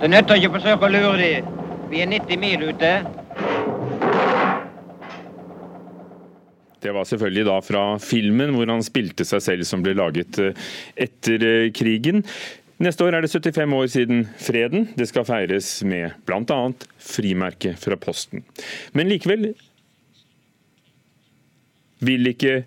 Det 0.00 0.12
nytter 0.12 0.36
ikke 0.36 0.52
å 0.52 0.58
forsøke 0.58 0.90
å 0.90 0.92
lure 0.92 1.16
dem. 1.24 1.48
Vi 1.88 2.04
er 2.04 2.12
90 2.20 2.44
mil 2.44 2.68
ute. 2.68 2.92
Det 6.80 6.94
var 6.96 7.08
selvfølgelig 7.08 7.46
da 7.48 7.58
fra 7.64 7.84
filmen 8.02 8.54
hvor 8.56 8.70
han 8.72 8.84
spilte 8.84 9.26
seg 9.28 9.44
selv 9.44 9.68
som 9.68 9.84
ble 9.84 9.94
laget 9.98 10.40
eh, 10.40 10.66
etter 11.06 11.44
eh, 11.46 11.70
krigen. 11.76 12.24
Neste 12.80 13.04
år 13.04 13.18
er 13.18 13.24
det 13.26 13.32
75 13.32 13.76
år 13.76 13.88
siden 13.92 14.22
freden. 14.40 14.86
Det 14.96 15.10
skal 15.10 15.26
feires 15.28 15.68
med 15.84 16.14
bl.a. 16.24 16.60
frimerke 16.96 17.74
fra 17.76 17.98
Posten. 18.00 18.46
Men 18.96 19.10
likevel 19.12 19.50
vil 22.00 22.32
ikke 22.32 22.62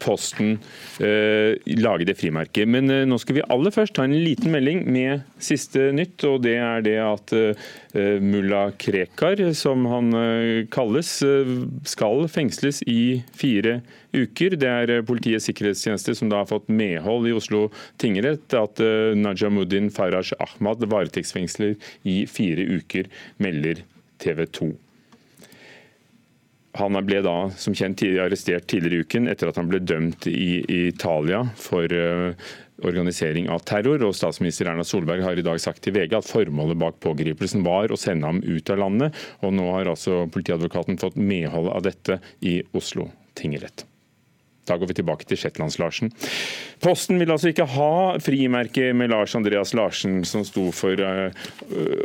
Posten 0.00 0.56
eh, 1.04 1.56
lage 1.78 2.06
det 2.08 2.16
frimerket. 2.18 2.68
Men 2.68 2.90
eh, 2.90 3.06
nå 3.08 3.18
skal 3.20 3.38
vi 3.38 3.46
aller 3.52 3.74
først 3.74 3.94
ta 3.96 4.06
en 4.06 4.16
liten 4.16 4.52
melding 4.54 4.82
med 4.88 5.26
siste 5.42 5.90
nytt. 5.96 6.24
og 6.28 6.42
Det 6.46 6.56
er 6.56 6.84
det 6.86 6.96
at 7.04 7.34
eh, 7.36 8.18
mulla 8.22 8.70
Krekar, 8.80 9.42
som 9.54 9.86
han 9.90 10.12
eh, 10.16 10.66
kalles, 10.72 11.12
eh, 11.26 11.54
skal 11.84 12.26
fengsles 12.32 12.82
i 12.88 13.22
fire 13.36 13.80
uker. 14.16 14.56
Det 14.60 14.70
er 14.70 14.94
eh, 14.96 15.06
Politiets 15.06 15.48
sikkerhetstjeneste 15.50 16.16
som 16.18 16.32
da 16.32 16.42
har 16.42 16.50
fått 16.50 16.70
medhold 16.72 17.28
i 17.28 17.36
Oslo 17.36 17.68
tingrett 18.00 18.54
at 18.56 18.80
Najamuddin 19.16 19.90
Faraj 19.94 20.34
Ahmad 20.40 20.84
varetektsfengsler 20.90 21.76
i 22.08 22.22
fire 22.30 22.66
uker, 22.80 23.10
melder 23.42 23.84
TV 24.20 24.46
2. 24.46 24.72
Han 26.78 26.94
ble 27.02 27.18
da 27.26 27.50
som 27.58 27.74
kjent 27.74 28.02
arrestert 28.22 28.68
tidligere 28.70 29.00
i 29.00 29.06
uken 29.06 29.26
etter 29.30 29.50
at 29.50 29.58
han 29.58 29.70
ble 29.70 29.80
dømt 29.82 30.28
i 30.30 30.62
Italia 30.86 31.42
for 31.58 31.90
uh, 31.90 32.30
organisering 32.86 33.48
av 33.50 33.64
terror. 33.66 34.04
og 34.06 34.14
Statsminister 34.14 34.70
Erna 34.70 34.86
Solberg 34.86 35.24
har 35.26 35.38
i 35.38 35.46
dag 35.46 35.58
sagt 35.62 35.82
til 35.84 35.96
VG 35.98 36.14
at 36.20 36.30
formålet 36.30 36.78
bak 36.80 37.00
pågripelsen 37.02 37.66
var 37.66 37.90
å 37.90 37.98
sende 37.98 38.30
ham 38.30 38.42
ut 38.46 38.70
av 38.70 38.82
landet. 38.84 39.22
og 39.42 39.56
Nå 39.58 39.66
har 39.74 39.90
altså 39.90 40.24
politiadvokaten 40.30 41.00
fått 41.02 41.18
medhold 41.18 41.72
av 41.74 41.82
dette 41.90 42.20
i 42.40 42.60
Oslo 42.70 43.10
tingrett. 43.34 43.89
Da 44.70 44.78
går 44.78 44.90
vi 44.92 44.98
tilbake 45.00 45.26
til 45.26 45.40
Shetlands-Larsen. 45.40 46.12
Posten 46.80 47.18
vil 47.18 47.32
altså 47.34 47.50
ikke 47.50 47.66
ha 47.72 48.18
frimerket 48.22 48.94
med 48.96 49.10
Lars 49.10 49.34
Andreas 49.34 49.74
Larsen, 49.74 50.20
som 50.24 50.44
sto 50.46 50.68
for 50.74 51.00
uh, 51.02 51.34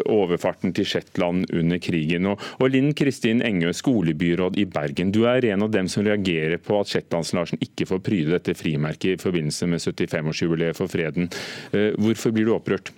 overfarten 0.09 0.73
til 0.75 0.87
Shetland 0.89 1.45
under 1.53 1.79
krigen. 1.83 2.31
Og, 2.33 2.65
Linn 2.73 2.95
Kristin 2.97 3.43
Engø, 3.45 3.69
skolebyråd 3.75 4.57
i 4.57 4.65
Bergen. 4.65 5.13
Du 5.13 5.23
er 5.29 5.45
en 5.51 5.67
av 5.67 5.71
dem 5.75 5.89
som 5.91 6.05
reagerer 6.07 6.57
på 6.57 6.81
at 6.81 6.89
Shetlands-Larsen 6.89 7.61
ikke 7.61 7.87
får 7.91 8.03
pryde 8.05 8.33
dette 8.33 8.57
frimerket 8.57 9.13
i 9.13 9.21
forbindelse 9.21 9.69
med 9.69 9.83
75-årsjubileet 9.85 10.77
for 10.81 10.91
freden. 10.91 11.29
Uh, 11.69 11.93
hvorfor 12.01 12.33
blir 12.33 12.49
du 12.49 12.55
opprørt? 12.57 12.91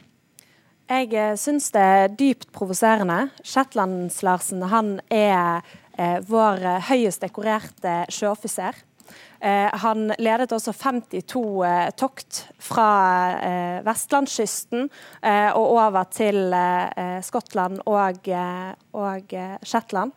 Jeg 0.88 1.12
eh, 1.20 1.34
syns 1.36 1.68
det 1.76 1.84
er 1.84 2.14
dypt 2.16 2.48
provoserende. 2.56 3.28
Shetlands-Larsen 3.44 4.64
han 4.72 4.94
er 5.12 5.60
eh, 6.00 6.22
vår 6.24 6.64
høyest 6.88 7.26
dekorerte 7.26 8.06
sjøoffiser. 8.14 8.78
Eh, 9.40 9.70
han 9.84 10.12
ledet 10.18 10.54
også 10.56 10.74
52 10.74 11.42
eh, 11.68 11.90
tokt 11.98 12.40
fra 12.64 12.90
eh, 13.38 13.80
vestlandskysten 13.86 14.88
og 15.58 15.66
over 15.78 16.08
til 16.14 16.54
Skottland 17.26 17.82
og, 17.86 18.30
og 18.98 19.36
Shetland. 19.64 20.14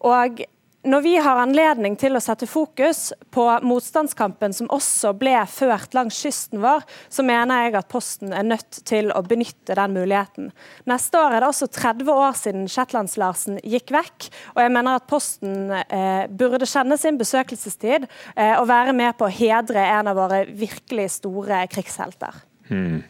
Og 0.00 0.42
når 0.82 1.02
vi 1.04 1.12
har 1.22 1.38
anledning 1.38 1.94
til 1.98 2.18
å 2.18 2.22
sette 2.22 2.46
fokus 2.50 3.12
på 3.30 3.44
motstandskampen 3.62 4.54
som 4.56 4.70
også 4.74 5.12
ble 5.14 5.36
ført 5.46 5.94
langs 5.94 6.18
kysten 6.24 6.58
vår, 6.62 6.82
så 7.12 7.22
mener 7.26 7.66
jeg 7.68 7.76
at 7.78 7.90
Posten 7.92 8.34
er 8.34 8.46
nødt 8.46 8.80
til 8.88 9.12
å 9.14 9.22
benytte 9.22 9.76
den 9.78 9.94
muligheten. 9.94 10.50
Neste 10.90 11.20
år 11.20 11.36
er 11.36 11.44
det 11.44 11.52
også 11.52 11.70
30 11.70 12.10
år 12.10 12.36
siden 12.40 12.66
Shetlands-Larsen 12.72 13.60
gikk 13.62 13.94
vekk. 13.94 14.28
Og 14.56 14.62
jeg 14.64 14.74
mener 14.74 14.98
at 14.98 15.08
Posten 15.10 15.70
eh, 15.70 16.26
burde 16.26 16.66
kjenne 16.66 16.98
sin 16.98 17.20
besøkelsestid 17.20 18.08
eh, 18.34 18.56
og 18.56 18.66
være 18.72 18.96
med 18.96 19.14
på 19.18 19.28
å 19.28 19.34
hedre 19.34 19.86
en 19.86 20.10
av 20.10 20.18
våre 20.18 20.44
virkelig 20.50 21.12
store 21.20 21.62
krigshelter. 21.70 22.42
Hmm. 22.72 23.04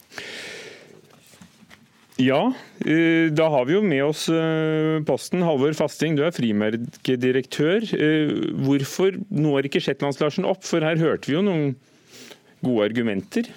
Ja, 2.23 2.53
eh, 2.85 3.33
da 3.35 3.49
har 3.51 3.67
vi 3.67 3.75
jo 3.75 3.83
med 3.83 4.05
oss 4.05 4.29
eh, 4.31 5.01
posten. 5.09 5.43
Halvor 5.43 5.75
Fasting, 5.75 6.15
du 6.15 6.23
er 6.27 6.35
frimerkedirektør. 6.35 7.89
Eh, 7.97 8.33
hvorfor 8.63 9.17
når 9.33 9.67
ikke 9.67 9.83
Shetlands-Larsen 9.83 10.47
opp? 10.47 10.63
For 10.67 10.85
her 10.85 11.01
hørte 11.01 11.31
vi 11.31 11.39
jo 11.39 11.43
noen 11.47 11.73
gode 12.63 12.91
argumenter. 12.91 13.51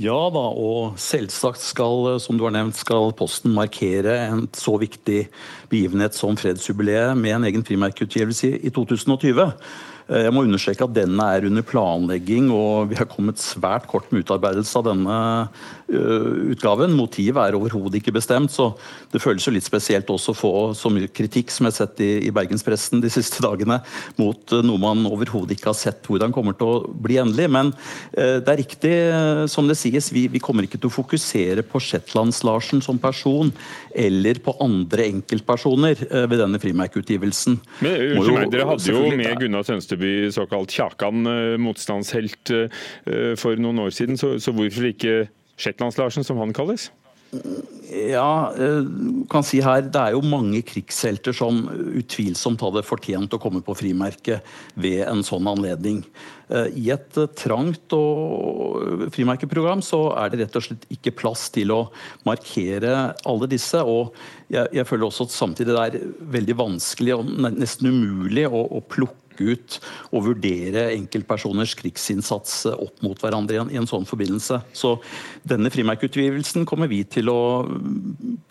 Ja 0.00 0.18
da, 0.32 0.44
og 0.56 0.98
selvsagt 1.00 1.60
skal, 1.62 2.20
som 2.22 2.38
du 2.38 2.46
har 2.46 2.54
nevnt, 2.54 2.78
skal 2.78 3.12
Posten 3.18 3.52
markere 3.54 4.14
en 4.28 4.46
så 4.56 4.76
viktig 4.80 5.26
begivenhet 5.72 6.16
som 6.16 6.38
fredsjubileet 6.38 7.18
med 7.18 7.36
en 7.36 7.48
egen 7.50 7.66
frimerkeutgivelse 7.66 8.54
i 8.62 8.72
2020. 8.72 9.50
Eh, 10.12 10.26
jeg 10.26 10.34
må 10.34 10.44
understreke 10.44 10.86
at 10.86 10.94
denne 10.96 11.26
er 11.34 11.46
under 11.48 11.64
planlegging, 11.66 12.50
og 12.52 12.90
vi 12.92 12.98
har 12.98 13.08
kommet 13.10 13.40
svært 13.40 13.88
kort 13.90 14.10
med 14.12 14.26
utarbeidelse 14.26 14.80
av 14.80 14.86
denne 14.90 15.18
eh, 15.88 16.52
utgaven. 16.52 16.96
Motivet 16.96 17.40
er 17.40 17.56
overhodet 17.56 18.00
ikke 18.00 18.14
bestemt, 18.16 18.52
så 18.52 18.72
det 19.12 19.22
føles 19.22 19.46
jo 19.46 19.54
litt 19.54 19.66
spesielt 19.66 20.10
også 20.12 20.34
å 20.34 20.38
få 20.38 20.54
så 20.76 20.92
mye 20.92 21.10
kritikk 21.12 21.52
som 21.52 21.66
jeg 21.66 21.74
har 21.74 21.78
sett 21.86 22.02
i, 22.04 22.10
i 22.28 22.34
bergenspressen 22.34 23.02
de 23.02 23.12
siste 23.12 23.44
dagene, 23.44 23.80
mot 24.20 24.56
eh, 24.56 24.64
noe 24.66 24.82
man 24.82 25.06
overhodet 25.08 25.56
ikke 25.56 25.70
har 25.72 25.78
sett 25.78 26.04
hvordan 26.08 26.34
kommer 26.34 26.56
til 26.58 26.68
å 26.68 26.92
bli 26.92 27.18
endelig. 27.22 27.48
Men 27.52 27.72
det 28.12 28.48
er 28.48 28.58
riktig 28.58 28.92
som 29.50 29.66
det 29.68 29.76
sies, 29.78 30.08
vi, 30.14 30.24
vi 30.30 30.40
kommer 30.42 30.66
ikke 30.66 30.78
til 30.80 30.90
å 30.90 30.94
fokusere 30.94 31.64
på 31.66 31.80
Shetlands-Larsen 31.82 32.82
som 32.84 32.98
person, 33.00 33.50
eller 33.92 34.38
på 34.44 34.54
andre 34.62 35.06
enkeltpersoner 35.10 36.04
ved 36.30 36.38
denne 36.40 36.60
frimerkeutgivelsen. 36.62 37.58
Men, 37.84 37.96
unnskyld 38.16 38.38
meg, 38.38 38.52
Dere 38.52 38.68
hadde 38.68 38.94
jo 38.94 39.02
med 39.18 39.42
Gunnar 39.42 39.66
Sønsteby 39.68 40.01
Østeby, 40.02 40.32
såkalt 40.32 40.72
Kjakan, 40.72 41.26
eh, 41.26 41.58
motstandshelt 41.58 42.50
eh, 42.50 43.36
for 43.36 43.56
noen 43.56 43.78
år 43.78 43.92
siden. 43.94 44.18
Så, 44.18 44.38
så 44.40 44.52
hvorfor 44.52 44.90
ikke 44.90 45.28
Shetlands-Larsen, 45.56 46.24
som 46.24 46.38
han 46.38 46.52
kalles? 46.52 46.90
Ja, 47.92 48.52
eh, 48.52 48.84
kan 49.30 49.42
si 49.42 49.60
her, 49.60 49.80
Det 49.80 49.96
er 49.96 50.12
jo 50.12 50.20
mange 50.20 50.62
krigshelter 50.62 51.32
som 51.32 51.68
utvilsomt 51.96 52.60
hadde 52.60 52.82
fortjent 52.84 53.32
å 53.32 53.40
komme 53.40 53.62
på 53.62 53.76
frimerket 53.76 54.42
ved 54.74 55.06
en 55.06 55.22
sånn 55.22 55.46
anledning. 55.46 56.04
I 56.52 56.90
et 56.92 57.16
trangt 57.38 57.94
frimerkeprogram 59.14 59.80
så 59.80 60.10
er 60.20 60.28
det 60.28 60.42
rett 60.42 60.56
og 60.58 60.66
slett 60.66 60.84
ikke 60.92 61.14
plass 61.16 61.46
til 61.48 61.72
å 61.72 61.78
markere 62.28 63.14
alle 63.24 63.48
disse. 63.48 63.80
og 63.80 64.12
Jeg, 64.52 64.68
jeg 64.76 64.84
føler 64.84 65.06
også 65.06 65.24
at 65.24 65.32
samtidig 65.32 65.72
det 65.72 65.86
er 65.86 66.12
veldig 66.36 66.58
vanskelig 66.58 67.14
og 67.16 67.32
nesten 67.56 67.88
umulig 67.88 68.44
å, 68.50 68.66
å 68.68 68.84
plukke 68.84 69.21
ut 69.40 69.78
og 70.10 70.26
vurdere 70.28 70.90
enkeltpersoners 70.96 71.74
krigsinnsats 71.78 72.66
opp 72.72 73.02
mot 73.04 73.18
hverandre 73.22 73.56
i 73.56 73.62
en, 73.62 73.72
i 73.72 73.80
en 73.80 73.88
sånn 73.88 74.06
forbindelse. 74.08 74.60
Så 74.76 74.96
denne 75.48 75.72
frimerkeutgivelsen 75.72 76.66
kommer 76.68 76.90
vi 76.90 77.02
til 77.08 77.30
å 77.32 77.40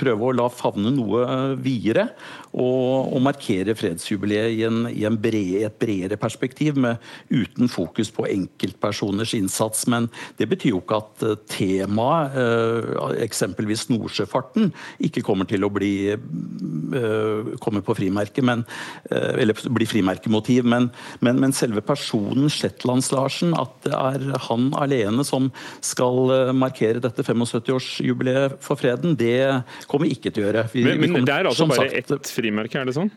prøve 0.01 0.27
å 0.27 0.35
la 0.35 0.47
favne 0.51 0.91
noe 0.93 1.25
videre, 1.61 2.09
og, 2.51 3.13
og 3.15 3.21
markere 3.23 3.75
fredsjubileet 3.77 4.57
i, 4.57 4.63
en, 4.67 4.83
i 4.91 5.05
en 5.07 5.17
bred, 5.19 5.61
et 5.67 5.77
bredere 5.79 6.19
perspektiv, 6.19 6.79
med, 6.81 6.99
uten 7.31 7.69
fokus 7.71 8.11
på 8.13 8.25
enkeltpersoners 8.29 9.35
innsats. 9.37 9.85
Men 9.91 10.09
det 10.39 10.49
betyr 10.51 10.73
jo 10.73 10.81
ikke 10.81 10.99
at 11.01 11.25
eh, 11.27 11.37
temaet, 11.51 12.37
eh, 12.41 13.21
eksempelvis 13.25 13.87
nordsjøfarten, 13.91 14.71
ikke 15.07 15.23
kommer 15.25 15.49
til 15.49 15.65
å 15.65 15.71
bli 15.73 15.93
eh, 16.11 17.51
komme 17.63 17.83
på 17.85 17.95
frimerke, 17.97 18.43
men, 18.45 18.63
eller 19.11 19.57
bli 19.73 19.87
frimerkemotiv. 19.89 20.67
Men, 20.67 20.80
men, 21.23 21.41
men 21.43 21.55
selve 21.55 21.83
personen 21.85 22.51
Shetlands-Larsen, 22.51 23.55
at 23.57 23.73
det 23.85 23.95
er 23.97 24.45
han 24.47 24.69
alene 24.79 25.25
som 25.27 25.49
skal 25.85 26.35
eh, 26.35 26.53
markere 26.55 27.03
dette 27.03 27.25
75-årsjubileet 27.27 28.59
for 28.63 28.79
freden, 28.79 29.17
det 29.19 29.63
kommer 29.87 30.07
vi 30.07 30.15
ikke 30.17 30.31
til 30.31 30.45
å 30.45 30.49
gjøre. 30.49 30.67
Vi, 30.75 30.85
men, 30.87 31.03
men 31.17 31.27
det 31.27 31.35
er 31.35 31.51
altså 31.51 31.69
bare 31.69 31.89
sagt, 31.89 32.15
ett 32.19 32.33
frimerke, 32.33 32.81
er 32.81 32.89
det 32.89 32.97
sånn? 32.97 33.11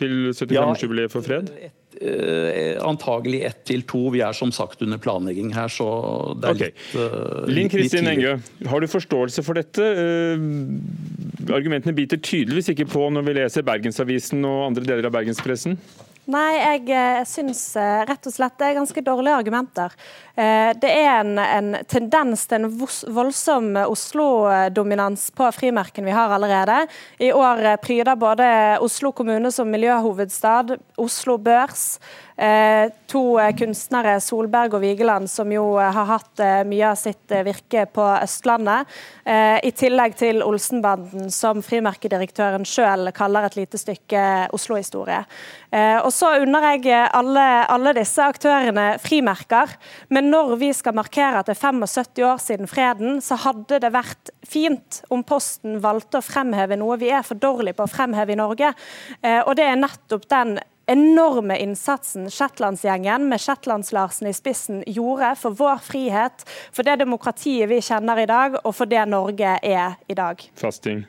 Til 0.00 0.32
75-årsjubileet 0.32 1.12
for 1.12 1.24
fred? 1.24 1.50
Et, 1.62 1.78
eh, 2.00 2.78
antagelig 2.82 3.42
ett 3.48 3.64
til 3.68 3.84
to. 3.88 4.06
Vi 4.14 4.22
er 4.24 4.36
som 4.36 4.52
sagt 4.54 4.82
under 4.84 5.00
planlegging 5.02 5.52
her, 5.54 5.68
så 5.72 5.88
det 6.40 6.48
er 6.48 6.56
okay. 6.56 6.72
litt 6.72 6.96
uh, 6.96 7.50
Linn 7.50 7.72
Kristin 7.72 8.08
Engø, 8.10 8.36
har 8.68 8.82
du 8.82 8.88
forståelse 8.90 9.44
for 9.46 9.60
dette? 9.60 9.84
Uh, 9.84 11.52
argumentene 11.52 11.94
biter 11.96 12.20
tydeligvis 12.22 12.72
ikke 12.72 12.88
på 12.92 13.08
når 13.12 13.28
vi 13.28 13.36
leser 13.40 13.66
Bergensavisen 13.66 14.44
og 14.48 14.70
andre 14.70 14.88
deler 14.88 15.10
av 15.10 15.14
bergenspressen? 15.18 15.76
Nei, 16.30 16.52
jeg 16.54 16.92
eh, 16.94 17.24
syns 17.26 17.60
eh, 17.74 18.04
rett 18.06 18.28
og 18.30 18.30
slett 18.30 18.54
det 18.60 18.68
er 18.68 18.76
ganske 18.76 19.02
dårlige 19.02 19.40
argumenter. 19.42 19.94
Eh, 20.38 20.70
det 20.78 20.92
er 20.94 21.16
en, 21.16 21.34
en 21.42 21.72
tendens 21.90 22.46
til 22.46 22.62
en 22.62 22.68
voldsom 23.10 23.72
Oslo-dominans 23.82 25.32
på 25.34 25.50
frimerken 25.58 26.06
vi 26.06 26.14
har 26.14 26.30
allerede. 26.30 26.84
I 27.18 27.32
år 27.34 27.64
pryder 27.82 28.14
både 28.14 28.50
Oslo 28.86 29.10
kommune 29.10 29.50
som 29.50 29.70
miljøhovedstad, 29.74 30.76
Oslo 31.02 31.40
Børs, 31.42 31.96
to 33.06 33.22
kunstnere, 33.54 34.16
Solberg 34.24 34.72
og 34.74 34.80
Vigeland, 34.82 35.28
som 35.30 35.50
jo 35.52 35.76
har 35.76 36.08
hatt 36.08 36.40
mye 36.66 36.88
av 36.88 36.96
sitt 36.98 37.30
virke 37.46 37.84
på 37.92 38.02
Østlandet. 38.16 38.88
I 39.62 39.70
tillegg 39.78 40.16
til 40.18 40.42
Olsenbanden, 40.42 41.28
som 41.30 41.60
frimerkedirektøren 41.62 42.64
sjøl 42.66 43.12
kaller 43.14 43.46
et 43.46 43.60
lite 43.60 43.78
stykke 43.78 44.24
Oslo-historie. 44.56 45.20
Og 45.72 46.12
Og 46.12 46.16
så 46.18 46.28
unner 46.42 46.66
jeg 46.74 47.08
alle, 47.16 47.42
alle, 47.72 47.94
disse 47.96 48.20
aktørene 48.20 48.98
frimerker. 49.00 49.70
Men 50.12 50.28
når 50.28 50.56
vi 50.60 50.68
skal 50.76 50.92
markere 50.92 51.40
at 51.40 51.48
det 51.48 51.54
er 51.56 51.62
75 51.62 52.20
år 52.28 52.42
siden 52.44 52.68
freden, 52.68 53.22
så 53.24 53.38
hadde 53.40 53.78
det 53.80 53.92
vært 53.94 54.32
fint 54.44 55.00
om 55.08 55.22
Posten 55.24 55.78
valgte 55.80 56.20
å 56.20 56.26
fremheve 56.26 56.76
noe 56.76 56.98
vi 57.00 57.08
er 57.08 57.24
for 57.24 57.40
dårlige 57.40 57.78
på 57.78 57.86
å 57.86 57.94
fremheve 57.94 58.34
i 58.34 58.36
Norge. 58.36 58.74
Eh, 59.22 59.40
og 59.40 59.56
det 59.56 59.64
er 59.70 59.80
nettopp 59.80 60.28
den 60.28 60.58
enorme 60.92 61.56
innsatsen 61.62 62.28
Shetlandsgjengen 62.30 63.24
med 63.30 63.40
Shetlands-Larsen 63.40 64.28
i 64.28 64.34
spissen 64.36 64.82
gjorde 64.86 65.32
for 65.40 65.56
vår 65.56 65.80
frihet, 65.86 66.44
for 66.74 66.84
det 66.86 66.98
demokratiet 67.00 67.70
vi 67.70 67.80
kjenner 67.80 68.20
i 68.20 68.28
dag, 68.28 68.60
og 68.62 68.74
for 68.76 68.90
det 68.90 69.06
Norge 69.08 69.56
er 69.62 69.96
i 70.08 70.18
dag. 70.18 70.42
Fasting. 70.58 71.06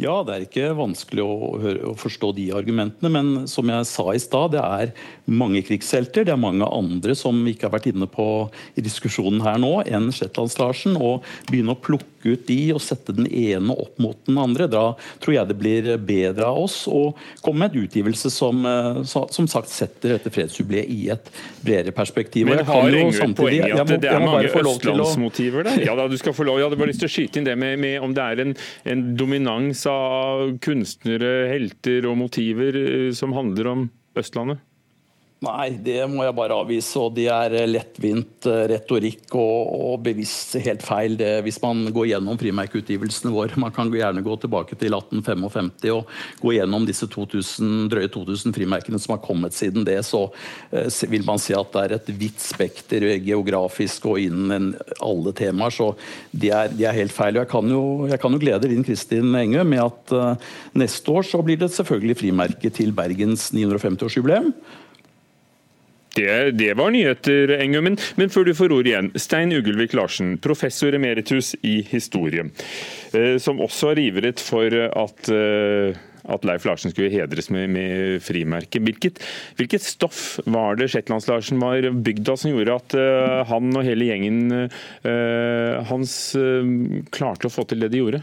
Ja, 0.00 0.14
det 0.24 0.34
er 0.34 0.44
ikke 0.46 0.70
vanskelig 0.74 1.22
å, 1.24 1.48
høre, 1.60 1.80
å, 1.90 1.92
forstå 1.98 2.32
de 2.38 2.46
argumentene. 2.56 3.10
Men 3.12 3.28
som 3.50 3.68
jeg 3.68 3.88
sa 3.90 4.06
i 4.14 4.22
stad, 4.22 4.54
det 4.54 4.62
er 4.62 4.92
mange 5.28 5.60
krigshelter. 5.66 6.24
Det 6.26 6.32
er 6.32 6.40
mange 6.40 6.66
andre 6.66 7.14
som 7.18 7.36
vi 7.44 7.52
ikke 7.52 7.68
har 7.68 7.76
vært 7.76 7.90
inne 7.92 8.08
på 8.10 8.26
i 8.78 8.84
diskusjonen 8.84 9.44
her 9.44 9.60
nå, 9.62 9.74
enn 9.84 10.08
Shetlands-Larsen. 10.14 10.96
Og 10.96 11.26
begynne 11.50 11.76
å 11.76 11.78
plukke 11.78 12.08
ut 12.22 12.46
de 12.46 12.58
og 12.72 12.80
sette 12.82 13.14
den 13.14 13.28
ene 13.28 13.74
opp 13.74 14.00
mot 14.02 14.18
den 14.26 14.40
andre. 14.40 14.66
Da 14.70 14.84
tror 15.22 15.36
jeg 15.36 15.50
det 15.50 15.58
blir 15.60 15.90
bedre 16.00 16.48
av 16.48 16.62
oss 16.64 16.82
å 16.88 17.12
komme 17.44 17.66
med 17.66 17.76
en 17.76 17.84
utgivelse 17.84 18.32
som 18.32 18.64
eh, 18.66 19.02
som 19.04 19.48
sagt 19.50 19.70
setter 19.70 20.16
dette 20.16 20.32
fredsjubileet 20.32 20.88
i 20.90 21.10
et 21.12 21.30
bredere 21.62 21.94
perspektiv. 21.94 22.48
Men 22.48 22.64
har 22.66 22.88
Yngve 22.88 23.28
poeng 23.36 23.68
i 23.68 23.74
at 23.76 23.92
det 23.92 24.10
er 24.10 24.24
mange 24.24 24.48
østlandsmotiver 24.48 25.68
der? 25.68 25.84
Ja, 25.84 25.96
da, 25.98 26.08
du 26.08 26.16
skal 26.20 26.34
få 26.36 26.46
lov. 26.48 26.60
Jeg 26.60 26.70
hadde 26.70 26.80
bare 26.80 26.92
lyst 26.94 27.02
til 27.04 27.10
å 27.10 27.14
skyte 27.18 27.42
inn 27.42 27.48
det 27.48 27.58
med, 27.58 27.76
med 27.82 28.00
om 28.02 28.16
det 28.16 28.26
er 28.32 28.44
en, 28.46 28.56
en 28.88 29.04
dominans 29.18 29.81
av 29.90 30.58
kunstnere, 30.62 31.48
helter 31.52 32.06
og 32.10 32.18
motiver 32.20 32.78
eh, 32.82 33.08
som 33.16 33.34
handler 33.36 33.70
om 33.72 33.88
Østlandet? 34.18 34.62
Nei, 35.42 35.72
det 35.74 36.04
må 36.06 36.22
jeg 36.22 36.34
bare 36.38 36.54
avvise. 36.54 37.00
og 37.02 37.16
Det 37.16 37.24
er 37.26 37.56
lettvint 37.66 38.46
eh, 38.46 38.60
retorikk 38.70 39.34
og, 39.34 39.72
og 39.74 40.02
bevisst 40.06 40.54
helt 40.62 40.84
feil 40.86 41.16
det, 41.18 41.32
hvis 41.42 41.58
man 41.64 41.88
går 41.90 42.12
gjennom 42.12 42.38
frimerkeutgivelsene 42.38 43.32
våre. 43.34 43.58
Man 43.58 43.74
kan 43.74 43.90
gjerne 43.90 44.22
gå 44.22 44.36
tilbake 44.38 44.78
til 44.78 44.94
1855 44.94 45.90
og 45.96 46.12
gå 46.38 46.54
gjennom 46.54 46.86
disse 46.86 47.08
2000, 47.10 47.88
drøye 47.90 48.10
2000 48.14 48.54
frimerkene 48.54 49.00
som 49.02 49.16
har 49.16 49.22
kommet 49.24 49.56
siden 49.56 49.82
det. 49.88 49.98
Så 50.06 50.28
eh, 50.70 50.86
vil 51.10 51.26
man 51.26 51.42
si 51.42 51.56
at 51.58 51.74
det 51.74 51.82
er 51.82 51.96
et 51.96 52.12
vidt 52.22 52.38
spekter 52.42 53.08
geografisk 53.26 54.06
og 54.12 54.22
innen 54.22 54.70
alle 55.02 55.34
temaer. 55.34 55.74
Så 55.74 55.90
det 56.30 56.52
er, 56.54 56.70
de 56.70 56.86
er, 56.86 57.00
helt 57.00 57.16
feil. 57.16 57.40
Jeg 57.40 57.50
kan, 57.50 57.66
jo, 57.66 58.06
jeg 58.12 58.22
kan 58.22 58.30
jo 58.38 58.42
glede 58.44 58.70
Linn 58.70 58.86
Kristin 58.86 59.34
Engø 59.34 59.66
med 59.66 59.82
at 59.88 60.14
uh, 60.14 60.54
neste 60.78 61.10
år 61.10 61.26
så 61.26 61.42
blir 61.42 61.58
det 61.58 61.72
selvfølgelig 61.74 62.20
frimerke 62.20 62.70
til 62.70 62.94
Bergens 62.94 63.50
950-årsjubileum. 63.56 64.52
Det, 66.14 66.50
det, 66.50 66.74
var 66.74 66.90
nyheter, 66.92 67.54
Engum. 67.56 67.84
Men, 67.84 67.98
men, 68.20 68.30
før 68.30 68.44
du 68.44 68.52
får 68.56 68.72
ord 68.76 68.88
igjen. 68.88 69.10
Stein 69.16 69.52
Ugelvik 69.56 69.94
Larsen, 69.96 70.36
professor 70.44 70.92
emeritus 70.92 71.54
i 71.64 71.78
historie, 71.88 72.44
eh, 73.16 73.36
som 73.40 73.62
også 73.64 73.92
har 73.92 74.00
ivret 74.02 74.42
for 74.44 74.68
at, 74.68 75.30
eh, 75.32 75.96
at 76.28 76.44
Leif 76.44 76.66
Larsen 76.68 76.92
skulle 76.92 77.12
hedres 77.14 77.48
med, 77.54 77.72
med 77.72 78.20
frimerke. 78.24 78.82
Hvilket, 78.84 79.22
hvilket, 79.56 79.86
stoff 79.88 80.36
var 80.44 80.76
det 80.76 80.90
Shetlands-Larsen 80.92 81.62
var 81.64 81.88
bygd 82.04 82.28
av 82.28 82.42
som 82.42 82.52
gjorde 82.52 82.76
at 82.76 82.94
uh, 82.98 83.40
han 83.48 83.72
og 83.72 83.82
hele 83.86 84.06
gjengen 84.06 84.68
hans 85.88 86.12
klarte 87.10 87.48
å 87.48 87.52
få 87.52 87.64
til 87.66 87.82
det 87.82 87.90
de 87.90 88.02
gjorde? 88.04 88.20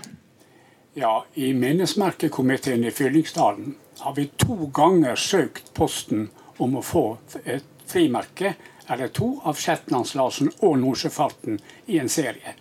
Ja, 0.99 1.25
I 1.35 1.51
minnesmerkekomiteen 1.57 2.85
i 2.87 2.93
Fyllingsdalen 2.93 3.75
har 3.99 4.15
vi 4.15 4.29
to 4.39 4.69
ganger 4.73 5.19
søkt 5.19 5.73
Posten 5.75 6.29
om 6.57 6.79
å 6.79 6.85
få 6.85 7.03
et 7.43 7.67
frimerke 7.89 8.53
eller 8.89 9.11
to 9.13 9.35
av 9.45 9.59
Shetlandslasen 9.59 10.51
og 10.65 10.79
Nordsjøfarten 10.81 11.59
i 11.93 11.99
en 12.01 12.09
serie. 12.09 12.55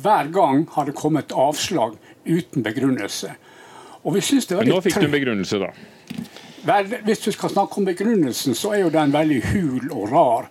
Hver 0.00 0.30
gang 0.34 0.64
har 0.74 0.88
det 0.88 0.96
kommet 0.98 1.32
avslag 1.32 1.98
uten 2.24 2.64
begrunnelse. 2.64 3.34
Og 4.02 4.16
vi 4.16 4.22
synes 4.24 4.48
det 4.48 4.56
var 4.58 4.66
litt... 4.66 4.74
Nå 4.74 4.80
fikk 4.84 5.00
du 5.00 5.08
en 5.08 5.14
begrunnelse, 5.14 5.60
da. 5.60 5.70
Vel, 6.64 6.96
hvis 7.04 7.20
du 7.26 7.30
skal 7.32 7.52
snakke 7.52 7.80
om 7.80 7.86
begrunnelsen, 7.88 8.56
så 8.56 8.72
er 8.74 8.84
jo 8.84 8.92
den 8.92 9.12
veldig 9.12 9.40
hul 9.52 9.90
og 9.92 10.08
rar. 10.12 10.48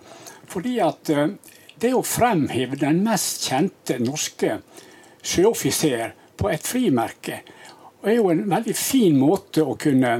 Fordi 0.50 0.78
at 0.82 1.10
uh, 1.10 1.26
det 1.82 1.90
å 1.94 2.02
fremheve 2.06 2.78
den 2.78 3.02
mest 3.06 3.48
kjente 3.48 3.98
norske 4.02 4.60
sjøoffiser 5.24 6.14
på 6.38 6.50
et 6.52 6.66
frimerke 6.66 7.40
er 8.04 8.18
jo 8.18 8.28
en 8.30 8.44
veldig 8.50 8.74
fin 8.76 9.16
måte 9.18 9.64
å 9.64 9.76
kunne 9.80 10.14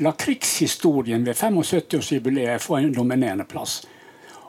la 0.00 0.12
krigshistorien 0.12 1.24
ved 1.24 1.36
75-årsjubileet 1.36 2.62
få 2.62 2.80
en 2.80 2.94
dominerende 2.94 3.44
plass. 3.44 3.80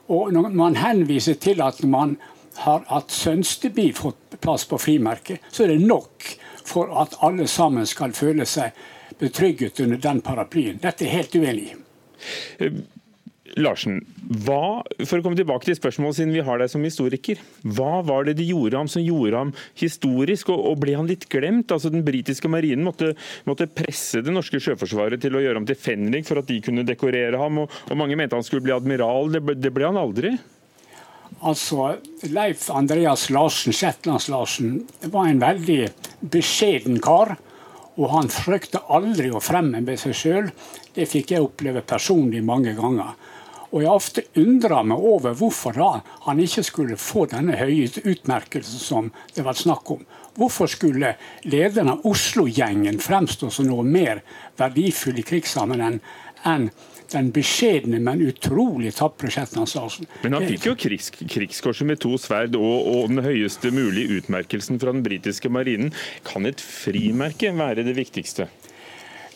Og 0.08 0.34
når 0.34 0.50
man 0.56 0.76
henviser 0.80 1.40
til 1.42 1.62
at 1.62 1.84
man 1.84 2.18
har 2.64 2.86
hatt 2.90 3.12
Sønsteby 3.14 3.92
fått 3.96 4.40
plass 4.42 4.66
på 4.66 4.80
frimerket, 4.82 5.44
så 5.52 5.64
er 5.64 5.76
det 5.76 5.88
nok 5.88 6.26
for 6.68 6.92
at 7.02 7.18
alle 7.24 7.48
sammen 7.48 7.86
skal 7.88 8.16
føle 8.18 8.46
seg 8.50 8.76
betrygget 9.20 9.80
under 9.84 10.00
den 10.02 10.22
paraplyen. 10.22 10.80
Dette 10.82 11.06
er 11.06 11.20
helt 11.20 11.36
uenig 11.36 11.72
i. 11.72 11.76
Larsen, 13.58 14.02
hva, 14.46 14.84
for 15.02 15.18
å 15.18 15.24
komme 15.26 15.38
tilbake 15.40 15.66
til 15.68 15.78
spørsmålet 15.78 16.20
siden 16.20 16.34
vi 16.36 16.44
har 16.46 16.60
deg 16.62 16.72
som 16.72 16.84
historiker. 16.86 17.40
Hva 17.64 18.02
var 18.06 18.28
det 18.28 18.38
de 18.40 18.48
gjorde 18.50 18.78
ham 18.80 18.90
som 18.92 19.04
gjorde 19.04 19.42
ham 19.42 19.54
historisk, 19.80 20.52
og, 20.54 20.62
og 20.72 20.82
ble 20.84 20.98
han 20.98 21.10
litt 21.10 21.26
glemt? 21.32 21.74
Altså 21.74 21.92
Den 21.94 22.06
britiske 22.08 22.52
marinen 22.52 22.86
måtte, 22.88 23.14
måtte, 23.50 23.70
presse 23.78 24.22
det 24.24 24.34
norske 24.34 24.62
sjøforsvaret 24.64 25.22
til 25.24 25.36
å 25.38 25.42
gjøre 25.44 25.62
ham 25.62 25.68
til 25.70 25.80
fenrik 25.80 26.28
for 26.30 26.42
at 26.42 26.50
de 26.50 26.60
kunne 26.64 26.86
dekorere 26.88 27.40
ham, 27.42 27.64
og, 27.64 27.80
og 27.90 28.00
mange 28.00 28.18
mente 28.20 28.38
han 28.38 28.46
skulle 28.46 28.66
bli 28.68 28.76
admiral. 28.76 29.34
Det, 29.34 29.58
det 29.58 29.74
ble 29.74 29.90
han 29.90 30.00
aldri. 30.00 30.36
Altså, 31.46 31.98
Leif 32.32 32.70
Andreas 32.74 33.28
Larsen, 33.34 33.76
Shetlands-Larsen, 33.76 34.80
var 35.12 35.28
en 35.28 35.42
veldig 35.44 35.82
beskjeden 36.34 37.02
kar. 37.04 37.36
Og 37.98 38.12
han 38.14 38.30
frykta 38.30 38.84
aldri 38.94 39.32
å 39.34 39.42
fremheve 39.42 39.96
seg 39.98 40.14
sjøl. 40.18 40.52
Det 40.94 41.08
fikk 41.10 41.34
jeg 41.34 41.46
oppleve 41.46 41.82
personlig 41.86 42.44
mange 42.46 42.76
ganger. 42.78 43.16
Og 43.72 43.82
jeg 43.84 43.90
har 43.90 44.00
ofte 44.00 44.24
undra 44.40 44.82
meg 44.88 45.08
over 45.12 45.36
hvorfor 45.38 45.76
da 45.76 45.90
han 46.28 46.40
ikke 46.44 46.64
skulle 46.64 47.00
få 47.00 47.26
denne 47.32 47.58
høye 47.60 47.90
utmerkelsen 48.04 48.80
som 48.80 49.10
det 49.36 49.44
var 49.48 49.58
snakk 49.60 49.92
om. 49.98 50.06
Hvorfor 50.38 50.70
skulle 50.72 51.16
lederen 51.50 51.92
av 51.96 52.06
Oslo-gjengen 52.08 53.02
fremstå 53.04 53.50
som 53.52 53.68
noe 53.68 53.84
mer 53.84 54.22
verdifull 54.60 55.20
i 55.20 55.26
krigssammenheng 55.26 56.00
enn 56.48 56.70
den 57.12 57.30
beskjedne, 57.32 58.02
men 58.04 58.22
utrolig 58.28 58.92
tapre 58.98 59.30
Shetlandshalsen. 59.32 60.10
Men 60.26 60.36
han 60.38 60.48
fikk 60.50 60.68
jo 60.68 60.74
krigs, 60.80 61.10
krigskorset 61.16 61.88
med 61.88 62.02
to 62.04 62.14
sverd 62.20 62.58
og, 62.60 62.76
og, 62.84 63.08
den 63.14 63.24
høyeste 63.24 63.72
mulige 63.72 64.20
utmerkelsen 64.20 64.80
fra 64.82 64.92
den 64.96 65.06
britiske 65.06 65.52
marinen. 65.52 65.94
Kan 66.28 66.50
et 66.50 66.64
frimerke 66.64 67.54
være 67.56 67.88
det 67.88 67.96
viktigste? 67.98 68.50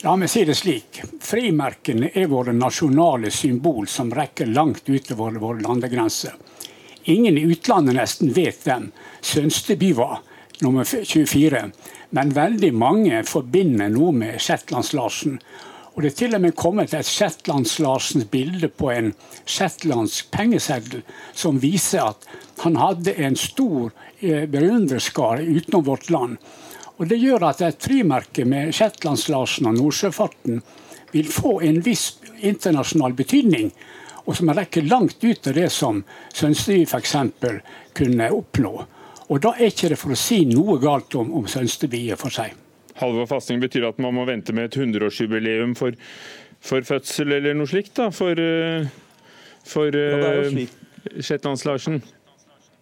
La 0.01 0.15
meg 0.17 0.31
si 0.33 0.41
det 0.41 0.55
slik. 0.57 0.97
Frimerkene 1.21 2.07
er 2.17 2.25
våre 2.31 2.55
nasjonale 2.57 3.29
symbol 3.29 3.85
som 3.85 4.07
rekker 4.09 4.47
langt 4.49 4.87
utover 4.89 5.35
våre 5.37 5.61
landegrenser. 5.61 6.33
Ingen 7.13 7.37
i 7.37 7.43
utlandet 7.53 7.99
nesten 7.99 8.31
vet 8.33 8.63
hvem 8.65 8.87
Sønsteby 9.21 9.91
var, 9.99 10.23
nummer 10.65 10.89
24. 10.89 11.61
Men 12.17 12.33
veldig 12.33 12.71
mange 12.73 13.21
forbinder 13.29 13.93
noe 13.93 14.15
med 14.23 14.41
Shetlands-Larsen. 14.41 15.37
Og 15.93 16.01
det 16.01 16.15
er 16.15 16.17
til 16.23 16.33
og 16.33 16.43
med 16.47 16.57
kommet 16.57 16.97
et 16.97 17.05
Shetlands-Larsens 17.05 18.25
bilde 18.33 18.71
på 18.73 18.89
en 18.95 19.13
shetlandsk 19.45 20.33
pengeseddel 20.33 21.05
som 21.29 21.61
viser 21.61 22.07
at 22.07 22.25
han 22.63 22.81
hadde 22.81 23.13
en 23.21 23.37
stor 23.37 23.93
eh, 24.17 24.49
beundrerskare 24.49 25.45
utenom 25.45 25.85
vårt 25.93 26.09
land. 26.09 26.41
Og 27.01 27.07
Det 27.09 27.17
gjør 27.17 27.47
at 27.47 27.63
et 27.65 27.81
frimerke 27.81 28.43
med 28.45 28.75
Shetlands-Larsen 28.77 29.65
og 29.71 29.79
Nordsjøfarten 29.79 30.59
vil 31.11 31.31
få 31.33 31.55
en 31.65 31.79
viss 31.81 32.19
internasjonal 32.45 33.15
betydning, 33.17 33.71
og 34.29 34.37
som 34.37 34.51
rekker 34.53 34.85
langt 34.85 35.23
ut 35.25 35.49
av 35.49 35.57
det 35.57 35.71
som 35.73 36.03
Sønsteby 36.29 36.83
f.eks. 36.85 37.15
kunne 37.97 38.29
oppnå. 38.37 38.73
Og 39.33 39.41
Da 39.41 39.55
er 39.57 39.71
ikke 39.71 39.89
det 39.89 39.97
for 39.97 40.13
å 40.13 40.19
si 40.19 40.43
noe 40.45 40.77
galt 40.77 41.17
om, 41.17 41.33
om 41.41 41.49
Sønsteby 41.49 42.03
for 42.21 42.29
seg. 42.37 42.53
Halvor 43.01 43.25
Fasting 43.25 43.63
betyr 43.63 43.89
at 43.89 43.97
man 44.03 44.13
må 44.13 44.27
vente 44.29 44.53
med 44.53 44.69
et 44.69 44.77
100-årsjubileum 44.77 45.73
for, 45.79 45.97
for, 46.61 46.85
fødsel 46.85 47.33
eller 47.39 47.57
noe 47.57 47.71
slikt 47.71 47.95
da, 47.97 48.11
for, 48.13 48.37
eh, 48.37 48.85
for 49.65 49.89
ja, 49.89 50.35
uh, 50.45 50.65
Shetlands-Larsen? 51.17 52.03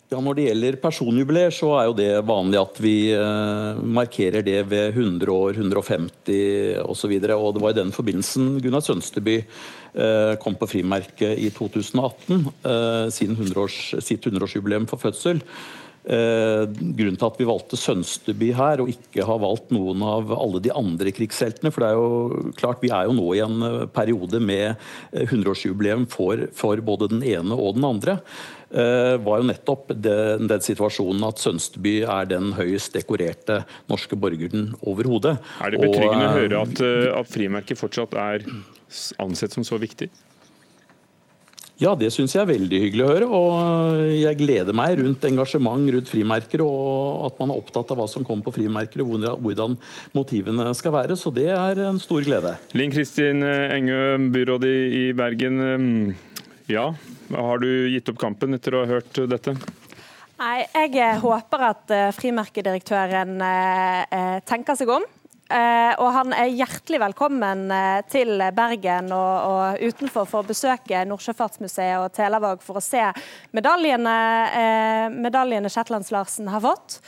Ja, 0.10 0.18
Når 0.26 0.40
det 0.40 0.46
gjelder 0.48 0.78
personjubileer, 0.82 1.52
så 1.54 1.68
er 1.78 1.84
jo 1.86 1.94
det 1.94 2.10
vanlig 2.26 2.58
at 2.58 2.80
vi 2.82 2.94
eh, 3.14 3.82
markerer 3.94 4.42
det 4.42 4.64
ved 4.72 4.96
100 4.98 5.30
år, 5.30 5.60
150 5.62 6.80
osv. 6.82 7.14
Og, 7.20 7.36
og 7.36 7.52
det 7.54 7.62
var 7.62 7.76
i 7.76 7.78
den 7.78 7.94
forbindelsen 7.94 8.56
Gunnar 8.58 8.82
Sønsteby 8.82 9.36
eh, 9.38 10.34
kom 10.42 10.58
på 10.58 10.72
frimerket 10.72 11.38
i 11.38 11.52
2018, 11.54 12.42
eh, 12.42 13.20
100 13.22 14.02
sitt 14.02 14.26
100-årsjubileum 14.26 14.90
for 14.90 15.02
fødsel. 15.04 15.44
Grunnen 16.10 17.18
til 17.20 17.28
at 17.28 17.36
vi 17.38 17.46
valgte 17.46 17.78
Sønsteby 17.78 18.48
her, 18.56 18.82
og 18.82 18.90
ikke 18.90 19.26
har 19.28 19.42
valgt 19.44 19.70
noen 19.76 20.02
av 20.02 20.32
alle 20.34 20.62
de 20.64 20.72
andre 20.74 21.12
krigsheltene 21.14 21.70
For 21.76 21.84
det 21.84 21.90
er 21.90 21.98
jo 22.00 22.54
klart, 22.58 22.80
vi 22.82 22.90
er 22.90 23.06
jo 23.06 23.18
nå 23.18 23.28
i 23.36 23.42
en 23.44 23.66
periode 23.94 24.40
med 24.42 24.80
100-årsjubileum 25.12 26.08
for, 26.10 26.48
for, 26.56 26.82
både 26.82 27.12
den 27.12 27.22
ene 27.28 27.54
og 27.54 27.76
den 27.78 27.86
andre. 27.92 28.18
Var 28.70 29.42
jo 29.42 29.48
nettopp 29.50 29.94
den, 29.98 30.46
den 30.52 30.62
situasjonen 30.62 31.24
at 31.26 31.42
Sønsteby 31.42 31.96
er 32.06 32.30
den 32.30 32.52
høyest 32.54 32.94
dekorerte 32.94 33.64
norske 33.90 34.18
borgeren 34.20 34.74
overhodet. 34.82 35.38
Er 35.64 35.74
det 35.74 35.82
betryggende 35.82 36.28
å 36.30 36.36
høre 36.38 36.64
at, 36.68 36.82
at 37.24 37.32
frimerket 37.34 37.82
fortsatt 37.82 38.14
er 38.20 38.46
ansett 39.22 39.58
som 39.58 39.66
så 39.66 39.82
viktig? 39.82 40.12
Ja, 41.80 41.94
det 41.96 42.10
syns 42.12 42.34
jeg 42.36 42.42
er 42.44 42.50
veldig 42.50 42.80
hyggelig 42.84 43.04
å 43.06 43.10
høre. 43.10 43.28
Og 43.32 44.00
jeg 44.12 44.36
gleder 44.42 44.76
meg 44.76 44.98
rundt 45.00 45.24
engasjement 45.30 45.88
rundt 45.96 46.12
frimerker, 46.12 46.64
og 46.66 47.30
at 47.30 47.40
man 47.40 47.54
er 47.54 47.62
opptatt 47.62 47.94
av 47.94 48.02
hva 48.02 48.08
som 48.12 48.26
kommer 48.28 48.50
på 48.50 48.58
frimerker, 48.58 49.06
og 49.06 49.40
hvordan 49.40 49.78
motivene 50.16 50.68
skal 50.76 50.98
være. 50.98 51.16
Så 51.16 51.32
det 51.32 51.48
er 51.56 51.80
en 51.88 52.02
stor 52.04 52.26
glede. 52.28 52.58
Linn 52.76 52.92
Kristin 52.92 53.46
Engø, 53.48 54.02
byråd 54.36 54.68
i 54.68 55.06
Bergen. 55.16 55.64
Ja, 56.70 56.94
har 57.34 57.58
du 57.58 57.90
gitt 57.90 58.10
opp 58.12 58.20
kampen 58.22 58.54
etter 58.54 58.76
å 58.78 58.84
ha 58.84 58.92
hørt 58.92 59.18
dette? 59.32 59.56
Nei, 60.40 60.58
Jeg 60.94 61.16
håper 61.24 61.64
at 61.66 61.92
eh, 61.92 62.12
frimerkedirektøren 62.14 63.42
eh, 63.42 64.04
eh, 64.14 64.36
tenker 64.46 64.78
seg 64.78 64.92
om 64.94 65.08
Eh, 65.50 65.94
og 65.98 66.12
han 66.14 66.34
er 66.38 66.52
hjertelig 66.54 67.00
velkommen 67.02 67.72
eh, 67.74 68.02
til 68.06 68.38
Bergen 68.54 69.08
og, 69.16 69.48
og 69.50 69.82
utenfor 69.82 70.28
for 70.30 70.44
å 70.44 70.50
besøke 70.52 71.02
Nordsjøfartsmuseet 71.10 72.04
og 72.04 72.12
Telavåg 72.14 72.62
for 72.62 72.78
å 72.78 72.84
se 72.86 73.02
medaljene, 73.58 74.14
eh, 74.60 75.08
medaljene 75.10 75.72
Shetlands-Larsen 75.74 76.52
har 76.54 76.62
fått. 76.62 77.00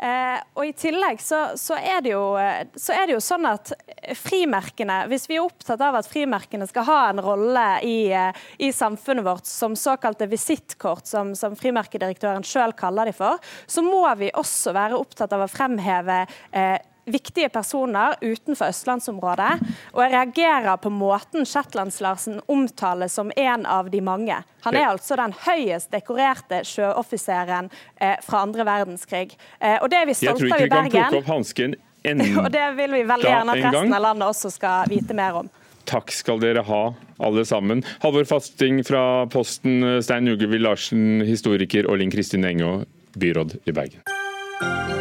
Eh, 0.00 0.38
og 0.56 0.64
I 0.64 0.72
tillegg 0.72 1.20
så, 1.20 1.42
så, 1.60 1.76
er 1.76 2.06
jo, 2.08 2.22
så, 2.72 2.94
er 2.96 3.06
det 3.06 3.16
jo, 3.18 3.22
sånn 3.24 3.44
at 3.50 3.72
frimerkene, 4.16 5.02
hvis 5.10 5.26
vi 5.28 5.36
er 5.36 5.44
opptatt 5.44 5.82
av 5.84 5.98
at 5.98 6.08
frimerkene 6.08 6.64
skal 6.70 6.86
ha 6.88 7.00
en 7.10 7.20
rolle 7.24 7.66
i, 7.84 7.98
i 8.64 8.70
samfunnet 8.72 9.26
vårt 9.26 9.50
som 9.50 9.76
såkalte 9.76 10.30
visittkort, 10.30 11.04
som, 11.10 11.34
som 11.36 11.56
frimerkedirektøren 11.58 12.46
sjøl 12.46 12.72
kaller 12.78 13.10
de 13.10 13.16
for, 13.16 13.36
så 13.68 13.84
må 13.84 14.06
vi 14.20 14.32
også 14.32 14.72
være 14.76 14.96
opptatt 14.96 15.36
av 15.36 15.44
å 15.44 15.50
fremheve 15.52 16.22
eh, 16.24 16.78
viktige 17.04 17.48
personer 17.48 18.16
utenfor 18.20 18.70
østlandsområdet. 18.70 19.52
Og 19.94 20.02
jeg 20.04 20.12
reagerer 20.14 20.76
på 20.80 20.92
måten 20.92 21.46
Shetlands-Larsen 21.48 22.40
omtales 22.50 23.14
som 23.18 23.32
en 23.36 23.66
av 23.66 23.90
de 23.90 24.00
mange. 24.04 24.40
Han 24.64 24.76
er 24.76 24.90
altså 24.90 25.16
den 25.20 25.34
høyest 25.46 25.92
dekorerte 25.94 26.62
sjøoffiseren 26.68 27.70
eh, 28.00 28.16
fra 28.24 28.44
andre 28.46 28.66
verdenskrig. 28.68 29.36
Eh, 29.58 29.78
og 29.80 29.90
det 29.90 30.02
er 30.02 30.10
vi 30.10 30.18
stolte 30.18 30.50
av 30.50 30.66
i 30.66 30.68
Bergen. 30.68 30.68
Jeg 30.68 30.68
tror 30.68 30.84
ikke 30.84 30.90
vi 30.90 30.98
kan 30.98 31.08
plukke 31.10 31.22
opp 31.22 31.32
hansken 31.34 31.78
enda 32.10 32.28
og 32.40 32.52
det 32.52 32.66
vil 32.78 32.94
vi 32.96 33.02
veldig 33.08 33.28
gjerne 33.28 33.56
at 33.56 33.66
resten 33.66 33.96
av 33.96 34.04
landet 34.06 34.30
også 34.32 34.52
skal 34.54 34.92
vite 34.92 35.16
mer 35.16 35.42
om. 35.42 35.50
Takk 35.90 36.12
skal 36.14 36.38
dere 36.40 36.62
ha, 36.64 36.82
alle 37.18 37.44
sammen. 37.48 37.82
Halvor 38.04 38.28
Fasting 38.28 38.82
fra 38.86 39.26
Posten, 39.32 39.82
Stein 40.04 40.30
Ugevild 40.30 40.64
Larsen, 40.64 41.24
historiker, 41.26 41.88
og 41.90 41.98
Linn 42.00 42.14
Kristin 42.14 42.46
Engå, 42.46 42.80
byråd 43.18 43.58
i 43.64 43.74
Bergen. 43.74 44.99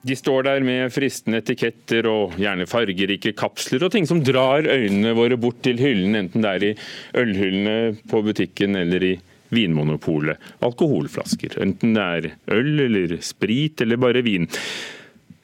De 0.00 0.16
står 0.16 0.46
der 0.46 0.64
med 0.64 0.92
fristende 0.94 1.42
etiketter 1.42 2.06
og 2.08 2.38
gjerne 2.40 2.64
fargerike 2.68 3.34
kapsler 3.36 3.84
og 3.84 3.92
ting 3.92 4.06
som 4.08 4.22
drar 4.24 4.64
øynene 4.64 5.12
våre 5.16 5.36
bort 5.40 5.60
til 5.66 5.80
hyllen, 5.80 6.16
enten 6.16 6.44
det 6.44 6.52
er 6.54 6.64
i 6.70 6.72
ølhyllene 7.20 7.76
på 8.08 8.22
butikken 8.24 8.78
eller 8.80 9.04
i 9.10 9.12
Vinmonopolet. 9.50 10.40
Alkoholflasker, 10.64 11.58
enten 11.60 11.92
det 11.98 12.06
er 12.06 12.30
øl 12.56 12.86
eller 12.86 13.16
sprit 13.24 13.82
eller 13.84 14.00
bare 14.00 14.24
vin. 14.24 14.48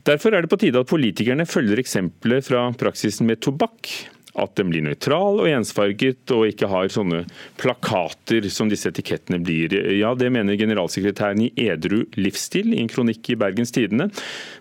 Derfor 0.07 0.33
er 0.33 0.45
det 0.45 0.53
på 0.53 0.61
tide 0.63 0.81
at 0.81 0.89
politikerne 0.89 1.45
følger 1.51 1.83
eksempelet 1.83 2.47
fra 2.47 2.69
praksisen 2.79 3.27
med 3.29 3.43
tobakk 3.43 3.91
at 4.37 4.55
den 4.59 4.71
blir 4.71 4.85
nøytral 4.85 5.41
og 5.41 5.49
ensfarget, 5.49 6.23
og 6.35 6.47
ikke 6.51 6.69
har 6.71 6.93
sånne 6.93 7.23
plakater 7.61 8.47
som 8.53 8.71
disse 8.71 8.91
etikettene 8.93 9.41
blir. 9.43 9.73
Ja, 9.97 10.15
Det 10.15 10.31
mener 10.33 10.59
generalsekretæren 10.59 11.43
i 11.47 11.53
Edru 11.69 12.05
livsstil 12.17 12.75
i 12.75 12.81
en 12.83 12.91
kronikk 12.93 13.31
i 13.33 13.39
Bergens 13.41 13.73
Tidende. 13.73 14.11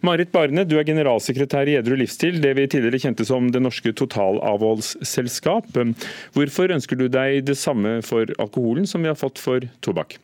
Marit 0.01 0.31
Barne, 0.31 0.65
du 0.65 0.77
er 0.79 0.87
generalsekretær 0.87 1.67
i 1.67 1.77
Edru 1.79 1.95
livsstil, 1.99 2.41
det 2.41 2.55
vi 2.55 2.67
tidligere 2.67 3.01
kjente 3.01 3.25
som 3.25 3.51
Det 3.51 3.61
norske 3.61 3.93
totalavholdsselskap. 3.93 5.71
Hvorfor 6.33 6.71
ønsker 6.71 6.95
du 6.95 7.07
deg 7.07 7.45
det 7.45 7.57
samme 7.57 8.01
for 8.01 8.25
alkoholen 8.39 8.87
som 8.87 9.01
vi 9.01 9.11
har 9.11 9.19
fått 9.19 9.39
for 9.39 9.63
tobakk? 9.81 10.19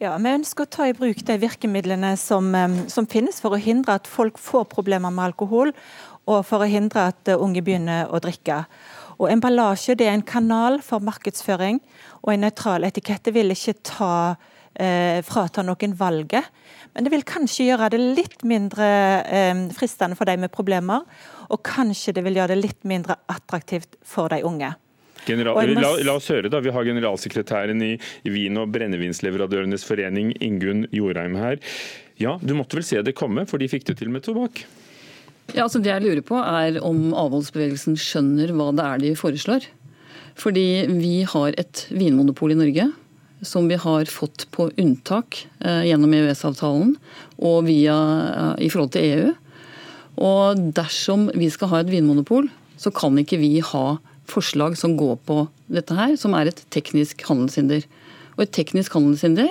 Ja, 0.00 0.14
Vi 0.16 0.30
ønsker 0.32 0.64
å 0.64 0.70
ta 0.72 0.86
i 0.88 0.94
bruk 0.96 1.18
de 1.28 1.34
virkemidlene 1.36 2.14
som, 2.16 2.54
som, 2.88 3.04
finnes 3.04 3.36
for 3.42 3.52
å 3.52 3.60
hindre 3.60 3.98
at 3.98 4.08
folk 4.08 4.38
får 4.40 4.64
problemer 4.72 5.12
med 5.12 5.26
alkohol, 5.26 5.74
og 6.30 6.46
for 6.46 6.62
å 6.62 6.70
hindre 6.70 7.08
at 7.10 7.30
eh, 7.30 7.40
unge 7.40 7.62
begynner 7.66 8.10
å 8.10 8.20
drikke. 8.22 8.62
Og 9.20 9.28
Emballasje 9.32 9.96
det 9.98 10.08
er 10.08 10.16
en 10.16 10.26
kanal 10.26 10.80
for 10.84 11.02
markedsføring, 11.04 11.80
og 12.22 12.32
en 12.32 12.46
nøytral 12.46 12.86
etikette 12.88 13.34
vil 13.36 13.52
ikke 13.52 13.76
ta, 13.84 14.14
eh, 14.80 15.20
frata 15.26 15.64
noen 15.66 15.96
valget. 15.96 16.46
Men 16.94 17.06
det 17.06 17.12
vil 17.12 17.26
kanskje 17.28 17.68
gjøre 17.68 17.90
det 17.92 18.00
litt 18.00 18.44
mindre 18.48 18.86
eh, 19.26 19.66
fristende 19.76 20.16
for 20.18 20.28
de 20.28 20.38
med 20.40 20.52
problemer, 20.54 21.04
og 21.50 21.62
kanskje 21.66 22.14
det 22.16 22.24
vil 22.26 22.40
gjøre 22.40 22.54
det 22.54 22.62
litt 22.62 22.80
mindre 22.88 23.18
attraktivt 23.30 24.00
for 24.06 24.32
de 24.32 24.40
unge. 24.46 24.72
General, 25.26 25.58
la, 25.76 25.90
la, 26.00 26.14
oss 26.16 26.30
høre 26.32 26.48
da, 26.48 26.62
Vi 26.64 26.72
har 26.72 26.86
generalsekretæren 26.88 27.82
i, 27.84 27.90
i 28.24 28.30
Vin- 28.32 28.56
og 28.56 28.70
brennevinsleverandørenes 28.72 29.84
forening, 29.84 30.32
Ingunn 30.40 30.86
Jorheim 30.96 31.36
her. 31.36 31.60
Ja, 32.20 32.38
Du 32.40 32.54
måtte 32.56 32.78
vel 32.78 32.86
se 32.88 33.02
det 33.04 33.16
komme, 33.18 33.44
for 33.48 33.60
de 33.60 33.68
fikk 33.68 33.84
det 33.90 33.98
til 34.00 34.08
med 34.12 34.24
tobakk? 34.24 34.64
Ja, 35.50 35.64
altså 35.66 35.80
Det 35.82 35.90
jeg 35.90 36.04
lurer 36.04 36.22
på 36.22 36.38
er 36.38 36.78
om 36.86 37.10
avholdsbevegelsen 37.16 37.96
skjønner 37.98 38.52
hva 38.54 38.70
det 38.76 38.86
er 38.86 39.02
de 39.02 39.12
foreslår. 39.18 39.66
Fordi 40.38 40.86
vi 40.88 41.22
har 41.28 41.56
et 41.58 41.86
vinmonopol 41.90 42.54
i 42.54 42.58
Norge 42.58 42.90
som 43.42 43.68
vi 43.70 43.78
har 43.80 44.10
fått 44.12 44.46
på 44.52 44.68
unntak 44.80 45.46
eh, 45.64 45.86
gjennom 45.88 46.12
EØS-avtalen 46.12 46.94
og 47.40 47.64
via, 47.66 47.96
eh, 47.96 48.66
i 48.66 48.70
forhold 48.72 48.92
til 48.94 49.06
EU. 49.06 49.30
Og 50.20 50.60
dersom 50.76 51.28
vi 51.32 51.48
skal 51.52 51.72
ha 51.72 51.80
et 51.80 51.92
vinmonopol, 51.92 52.50
så 52.80 52.92
kan 52.92 53.16
ikke 53.20 53.40
vi 53.40 53.54
ha 53.64 53.96
forslag 54.30 54.76
som 54.78 54.96
går 55.00 55.16
på 55.26 55.42
dette 55.72 55.96
her, 55.96 56.14
som 56.20 56.36
er 56.36 56.50
et 56.50 56.62
teknisk 56.72 57.24
handelshinder. 57.26 57.86
Og 58.36 58.44
et 58.44 58.54
teknisk 58.54 58.94
handelshinder 58.96 59.50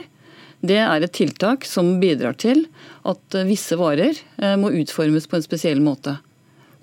det 0.65 0.79
er 0.81 1.03
et 1.05 1.13
tiltak 1.15 1.63
som 1.67 1.97
bidrar 2.01 2.35
til 2.39 2.65
at 3.07 3.37
eh, 3.37 3.47
visse 3.47 3.77
varer 3.79 4.17
eh, 4.41 4.57
må 4.59 4.73
utformes 4.75 5.27
på 5.29 5.39
en 5.39 5.45
spesiell 5.45 5.79
måte. 5.83 6.17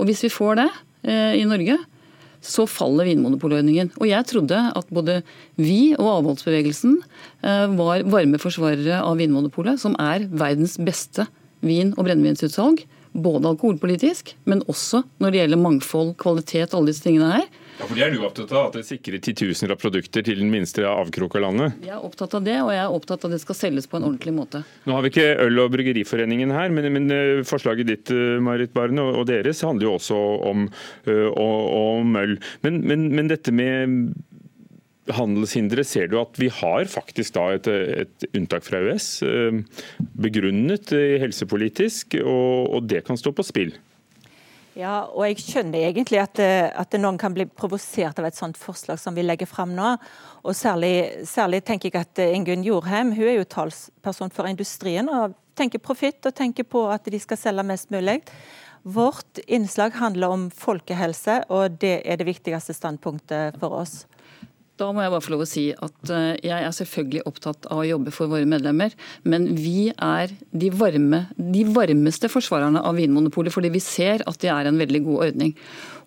Og 0.01 0.09
Hvis 0.09 0.25
vi 0.25 0.33
får 0.33 0.57
det 0.63 0.71
eh, 1.05 1.37
i 1.43 1.45
Norge, 1.49 1.77
så 2.47 2.65
faller 2.71 3.09
vinmonopolordningen. 3.09 3.91
Og 3.99 4.09
jeg 4.09 4.29
trodde 4.31 4.57
at 4.79 4.93
både 4.95 5.19
vi 5.59 5.97
og 5.97 6.21
avholdsbevegelsen 6.21 7.01
var 7.75 8.05
varme 8.07 8.39
forsvarere 8.39 9.01
av 9.01 9.17
Vinmonopolet, 9.19 9.81
som 9.83 9.97
er 9.99 10.29
verdens 10.31 10.77
beste 10.79 11.25
vin- 11.67 11.95
og 11.97 12.05
brennevinsutsalg. 12.07 12.85
Både 13.17 13.51
alkoholpolitisk, 13.51 14.37
men 14.47 14.63
også 14.71 15.01
når 15.19 15.33
det 15.33 15.41
gjelder 15.41 15.63
mangfold, 15.65 16.13
kvalitet, 16.23 16.77
alle 16.77 16.93
disse 16.93 17.03
tingene 17.03 17.33
her. 17.33 17.49
Ja, 17.87 17.91
for 17.93 18.01
Det 18.01 18.03
er 18.03 18.15
du 18.17 18.23
opptatt 18.27 18.51
av, 18.51 18.65
at 18.73 18.77
det 18.81 18.87
sikrer 18.89 19.21
titusener 19.23 19.77
av 19.77 19.79
produkter 19.79 20.25
til 20.27 20.41
den 20.41 20.49
minste 20.51 20.83
avkrok 20.91 21.37
av 21.39 21.45
landet? 21.45 21.77
Jeg 21.87 21.93
er 21.95 22.03
opptatt 22.03 22.33
av 22.35 22.43
det, 22.43 22.57
og 22.59 22.73
jeg 22.75 22.83
er 22.83 22.95
opptatt 22.97 23.23
av 23.23 23.31
at 23.31 23.37
det 23.37 23.43
skal 23.45 23.59
selges 23.61 23.87
på 23.87 24.01
en 24.01 24.09
ordentlig 24.09 24.35
måte. 24.35 24.63
Nå 24.89 24.97
har 24.97 25.05
vi 25.05 25.13
ikke 25.13 25.27
Øl- 25.45 25.63
og 25.63 25.71
Bryggeriforeningen 25.71 26.51
her, 26.51 26.75
men, 26.75 26.89
men 26.97 27.15
eh, 27.15 27.45
forslaget 27.47 27.87
ditt 27.87 28.11
eh, 28.11 28.41
Marit 28.43 28.75
Barne, 28.75 29.05
og 29.07 29.29
deres 29.31 29.63
handler 29.63 29.87
jo 29.87 29.95
også 30.01 30.19
om, 30.51 30.67
eh, 31.07 31.31
om 31.31 32.19
øl. 32.19 32.35
Men, 32.67 32.83
men, 32.91 33.07
men 33.15 33.31
dette 33.31 33.55
med 33.55 34.17
handelshindre 35.15 35.87
ser 35.87 36.11
du 36.11 36.19
at 36.19 36.35
vi 36.43 36.51
har 36.51 36.91
faktisk 36.91 37.37
da 37.39 37.53
et, 37.55 37.71
et 37.71 38.31
unntak 38.35 38.67
fra 38.67 38.83
EØS, 38.83 39.11
begrunnet 40.19 40.91
helsepolitisk, 41.23 42.19
og, 42.25 42.73
og 42.75 42.91
det 42.91 43.07
kan 43.07 43.21
stå 43.21 43.31
på 43.31 43.47
spill? 43.47 43.77
Ja, 44.77 45.07
og 45.09 45.25
jeg 45.25 45.41
skjønner 45.41 45.87
egentlig 45.89 46.19
at, 46.21 46.39
eh, 46.43 46.69
at 46.69 46.93
noen 47.01 47.17
kan 47.17 47.33
bli 47.33 47.47
provosert 47.49 48.19
av 48.21 48.27
et 48.29 48.37
sånt 48.37 48.59
forslag 48.61 48.99
som 49.01 49.15
vi 49.17 49.23
legger 49.25 49.49
fram 49.49 49.73
nå. 49.73 49.95
Og 50.45 50.53
særlig, 50.53 51.25
særlig 51.25 51.63
tenker 51.65 51.89
jeg 51.89 52.05
at 52.05 52.21
eh, 52.21 52.35
Ingunn 52.37 52.65
Jorheim 52.67 53.15
hun 53.17 53.25
er 53.25 53.39
jo 53.39 53.49
talsperson 53.49 54.35
for 54.37 54.45
industrien 54.51 55.09
og 55.09 55.33
tenker 55.57 55.81
profitt 55.81 56.29
og 56.29 56.37
tenker 56.37 56.69
på 56.69 56.85
at 56.93 57.09
de 57.09 57.21
skal 57.23 57.41
selge 57.41 57.65
mest 57.65 57.89
mulig. 57.91 58.19
Vårt 58.85 59.41
innslag 59.49 59.97
handler 59.97 60.35
om 60.35 60.45
folkehelse, 60.53 61.41
og 61.49 61.81
det 61.81 62.03
er 62.05 62.21
det 62.21 62.29
viktigste 62.29 62.77
standpunktet 62.77 63.57
for 63.59 63.81
oss. 63.81 64.05
Da 64.77 64.91
må 64.93 65.01
jeg 65.01 65.13
bare 65.13 65.25
få 65.25 65.33
lov 65.33 65.47
å 65.47 65.49
si 65.49 65.67
at 65.73 66.11
eh, 66.13 66.37
jeg 66.45 66.65
er 66.67 66.75
selvfølgelig 66.77 67.25
opptatt 67.29 67.69
av 67.73 67.81
å 67.81 67.89
jobbe 67.89 68.13
for 68.13 68.29
våre 68.29 68.49
medlemmer. 68.49 68.93
Men 69.25 69.49
vi 69.57 69.89
er 69.93 70.35
de, 70.53 70.69
varme, 70.69 71.23
de 71.37 71.63
varmeste 71.73 72.29
forsvarerne 72.29 72.83
av 72.85 72.99
Vinmonopolet, 73.01 73.55
fordi 73.55 73.73
vi 73.73 73.81
ser 73.81 74.25
at 74.29 74.41
det 74.43 74.53
er 74.53 74.69
en 74.69 74.81
veldig 74.81 75.01
god 75.07 75.31
ordning. 75.31 75.55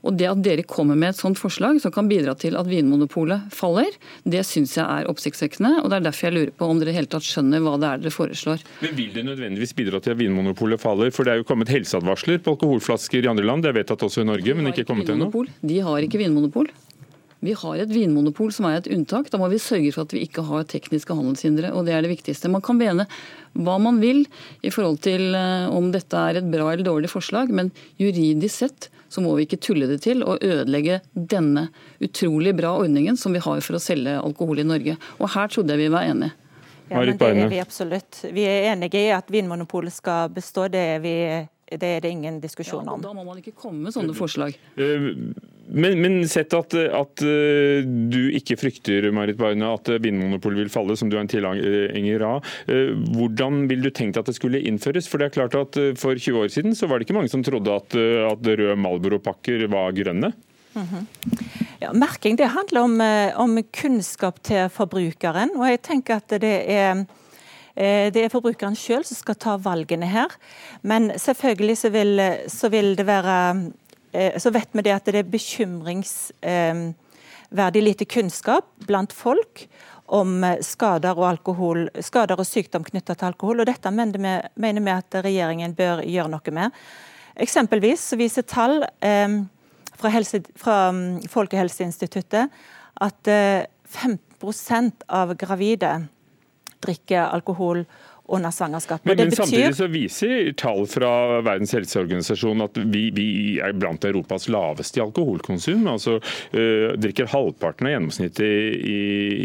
Og 0.05 0.13
det 0.15 0.29
at 0.29 0.43
dere 0.45 0.63
kommer 0.63 0.95
med 0.95 1.11
et 1.11 1.19
sånt 1.19 1.39
forslag 1.41 1.81
som 1.83 1.91
kan 1.91 2.07
bidra 2.07 2.35
til 2.39 2.55
at 2.59 2.69
Vinmonopolet 2.69 3.49
faller, 3.51 3.89
det 4.23 4.45
syns 4.47 4.77
jeg 4.77 4.85
er 4.85 5.09
oppsiktsvekkende. 5.11 5.79
Og 5.81 5.89
det 5.89 5.97
er 5.97 6.05
derfor 6.05 6.29
jeg 6.29 6.37
lurer 6.37 6.53
på 6.55 6.69
om 6.69 6.79
dere 6.79 6.93
helt 6.95 7.11
tatt 7.11 7.25
skjønner 7.25 7.63
hva 7.65 7.73
det 7.81 7.89
er 7.89 8.03
dere 8.05 8.13
foreslår. 8.13 8.61
Men 8.85 8.93
Vil 8.99 9.09
det 9.17 9.25
nødvendigvis 9.27 9.73
bidra 9.75 9.99
til 10.03 10.13
at 10.13 10.21
Vinmonopolet 10.21 10.79
faller? 10.79 11.09
For 11.15 11.25
det 11.25 11.33
er 11.33 11.41
jo 11.41 11.49
kommet 11.49 11.73
helseadvarsler 11.73 12.37
på 12.45 12.53
alkoholflasker 12.53 13.25
i 13.25 13.33
andre 13.33 13.49
land, 13.49 13.65
det 13.65 13.73
er 13.73 13.81
vedtatt 13.81 14.05
også 14.05 14.23
i 14.23 14.29
Norge, 14.29 14.55
men 14.55 14.71
ikke 14.71 14.87
kommet 14.87 15.09
ennå? 15.09 15.33
De 15.65 15.81
har 15.83 16.05
ikke 16.05 16.21
vinmonopol. 16.21 16.69
Vi 17.39 17.53
har 17.55 17.79
et 17.79 17.91
vinmonopol 17.91 18.51
som 18.51 18.67
er 18.67 18.79
et 18.79 18.89
unntak. 18.91 19.29
Da 19.31 19.39
må 19.39 19.47
vi 19.51 19.61
sørge 19.63 19.93
for 19.95 20.03
at 20.03 20.15
vi 20.15 20.25
ikke 20.25 20.43
har 20.47 20.67
tekniske 20.67 21.15
handelshindre. 21.15 21.71
og 21.71 21.85
Det 21.87 21.95
er 21.95 22.03
det 22.03 22.11
viktigste. 22.11 22.51
Man 22.51 22.63
kan 22.65 22.79
mene 22.79 23.07
hva 23.55 23.77
man 23.81 24.01
vil 24.03 24.25
i 24.61 24.71
forhold 24.73 24.99
til 25.05 25.35
eh, 25.35 25.69
om 25.71 25.91
dette 25.93 26.19
er 26.19 26.39
et 26.39 26.49
bra 26.51 26.67
eller 26.73 26.85
dårlig 26.85 27.09
forslag, 27.09 27.49
men 27.49 27.71
juridisk 27.97 28.55
sett 28.65 28.89
så 29.09 29.23
må 29.25 29.31
vi 29.37 29.47
ikke 29.47 29.61
tulle 29.63 29.87
det 29.89 30.01
til 30.05 30.21
og 30.21 30.43
ødelegge 30.45 30.99
denne 31.13 31.69
utrolig 32.03 32.53
bra 32.59 32.75
ordningen 32.77 33.17
som 33.17 33.33
vi 33.33 33.41
har 33.41 33.63
for 33.65 33.79
å 33.79 33.81
selge 33.81 34.19
alkohol 34.19 34.61
i 34.61 34.67
Norge. 34.67 34.99
Og 35.17 35.31
her 35.33 35.49
trodde 35.49 35.73
jeg 35.73 35.87
vi 35.87 35.95
var 35.95 36.05
enige. 36.11 36.35
Ja, 36.89 37.03
men 37.05 37.17
det 37.17 37.29
er 37.37 37.49
vi 37.51 37.61
absolutt. 37.61 38.23
Vi 38.33 38.43
er 38.49 38.71
enige 38.71 39.01
i 39.01 39.09
at 39.13 39.29
Vinmonopolet 39.29 39.93
skal 39.93 40.29
bestå. 40.33 40.67
Det 40.73 40.81
er 40.95 41.01
vi 41.03 41.15
det 41.77 41.89
er 41.97 42.01
det 42.03 42.11
ingen 42.15 42.39
diskusjon 42.41 42.87
om. 42.87 42.99
Ja, 42.99 43.09
da 43.09 43.13
må 43.13 43.25
man 43.27 43.39
ikke 43.41 43.53
komme 43.57 43.85
med 43.85 43.95
sånne 43.95 44.15
forslag. 44.17 44.55
Eh, 44.79 45.09
men, 45.69 45.99
men 46.01 46.17
sett 46.29 46.53
at, 46.57 46.73
at, 46.73 47.23
eh, 47.25 47.85
du 47.85 48.31
ikke 48.33 48.57
frykter 48.57 49.09
Marit 49.13 49.37
Barne, 49.39 49.69
at 49.77 49.91
Vinmonopolet 50.01 50.63
vil 50.63 50.73
falle, 50.73 50.97
som 50.99 51.11
du 51.11 51.17
er 51.17 51.23
en 51.23 51.31
tilhenger 51.31 52.25
av. 52.25 52.51
Eh, 52.71 52.91
hvordan 53.15 53.67
vil 53.69 53.85
du 53.85 53.91
tenkt 53.93 54.17
at 54.19 54.29
det 54.29 54.37
skulle 54.39 54.63
innføres? 54.65 55.09
For 55.09 55.21
det 55.21 55.29
er 55.29 55.37
klart 55.37 55.57
at 55.59 55.77
For 55.99 56.17
20 56.17 56.43
år 56.43 56.51
siden 56.53 56.75
så 56.77 56.89
var 56.89 56.99
det 56.99 57.07
ikke 57.07 57.17
mange 57.19 57.31
som 57.31 57.45
trodde 57.45 57.73
at, 57.73 57.95
at 57.95 58.49
røde 58.49 58.77
Malboro-pakker 58.79 59.67
var 59.71 59.93
grønne. 59.97 60.33
Mm 60.73 60.85
-hmm. 60.85 61.05
ja, 61.81 61.93
merking 61.93 62.35
det 62.35 62.45
handler 62.45 62.81
om, 62.81 63.01
om 63.35 63.63
kunnskap 63.73 64.43
til 64.43 64.69
forbrukeren. 64.69 65.49
og 65.55 65.69
jeg 65.69 65.81
tenker 65.81 66.15
at 66.15 66.29
det 66.29 66.69
er 66.69 66.89
Eh, 66.89 67.05
det 67.79 68.25
er 68.25 68.31
forbrukeren 68.31 68.75
sjøl 68.75 69.05
som 69.07 69.15
skal 69.15 69.35
ta 69.39 69.57
valgene 69.63 70.05
her. 70.11 70.27
Men 70.81 71.11
selvfølgelig 71.15 71.77
så 71.79 71.89
vil, 71.93 72.21
så 72.51 72.69
vil 72.73 72.95
det 72.99 73.05
være 73.07 73.35
eh, 74.11 74.39
Så 74.41 74.49
vet 74.51 74.67
vi 74.73 74.81
det 74.83 74.97
at 74.97 75.05
det 75.07 75.15
er 75.21 75.35
bekymringsverdig 75.35 77.83
lite 77.83 78.05
kunnskap 78.05 78.65
blant 78.87 79.13
folk 79.15 79.67
om 80.09 80.41
skader 80.65 81.17
og, 81.17 81.27
alkohol, 81.29 81.89
skader 82.01 82.39
og 82.39 82.47
sykdom 82.47 82.83
knyttet 82.83 83.17
til 83.19 83.25
alkohol. 83.29 83.59
og 83.61 83.65
Dette 83.69 83.91
mener 83.93 84.19
vi, 84.19 84.49
mener 84.59 84.81
vi 84.81 84.91
at 84.91 85.15
regjeringen 85.23 85.75
bør 85.77 86.01
gjøre 86.03 86.29
noe 86.33 86.51
med. 86.55 86.71
Eksempelvis 87.39 88.09
viser 88.19 88.43
tall 88.49 88.83
eh, 89.05 89.29
fra, 89.99 90.09
helse, 90.13 90.41
fra, 90.59 90.91
mm, 90.95 91.27
Folkehelseinstituttet 91.31 92.49
at 92.99 93.27
eh, 93.31 93.63
15 93.89 94.91
av 95.07 95.33
gravide 95.39 96.07
drikke 96.83 97.25
alkohol 97.25 97.85
under 98.29 98.51
svangerskapet. 98.51 99.05
Men, 99.05 99.17
men 99.17 99.29
betyr... 99.29 99.43
samtidig 99.43 99.75
så 99.75 99.87
viser 99.89 100.51
tall 100.57 100.85
fra 100.89 101.11
Verdens 101.41 101.73
helseorganisasjon 101.73 102.65
at 102.65 102.77
vi, 102.77 103.07
vi 103.15 103.29
er 103.63 103.73
blant 103.77 104.05
Europas 104.05 104.45
laveste 104.53 105.01
i 105.01 105.03
alkoholkonsum. 105.03 105.87
altså 105.89 106.19
øh, 106.53 106.93
Drikker 107.01 107.31
halvparten 107.33 107.89
av 107.89 107.95
gjennomsnittet 107.95 108.45
i, 108.45 108.99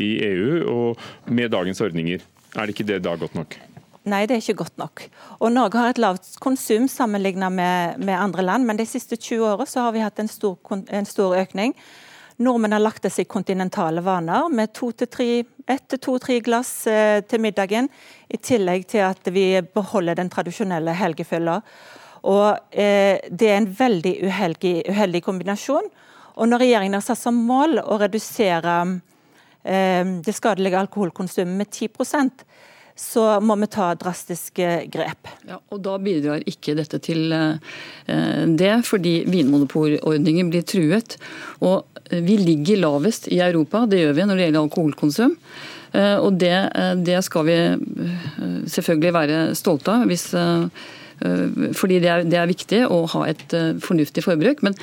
i 0.08 0.10
EU 0.28 0.58
og 0.74 1.30
med 1.32 1.54
dagens 1.56 1.80
ordninger. 1.84 2.24
Er 2.54 2.66
det 2.66 2.76
ikke 2.76 2.90
det 2.92 3.00
da 3.06 3.16
godt 3.18 3.38
nok? 3.38 3.56
Nei, 4.04 4.26
det 4.28 4.36
er 4.36 4.42
ikke 4.42 4.60
godt 4.66 4.76
nok. 4.76 5.06
Og 5.40 5.52
Norge 5.52 5.80
har 5.80 5.94
et 5.94 6.00
lavt 6.02 6.34
konsum 6.44 6.90
sammenlignet 6.92 7.52
med, 7.52 8.02
med 8.04 8.18
andre 8.18 8.44
land, 8.44 8.68
men 8.68 8.76
de 8.76 8.84
siste 8.86 9.16
20 9.16 9.46
årene 9.54 9.70
så 9.70 9.86
har 9.86 9.94
vi 9.96 10.04
hatt 10.04 10.20
en 10.20 10.28
stor, 10.28 10.58
en 10.68 11.08
stor 11.08 11.32
økning. 11.40 11.72
Nordmenn 12.42 12.74
har 12.74 12.82
lagt 12.82 13.04
seg 13.12 13.28
kontinentale 13.30 14.02
vaner 14.02 14.48
med 14.50 14.72
to 14.74 14.90
til 14.98 15.06
tre, 15.06 15.28
ett 15.70 15.84
til 15.90 16.00
to-tre 16.02 16.40
glass 16.42 16.86
eh, 16.90 17.20
til 17.22 17.42
middagen, 17.44 17.86
i 18.26 18.40
tillegg 18.42 18.88
til 18.90 19.04
at 19.06 19.30
vi 19.30 19.60
beholder 19.74 20.18
den 20.18 20.32
tradisjonelle 20.32 20.96
helgefylla. 20.98 21.60
Og 22.26 22.74
eh, 22.74 23.22
Det 23.30 23.50
er 23.50 23.60
en 23.60 23.70
veldig 23.78 24.16
uheldig, 24.26 24.74
uheldig, 24.90 25.22
kombinasjon. 25.22 25.86
Og 26.34 26.50
Når 26.50 26.64
regjeringen 26.64 26.98
har 26.98 27.06
satt 27.06 27.22
som 27.22 27.38
mål 27.46 27.78
å 27.78 28.00
redusere 28.02 28.76
eh, 29.62 30.02
det 30.02 30.34
skadelige 30.34 30.80
alkoholkonsumet 30.82 31.54
med 31.60 31.70
10 31.70 32.42
så 32.94 33.24
må 33.42 33.56
vi 33.58 33.68
ta 33.74 33.88
drastiske 33.98 34.68
grep. 34.92 35.30
Ja, 35.48 35.58
og 35.74 35.82
Da 35.82 35.96
bidrar 35.98 36.44
ikke 36.46 36.76
dette 36.78 37.00
til 37.02 37.32
eh, 37.34 38.44
det, 38.46 38.74
fordi 38.86 39.24
vinmonopolordningen 39.26 40.52
blir 40.52 40.62
truet. 40.62 41.16
Og 41.60 41.82
eh, 42.10 42.22
vi 42.22 42.38
ligger 42.38 42.84
lavest 42.84 43.26
i 43.34 43.40
Europa, 43.42 43.84
det 43.90 44.04
gjør 44.04 44.18
vi 44.18 44.26
når 44.28 44.38
det 44.38 44.46
gjelder 44.46 44.62
alkoholkonsum. 44.62 45.38
Eh, 45.94 46.18
og 46.22 46.38
det, 46.38 46.54
det 47.02 47.18
skal 47.26 47.48
vi 47.50 47.58
selvfølgelig 48.70 49.16
være 49.18 49.40
stolte 49.58 49.98
av. 49.98 50.06
hvis 50.10 50.30
fordi 51.78 52.00
det 52.02 52.08
er, 52.10 52.24
det 52.26 52.36
er, 52.36 52.48
viktig 52.50 52.80
å 52.90 53.04
ha 53.12 53.20
et 53.30 53.52
fornuftig 53.80 54.24
forbruk. 54.26 54.64
Men 54.66 54.74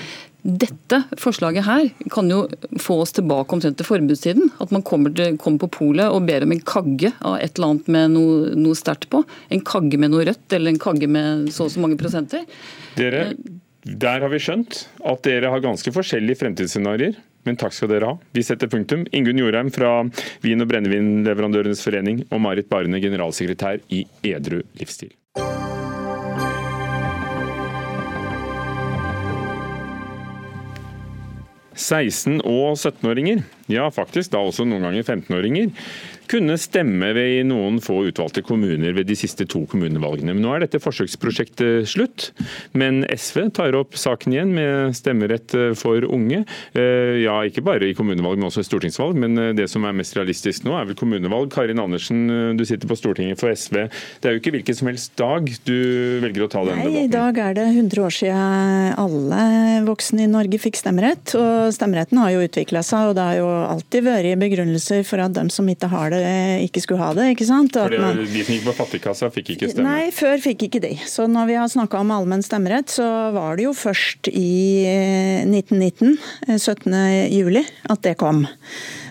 dette 0.42 1.04
forslaget 1.22 1.66
her 1.68 1.90
kan 2.10 2.30
jo 2.32 2.44
få 2.82 2.98
oss 3.04 3.14
tilbake 3.14 3.54
omtrent 3.54 3.78
til 3.78 3.88
forbudstiden. 3.88 4.50
At 4.64 4.74
man 4.74 4.84
kommer, 4.86 5.14
til, 5.14 5.38
kommer 5.42 5.62
på 5.66 5.72
polet 5.78 6.10
og 6.10 6.26
ber 6.30 6.46
om 6.46 6.56
en 6.56 6.64
kagge 6.66 7.12
av 7.20 7.38
et 7.38 7.54
eller 7.56 7.76
annet 7.76 7.92
med 7.94 8.16
noe, 8.16 8.54
noe 8.58 8.78
sterkt 8.78 9.10
på. 9.14 9.24
En 9.54 9.62
kagge 9.66 10.00
med 10.02 10.14
noe 10.14 10.26
rødt 10.32 10.58
eller 10.58 10.74
en 10.74 10.82
kagge 10.82 11.10
med 11.12 11.52
så 11.54 11.68
og 11.68 11.76
så 11.76 11.84
mange 11.84 12.00
prosenter. 12.02 12.48
Dere, 12.98 13.30
der 13.86 14.26
har 14.26 14.34
vi 14.34 14.42
skjønt 14.42 14.86
at 15.14 15.24
dere 15.28 15.54
har 15.54 15.64
ganske 15.64 15.94
forskjellige 15.94 16.42
fremtidsscenarioer. 16.42 17.22
Men 17.46 17.58
takk 17.58 17.74
skal 17.74 17.90
dere 17.90 18.12
ha. 18.12 18.18
Vi 18.38 18.44
setter 18.46 18.70
punktum. 18.70 19.08
Ingunn 19.18 19.42
Jorheim 19.42 19.72
fra 19.74 20.04
Vin- 20.44 20.62
og 20.62 20.70
brennevinleverandørenes 20.70 21.82
forening 21.86 22.26
og 22.30 22.44
Marit 22.44 22.70
Barne, 22.70 23.02
generalsekretær 23.02 23.82
i 23.90 24.06
Edru 24.30 24.62
livsstil. 24.78 25.14
16- 31.82 32.40
og 32.46 32.78
17-åringer, 32.78 33.42
ja 33.72 33.88
faktisk 33.94 34.34
da 34.34 34.42
også 34.46 34.66
noen 34.68 34.86
ganger 34.88 35.08
15-åringer, 35.08 35.72
kunne 36.32 36.58
stemme 36.60 37.12
ved 37.16 37.48
noen 37.50 37.80
få 37.84 38.06
utvalgte 38.08 38.44
kommuner 38.46 38.96
ved 38.96 39.10
de 39.10 39.18
siste 39.20 39.46
to 39.50 39.64
kommunevalgene. 39.70 40.36
Men 40.36 40.46
nå 40.46 40.54
er 40.56 40.64
dette 40.64 40.82
forsøksprosjektet 40.84 41.90
slutt. 41.90 42.30
Men 42.78 43.04
SV 43.12 43.50
tar 43.58 43.76
opp 43.80 43.98
saken 44.00 44.36
igjen 44.36 44.54
med 44.56 44.96
stemmerett 44.98 45.56
for 45.80 46.06
unge. 46.08 46.44
Eh, 46.78 47.22
ja, 47.26 47.36
ikke 47.48 47.64
bare 47.66 47.90
i 47.90 47.96
kommunevalg, 47.98 48.40
men 48.40 48.48
også 48.48 48.64
i 48.64 48.70
stortingsvalg. 48.70 49.20
Men 49.20 49.38
eh, 49.42 49.52
det 49.58 49.68
som 49.72 49.86
er 49.88 49.98
mest 49.98 50.16
realistisk 50.18 50.68
nå, 50.68 50.76
er 50.78 50.88
vel 50.90 51.00
kommunevalg. 51.00 51.52
Karin 51.52 51.82
Andersen, 51.84 52.24
eh, 52.32 52.54
du 52.56 52.64
sitter 52.68 52.90
på 52.90 52.98
Stortinget 53.00 53.42
for 53.42 53.52
SV. 53.52 53.84
Det 54.22 54.30
er 54.30 54.38
jo 54.38 54.44
ikke 54.44 54.56
hvilken 54.56 54.78
som 54.78 54.92
helst 54.92 55.16
dag 55.20 55.52
du 55.68 55.78
velger 56.24 56.48
å 56.48 56.52
ta 56.52 56.64
denne 56.64 56.86
debatten. 56.86 56.96
Nei, 56.96 57.08
I 57.10 57.12
dag 57.12 57.42
er 57.44 57.60
det 57.60 57.68
100 57.74 58.06
år 58.06 58.16
siden 58.22 58.96
alle 59.02 59.44
voksne 59.88 60.26
i 60.26 60.32
Norge 60.32 60.62
fikk 60.62 60.80
stemmerett. 60.80 61.36
Og 61.36 61.76
stemmeretten 61.76 62.22
har 62.22 62.32
jo 62.36 62.48
utvikla 62.48 62.86
seg, 62.86 63.12
og 63.12 63.20
det 63.20 63.28
har 63.28 63.42
jo 63.42 63.52
alltid 63.76 64.08
vært 64.08 64.42
begrunnelser 64.42 65.04
for 65.08 65.24
at 65.24 65.36
de 65.36 65.48
som 65.52 65.68
ikke 65.68 65.92
har 65.92 66.14
det 66.14 66.21
Eh, 66.21 66.21
ikke 66.66 66.84
skulle 66.84 67.02
ha 67.04 67.12
det. 67.18 67.30
ikke 67.36 67.48
sant? 67.48 67.76
At 67.76 67.90
Fordi 67.90 68.02
man... 68.02 68.20
De 68.22 68.44
som 68.44 68.56
gikk 68.56 68.68
på 68.68 68.76
fattigkassa, 68.78 69.32
fikk 69.34 69.54
ikke 69.56 69.72
stemme? 69.72 69.88
Nei, 69.88 70.12
før 70.16 70.42
fikk 70.44 70.68
ikke 70.68 70.82
de. 70.84 70.94
Så 71.10 71.28
når 71.32 71.50
vi 71.50 71.58
har 71.60 71.72
snakka 71.72 72.02
om 72.02 72.14
allmenn 72.16 72.46
stemmerett, 72.46 72.92
så 72.94 73.08
var 73.36 73.60
det 73.60 73.68
jo 73.68 73.76
først 73.78 74.32
i 74.32 74.54
1919, 75.48 76.18
eh, 76.48 76.58
17. 76.58 76.98
Eh, 77.02 77.28
juli, 77.32 77.66
at 77.90 78.04
det 78.06 78.18
kom. 78.22 78.46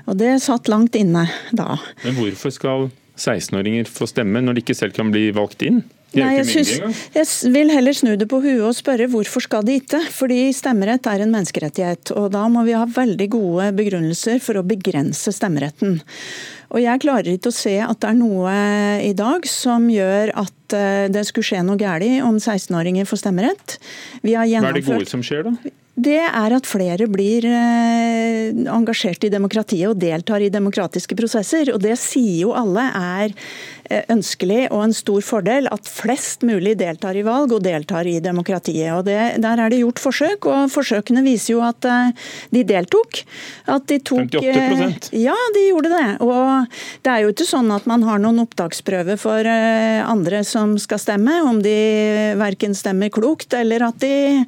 Og 0.06 0.18
det 0.20 0.38
satt 0.44 0.70
langt 0.72 0.96
inne 0.98 1.26
da. 1.56 1.76
Men 2.04 2.18
hvorfor 2.18 2.54
skal 2.54 2.90
16-åringer 3.20 3.88
få 3.90 4.08
stemme 4.10 4.42
når 4.42 4.58
de 4.58 4.64
ikke 4.64 4.78
selv 4.78 4.96
kan 4.96 5.12
bli 5.12 5.28
valgt 5.36 5.64
inn? 5.66 5.82
Nei, 6.10 6.30
jeg, 6.40 6.46
synes, 6.48 7.02
jeg 7.14 7.52
vil 7.54 7.70
heller 7.70 7.94
snu 7.94 8.16
det 8.18 8.26
på 8.30 8.40
huet 8.42 8.64
og 8.66 8.74
spørre 8.74 9.06
hvorfor 9.12 9.44
skal 9.44 9.62
de 9.66 9.76
ikke? 9.78 10.00
Fordi 10.10 10.48
stemmerett 10.56 11.06
er 11.06 11.22
en 11.22 11.30
menneskerettighet, 11.30 12.10
og 12.18 12.32
da 12.34 12.48
må 12.50 12.64
vi 12.66 12.74
ha 12.74 12.82
veldig 12.90 13.28
gode 13.30 13.68
begrunnelser 13.78 14.40
for 14.42 14.58
å 14.58 14.66
begrense 14.66 15.30
stemmeretten. 15.36 16.00
Og 16.70 16.78
jeg 16.82 17.02
klarer 17.02 17.32
ikke 17.34 17.50
å 17.50 17.54
se 17.54 17.74
at 17.82 17.98
det 18.02 18.12
er 18.12 18.18
noe 18.18 18.54
i 19.02 19.12
dag 19.18 19.46
som 19.50 19.88
gjør 19.90 20.30
at 20.38 20.76
eh, 20.76 21.08
det 21.10 21.24
skulle 21.26 21.48
skje 21.48 21.64
noe 21.66 21.80
galt 21.80 22.06
om 22.26 22.38
16-åringer 22.38 23.08
får 23.10 23.24
stemmerett. 23.24 23.78
Hva 24.22 24.46
er 24.46 24.76
det 24.76 24.86
gode 24.86 25.10
som 25.10 25.24
skjer, 25.26 25.48
da? 25.50 25.74
Det 26.00 26.20
er 26.22 26.54
at 26.56 26.68
flere 26.68 27.08
blir 27.10 27.44
eh, 27.48 28.52
engasjert 28.72 29.26
i 29.26 29.32
demokratiet 29.32 29.90
og 29.90 29.98
deltar 30.00 30.40
i 30.40 30.52
demokratiske 30.52 31.16
prosesser. 31.18 31.72
Og 31.74 31.82
det 31.82 31.96
sier 32.00 32.46
jo 32.46 32.54
alle 32.56 32.86
er 32.96 33.34
Eh, 33.90 34.04
ønskelig 34.12 34.68
og 34.70 34.84
en 34.84 34.92
stor 34.94 35.22
fordel 35.26 35.66
at 35.74 35.88
flest 35.90 36.44
mulig 36.46 36.76
deltar 36.78 37.16
i 37.18 37.24
valg 37.26 37.50
og 37.56 37.64
deltar 37.64 38.06
i 38.06 38.20
demokratiet. 38.22 38.92
Og 38.94 39.02
det, 39.08 39.18
Der 39.42 39.58
er 39.58 39.70
det 39.70 39.80
gjort 39.80 39.98
forsøk, 39.98 40.46
og 40.46 40.70
forsøkene 40.70 41.24
viser 41.26 41.56
jo 41.56 41.62
at 41.66 41.84
eh, 41.90 42.12
de 42.54 42.62
deltok. 42.62 43.24
At 43.66 43.88
de 43.90 43.98
tok 43.98 44.36
58 44.38 45.10
Ja, 45.18 45.34
de 45.56 45.66
gjorde 45.66 45.90
det. 45.90 46.06
Og 46.22 46.70
det 47.02 47.10
er 47.10 47.24
jo 47.24 47.32
ikke 47.34 47.48
sånn 47.48 47.72
at 47.74 47.88
man 47.90 48.06
har 48.06 48.22
noen 48.22 48.38
opptaksprøve 48.44 49.16
for 49.18 49.46
andre 49.50 50.44
som 50.46 50.76
skal 50.78 51.00
stemme, 51.02 51.40
om 51.42 51.58
de 51.62 51.74
verken 52.38 52.76
stemmer 52.76 53.10
klokt 53.10 53.54
eller 53.58 53.82
at 53.88 53.98
de 54.02 54.44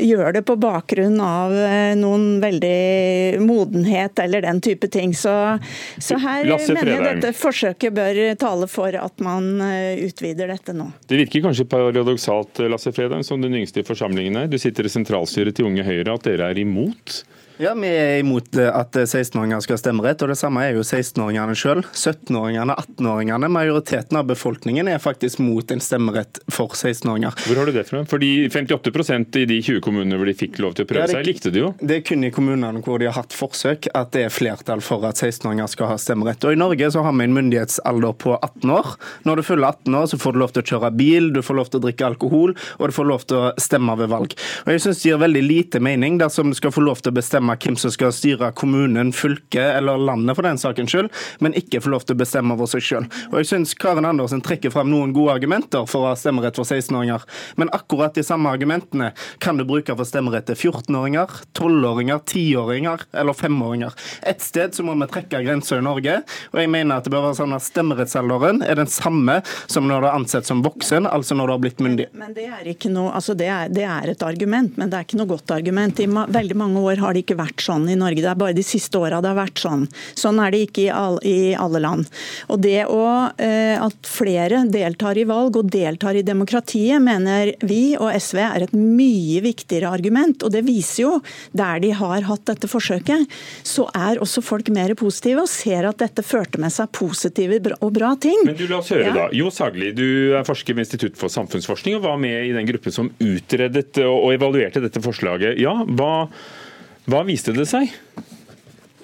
gjør 0.00 0.38
det 0.38 0.44
på 0.48 0.56
bak 0.56 0.87
bakgrunn 0.88 1.20
av 1.20 1.52
eh, 1.52 1.96
noen 1.96 2.40
veldig 2.40 3.40
modenhet 3.40 4.18
eller 4.18 4.42
den 4.42 4.60
type 4.60 4.88
ting. 4.88 5.14
Så, 5.14 5.58
så 5.98 6.18
her 6.18 6.44
mener 6.44 6.92
jeg 6.92 7.04
dette 7.04 7.32
forsøket 7.36 7.92
bør 7.94 8.20
tale 8.38 8.68
for 8.68 8.94
at 8.96 9.20
man 9.20 9.60
eh, 9.60 10.06
utvider 10.06 10.48
dette 10.48 10.72
nå. 10.72 10.90
Det 11.06 11.18
virker 11.18 11.44
kanskje 11.44 11.68
paradoksalt 11.68 12.62
Lasse 12.68 12.92
Fredheim, 12.92 13.24
som 13.24 13.42
den 13.42 13.54
yngste 13.54 13.82
i 13.82 13.86
forsamlingen 13.86 14.36
her. 14.36 14.48
Du 14.48 14.58
sitter 14.58 14.86
i 14.86 14.92
sentralstyret 14.92 15.56
til 15.56 15.68
Unge 15.68 15.84
Høyre, 15.84 16.14
at 16.14 16.24
dere 16.24 16.50
er 16.52 16.58
imot 16.58 17.22
ja, 17.58 17.74
Vi 17.74 17.88
er 17.90 18.20
imot 18.22 18.56
eh, 18.56 18.68
at 18.70 18.94
16-åringer 18.94 19.62
skal 19.64 19.76
ha 19.76 19.80
stemmerett, 19.80 20.22
og 20.22 20.30
det 20.32 20.38
samme 20.38 20.62
er 20.64 20.76
jo 20.76 20.84
16-åringene 20.84 21.56
sjøl. 21.58 21.82
17-åringene, 21.90 22.76
18-åringene, 22.78 23.50
majoriteten 23.50 24.18
av 24.20 24.28
befolkningen 24.30 24.88
er 24.90 25.00
faktisk 25.02 25.42
mot 25.42 25.70
en 25.74 25.82
stemmerett 25.82 26.40
for 26.54 26.74
16-åringer. 26.76 27.34
Hvor 27.48 27.60
har 27.60 27.70
du 27.70 27.74
det 27.74 27.84
fra? 27.88 28.04
Fordi 28.08 28.30
58% 28.54 29.40
i 29.42 29.46
de 29.50 29.58
20 29.62 29.82
kommunene 29.84 30.20
hvor 30.20 30.30
de 30.30 30.36
fikk 30.38 30.60
lov 30.62 30.76
til 30.78 30.86
å 30.86 30.90
prøve 30.92 31.06
ja, 31.06 31.10
det, 31.10 31.18
seg, 31.18 31.26
likte 31.26 31.52
de 31.54 31.64
jo. 31.64 31.72
Det 31.82 31.98
er 31.98 32.04
kun 32.06 32.26
i 32.26 32.32
kommunene 32.34 32.82
hvor 32.84 33.02
de 33.02 33.10
har 33.10 33.18
hatt 33.18 33.34
forsøk 33.34 33.90
at 33.90 34.14
det 34.14 34.26
er 34.28 34.34
flertall 34.34 34.82
for 34.84 35.06
at 35.08 35.18
16-åringer 35.18 35.70
skal 35.74 35.92
ha 35.92 35.98
stemmerett. 36.00 36.46
Og 36.46 36.54
I 36.54 36.60
Norge 36.60 36.92
så 36.94 37.02
har 37.06 37.16
vi 37.18 37.26
en 37.26 37.36
myndighetsalder 37.36 38.16
på 38.22 38.36
18 38.38 38.74
år. 38.76 38.94
Når 39.26 39.40
du 39.40 39.46
fyller 39.50 39.72
18 39.72 39.98
år, 39.98 40.08
så 40.12 40.20
får 40.22 40.36
du 40.36 40.40
lov 40.44 40.54
til 40.54 40.64
å 40.64 40.70
kjøre 40.72 40.92
bil, 40.98 41.30
du 41.34 41.42
får 41.42 41.58
lov 41.58 41.72
til 41.72 41.82
å 41.82 41.86
drikke 41.88 42.06
alkohol, 42.06 42.54
og 42.78 42.86
du 42.86 42.94
får 42.94 43.10
lov 43.10 43.26
til 43.28 43.42
å 43.42 43.52
stemme 43.58 43.98
ved 43.98 44.12
valg. 44.14 44.38
Og 44.64 44.72
Jeg 44.74 44.86
syns 44.86 45.02
det 45.02 45.10
gir 45.10 45.20
veldig 45.20 45.44
lite 45.44 45.82
mening 45.82 46.22
dersom 46.22 46.52
du 46.52 46.58
skal 46.58 46.74
få 46.74 46.86
lov 46.86 47.02
til 47.02 47.12
å 47.12 47.18
bestemme 47.18 47.47
bestemme 47.48 47.68
hvem 47.68 47.76
som 47.78 47.92
skal 47.92 48.12
styre 48.12 48.52
kommunen, 48.52 49.12
fylket 49.12 49.76
eller 49.78 49.98
landet 49.98 50.36
for 50.36 50.42
den 50.42 50.58
sakens 50.58 50.90
skyld, 50.92 51.10
men 51.40 51.54
ikke 51.54 51.80
få 51.80 51.90
lov 51.92 52.04
til 52.06 52.16
å 52.16 52.18
bestemme 52.18 52.54
over 52.54 52.66
seg 52.66 52.82
sjøl. 52.82 53.06
Jeg 53.32 53.48
syns 53.48 53.74
Karin 53.74 54.06
Andersen 54.06 54.40
trekker 54.40 54.70
frem 54.70 54.90
noen 54.90 55.12
gode 55.12 55.34
argumenter 55.36 55.86
for 55.86 56.04
å 56.04 56.10
ha 56.10 56.16
stemmerett 56.16 56.56
for 56.56 56.64
16-åringer, 56.64 57.24
men 57.56 57.70
akkurat 57.72 58.14
de 58.14 58.24
samme 58.24 58.50
argumentene 58.50 59.12
kan 59.40 59.58
du 59.58 59.64
bruke 59.64 59.94
for 59.94 60.08
stemmerett 60.08 60.48
til 60.48 60.56
14-åringer, 60.70 61.28
12-åringer, 61.58 62.22
10-åringer 62.24 63.06
eller 63.12 63.36
5-åringer. 63.36 63.96
Et 64.28 64.42
sted 64.42 64.74
så 64.74 64.84
må 64.86 64.96
vi 64.98 65.10
trekke 65.10 65.42
grenser 65.44 65.80
i 65.82 65.86
Norge, 65.86 66.20
og 66.52 66.60
jeg 66.62 66.72
mener 66.72 66.98
at 66.98 67.06
det 67.06 67.14
bør 67.14 67.28
være 67.28 67.40
sånn 67.40 67.56
at 67.56 67.66
stemmerettsalderen 67.66 68.62
er 68.66 68.80
den 68.80 68.90
samme 68.90 69.40
som 69.66 69.88
når 69.88 70.04
du 70.04 70.10
er 70.10 70.18
ansett 70.18 70.48
som 70.48 70.62
voksen, 70.64 71.08
altså 71.08 71.36
når 71.38 71.48
du 71.48 71.56
har 71.56 71.64
blitt 71.64 71.84
myndig. 71.84 72.08
Men 72.18 72.34
det 72.36 72.48
er 72.48 72.72
noe, 72.88 73.12
altså 73.12 73.34
det 73.38 73.48
er, 73.52 73.70
det 73.72 73.84
er 73.84 74.12
et 74.12 74.22
argument, 74.24 74.76
men 74.80 74.90
det 74.90 74.98
er 74.98 75.06
ikke 75.06 75.18
noe 75.20 75.30
godt 75.30 75.52
argument. 75.54 76.00
I 76.00 76.08
veldig 76.08 76.56
mange 76.58 76.80
år 76.80 77.02
har 77.02 77.14
det 77.14 77.24
ikke 77.24 77.37
vært 77.38 77.64
sånn 77.64 77.88
i 77.90 77.96
Norge. 77.98 78.22
Det 78.24 78.32
er 78.32 78.40
bare 78.40 78.56
de 78.56 78.66
siste 78.66 79.00
åra 79.00 79.22
det 79.22 79.32
har 79.32 79.38
vært 79.38 79.62
sånn. 79.62 79.86
Sånn 80.18 80.40
er 80.42 80.54
det 80.54 80.64
ikke 80.66 80.86
i 80.86 80.92
alle, 80.92 81.22
i 81.26 81.54
alle 81.58 81.82
land. 81.82 82.08
Og 82.48 82.62
det 82.64 82.84
å, 82.86 83.32
eh, 83.38 83.76
At 83.78 83.94
flere 84.02 84.64
deltar 84.66 85.18
i 85.20 85.24
valg 85.28 85.56
og 85.56 85.68
deltar 85.70 86.16
i 86.16 86.24
demokratiet, 86.26 87.00
mener 87.02 87.52
vi 87.60 87.96
og 87.96 88.10
SV 88.10 88.38
er 88.42 88.64
et 88.64 88.72
mye 88.74 89.42
viktigere 89.44 89.90
argument. 89.90 90.42
Og 90.42 90.50
det 90.52 90.64
viser 90.66 91.02
jo, 91.02 91.12
der 91.54 91.78
de 91.80 91.92
har 91.94 92.26
hatt 92.26 92.44
dette 92.48 92.68
forsøket, 92.70 93.28
så 93.62 93.86
er 93.94 94.18
også 94.18 94.42
folk 94.42 94.68
mer 94.74 94.94
positive 94.98 95.44
og 95.44 95.48
ser 95.48 95.86
at 95.88 96.00
dette 96.02 96.24
førte 96.26 96.58
med 96.58 96.72
seg 96.74 96.90
positive 96.96 97.60
og 97.80 97.92
bra 97.94 98.14
ting. 98.20 98.40
Men 98.44 98.56
du 98.58 98.66
La 98.68 98.80
oss 98.82 98.90
høre, 98.92 99.08
ja. 99.08 99.14
da. 99.14 99.26
Jo 99.36 99.52
Sagli, 99.54 99.92
du 99.96 100.34
er 100.36 100.46
forsker 100.46 100.76
ved 100.76 100.86
Institutt 100.86 101.18
for 101.20 101.32
samfunnsforskning 101.32 101.98
og 101.98 102.06
var 102.08 102.18
med 102.20 102.48
i 102.48 102.54
den 102.56 102.68
gruppen 102.68 102.94
som 102.94 103.10
utredet 103.22 104.00
og 104.04 104.32
evaluerte 104.34 104.82
dette 104.84 105.02
forslaget. 105.04 105.58
Ja, 105.62 105.74
hva 105.86 106.28
hva 107.08 107.22
viste 107.24 107.54
det 107.56 107.64
seg? 107.70 107.88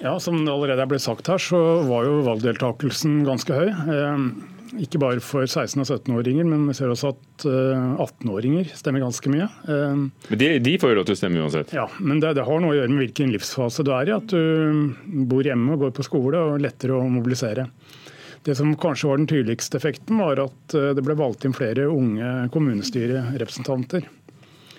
Ja, 0.03 0.19
Som 0.19 0.43
det 0.45 0.51
allerede 0.53 0.83
er 0.83 0.89
blitt 0.89 1.01
sagt 1.05 1.29
her, 1.31 1.41
så 1.41 1.59
var 1.87 2.05
jo 2.05 2.19
valgdeltakelsen 2.27 3.23
ganske 3.25 3.55
høy. 3.55 3.71
Eh, 3.71 4.25
ikke 4.85 4.99
bare 5.01 5.23
for 5.23 5.47
16- 5.47 5.81
og 5.81 5.87
17-åringer, 5.87 6.45
men 6.45 6.67
vi 6.69 6.75
ser 6.77 6.91
også 6.91 7.13
at 7.15 7.45
18-åringer 7.47 8.67
eh, 8.67 8.75
stemmer 8.77 9.01
ganske 9.01 9.31
mye. 9.33 9.47
Eh, 9.65 10.03
men 10.29 10.41
de, 10.41 10.49
de 10.61 10.75
får 10.81 10.93
jo 10.93 10.99
lov 10.99 11.07
til 11.09 11.17
å 11.17 11.19
stemme 11.23 11.41
uansett? 11.41 11.73
Ja, 11.73 11.87
men 11.97 12.21
det, 12.21 12.35
det, 12.37 12.45
har 12.45 12.61
noe 12.61 12.75
å 12.75 12.77
gjøre 12.77 12.91
med 12.93 13.07
hvilken 13.07 13.33
livsfase 13.33 13.85
du 13.87 13.93
er 13.95 14.11
i. 14.11 14.17
At 14.19 14.29
du 14.29 15.25
bor 15.31 15.47
hjemme 15.47 15.73
og 15.73 15.87
går 15.87 15.95
på 15.97 16.05
skole 16.05 16.43
og 16.51 16.61
lettere 16.61 16.99
å 16.99 17.07
mobilisere. 17.09 17.65
Det 18.45 18.53
som 18.53 18.75
kanskje 18.77 19.09
var 19.09 19.17
den 19.17 19.31
tydeligste 19.31 19.79
effekten, 19.79 20.21
var 20.21 20.43
at 20.43 20.75
det 20.93 21.01
ble 21.01 21.15
valgt 21.17 21.47
inn 21.47 21.55
flere 21.57 21.87
unge 21.89 22.51
kommunestyrerepresentanter. 22.53 24.05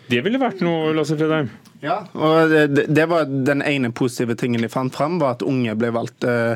Det 0.06 0.20
ville 0.22 0.38
vært 0.38 0.60
noe, 0.62 0.92
Lasse 0.94 1.16
Fredheim? 1.18 1.48
Ja, 1.82 1.96
og 2.14 2.50
det, 2.50 2.86
det, 2.88 3.04
var 3.10 3.26
den 3.26 3.62
ene 3.62 3.90
positive 3.94 4.36
tingen 4.38 4.62
de 4.64 4.68
fant 4.72 4.94
fram, 4.94 5.18
var 5.20 5.36
at 5.36 5.44
unge 5.46 5.74
ble 5.78 5.90
valgt 5.94 6.24
uh, 6.24 6.54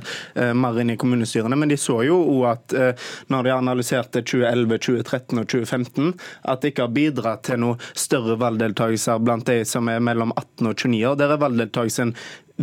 mer 0.57 0.79
inn 0.81 0.93
i 0.95 0.97
kommunestyrene. 1.01 1.59
Men 1.59 1.73
de 1.73 1.79
så 1.81 2.01
jo 2.07 2.19
òg 2.23 2.47
at 2.55 2.77
uh, 2.77 3.09
når 3.33 3.47
de 3.47 3.55
analyserte 3.55 4.23
2011, 4.25 4.79
2013 4.87 5.43
og 5.43 5.51
2015, 5.53 6.15
at 6.55 6.63
det 6.63 6.73
ikke 6.73 6.87
har 6.87 6.95
bidratt 6.97 7.45
til 7.51 7.61
noe 7.67 7.91
større 7.93 8.39
valgdeltakelse 8.41 9.19
blant 9.27 9.51
de 9.51 9.61
som 9.69 9.91
er 9.93 10.01
mellom 10.05 10.33
18 10.37 10.71
og 10.71 10.79
29 10.87 11.05
år. 11.11 11.21
Der 11.21 11.35
er 11.35 11.45
valgdeltakelsen 11.45 12.15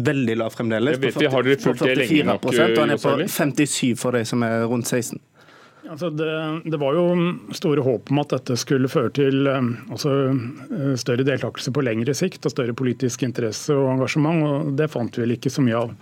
veldig 0.07 0.37
lav 0.41 0.53
fremdeles. 0.55 0.97
Vet, 0.97 1.13
på 1.13 1.27
40, 1.27 1.33
har 1.33 1.47
dere 1.47 1.61
fulgt 1.61 1.85
det 1.85 1.97
lenge 2.01 2.27
nok? 2.31 2.47
Og 2.49 2.57
den 2.57 2.95
er 2.95 3.01
på 3.01 3.17
57 3.37 3.97
for 4.01 4.17
de 4.17 4.25
som 4.29 4.45
er 4.45 4.65
rundt 4.69 4.89
16. 4.89 5.21
Altså 5.87 6.09
det, 6.11 6.31
det, 6.67 6.77
var 6.81 6.95
jo 6.97 7.05
store 7.55 7.83
håp 7.85 8.11
om 8.11 8.21
at 8.21 8.33
dette 8.35 8.57
skulle 8.59 8.91
føre 8.91 9.11
til 9.15 9.47
eh, 9.49 9.69
altså, 9.93 10.15
eh, 10.67 10.95
større 10.99 11.25
deltakelse 11.27 11.73
på 11.73 11.83
lengre 11.85 12.15
sikt 12.17 12.45
og 12.47 12.53
større 12.53 12.75
politisk 12.77 13.23
interesse 13.27 13.75
og 13.75 13.93
engasjement, 13.95 14.43
og 14.47 14.73
det 14.79 14.89
fant 14.93 15.15
vi 15.15 15.23
vel 15.23 15.37
ikke 15.37 15.53
så 15.53 15.63
mye 15.65 15.85
av. 15.85 15.93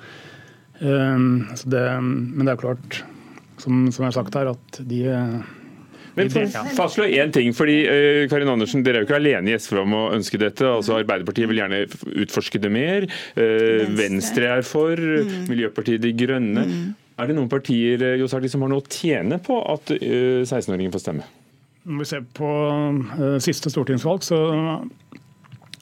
Um, 0.76 1.46
det, 1.72 1.84
men 2.04 2.44
det 2.44 2.52
er 2.52 2.60
klart, 2.60 2.98
som, 3.62 3.86
som 3.96 4.04
jeg 4.04 4.10
har 4.10 4.18
sagt 4.18 4.36
her, 4.36 4.52
at 4.52 4.82
de 4.90 5.06
men 6.16 6.30
fastslå 6.32 7.10
én 7.12 7.32
ting, 7.36 7.52
fordi 7.56 7.82
uh, 7.84 8.22
Karin 8.32 8.48
Andersen, 8.48 8.84
Dere 8.86 9.02
er 9.02 9.04
jo 9.04 9.10
ikke 9.10 9.18
alene 9.20 9.52
i 9.52 9.58
SV 9.60 9.82
om 9.82 9.96
å 9.98 10.04
ønske 10.16 10.40
dette. 10.40 10.64
altså 10.64 10.96
Arbeiderpartiet 11.02 11.50
vil 11.52 11.60
gjerne 11.60 11.82
utforske 12.24 12.62
det 12.64 12.72
mer. 12.72 13.08
Uh, 13.36 13.84
Venstre 13.98 14.54
er 14.58 14.64
for. 14.68 14.96
Mm. 14.96 15.42
Miljøpartiet 15.52 16.04
De 16.06 16.14
Grønne. 16.16 16.64
Mm. 16.70 16.86
Er 17.16 17.30
det 17.30 17.38
noen 17.38 17.52
partier 17.52 18.02
eh, 18.04 18.18
Josardi, 18.20 18.52
som 18.52 18.66
har 18.66 18.72
noe 18.72 18.84
å 18.84 18.92
tjene 18.92 19.40
på 19.44 19.60
at 19.72 19.94
16-åringen 19.96 20.90
eh, 20.90 20.96
får 20.96 21.04
stemme? 21.06 21.28
Når 21.86 22.02
vi 22.02 22.08
ser 22.10 22.26
på 22.36 22.50
uh, 22.50 23.38
siste 23.44 23.70
stortingsvalg, 23.72 24.26
så 24.26 24.40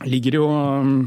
ligger 0.03 0.35
jo 0.35 0.45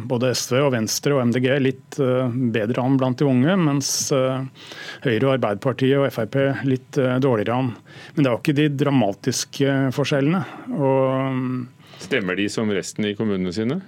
både 0.09 0.31
SV 0.33 0.55
og 0.63 0.71
Venstre 0.73 1.13
og 1.13 1.27
MDG 1.29 1.47
litt 1.61 1.99
bedre 1.99 2.81
an 2.81 2.95
blant 2.97 3.21
de 3.21 3.27
unge, 3.29 3.53
mens 3.61 3.91
Høyre 4.15 5.27
og 5.27 5.35
Arbeiderpartiet 5.35 5.99
og 6.01 6.07
Frp 6.15 6.39
litt 6.65 6.97
dårligere 6.97 7.59
an. 7.59 7.69
Men 8.15 8.25
det 8.25 8.31
er 8.31 8.33
jo 8.33 8.41
ikke 8.41 8.57
de 8.57 8.67
dramatiske 8.73 9.75
forskjellene. 9.99 10.41
Og, 10.79 11.03
um, 11.13 12.01
Stemmer 12.01 12.41
de 12.41 12.49
som 12.49 12.73
resten 12.73 13.11
i 13.11 13.13
kommunene 13.19 13.53
sine? 13.53 13.83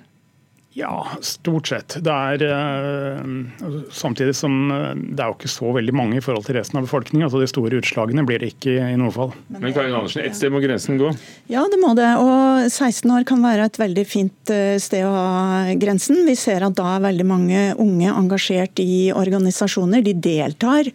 Ja, 0.78 1.08
stort 1.26 1.66
sett. 1.72 1.96
Det 2.06 2.12
er 2.12 2.42
uh, 2.46 3.78
Samtidig 3.90 4.36
som 4.38 4.68
uh, 4.70 4.92
det 4.94 5.24
er 5.24 5.32
jo 5.32 5.34
ikke 5.34 5.50
så 5.50 5.72
veldig 5.74 5.94
mange 5.96 6.20
i 6.20 6.22
forhold 6.22 6.46
til 6.46 6.54
resten 6.54 6.78
av 6.78 6.86
befolkningen. 6.86 7.26
altså 7.26 7.40
De 7.42 7.48
store 7.50 7.80
utslagene 7.80 8.22
blir 8.28 8.38
det 8.38 8.52
ikke 8.52 8.76
i 8.86 8.98
noe 9.00 9.10
fall. 9.10 9.32
Men 9.50 9.74
Karin 9.74 9.96
Andersen, 9.98 10.22
ett 10.22 10.38
sted 10.38 10.54
må 10.54 10.60
grensen 10.62 11.00
gå? 11.00 11.10
Ja, 11.50 11.64
det 11.72 11.80
må 11.82 11.96
det. 11.98 12.12
Og 12.22 12.68
16 12.70 13.10
år 13.10 13.26
kan 13.26 13.42
være 13.42 13.66
et 13.66 13.80
veldig 13.80 14.04
fint 14.06 14.52
sted 14.78 15.02
å 15.02 15.10
ha 15.10 15.74
grensen. 15.80 16.20
Vi 16.28 16.36
ser 16.38 16.62
at 16.68 16.78
da 16.78 16.92
er 16.94 17.06
veldig 17.08 17.26
mange 17.26 17.64
unge 17.82 18.14
engasjert 18.14 18.78
i 18.84 19.10
organisasjoner. 19.10 20.04
De 20.06 20.14
deltar 20.14 20.86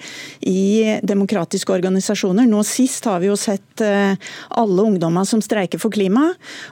i 0.47 0.63
demokratiske 1.03 1.75
organisasjoner. 1.75 2.47
Nå 2.47 2.63
sist 2.67 3.09
har 3.11 3.19
vi 3.19 3.31
jo 3.33 3.37
sett 3.39 3.83
alle 3.83 4.87
ungdommer 4.87 5.27
som 5.27 5.43
streiker 5.43 5.81
for 5.81 5.91
klima. 5.93 6.29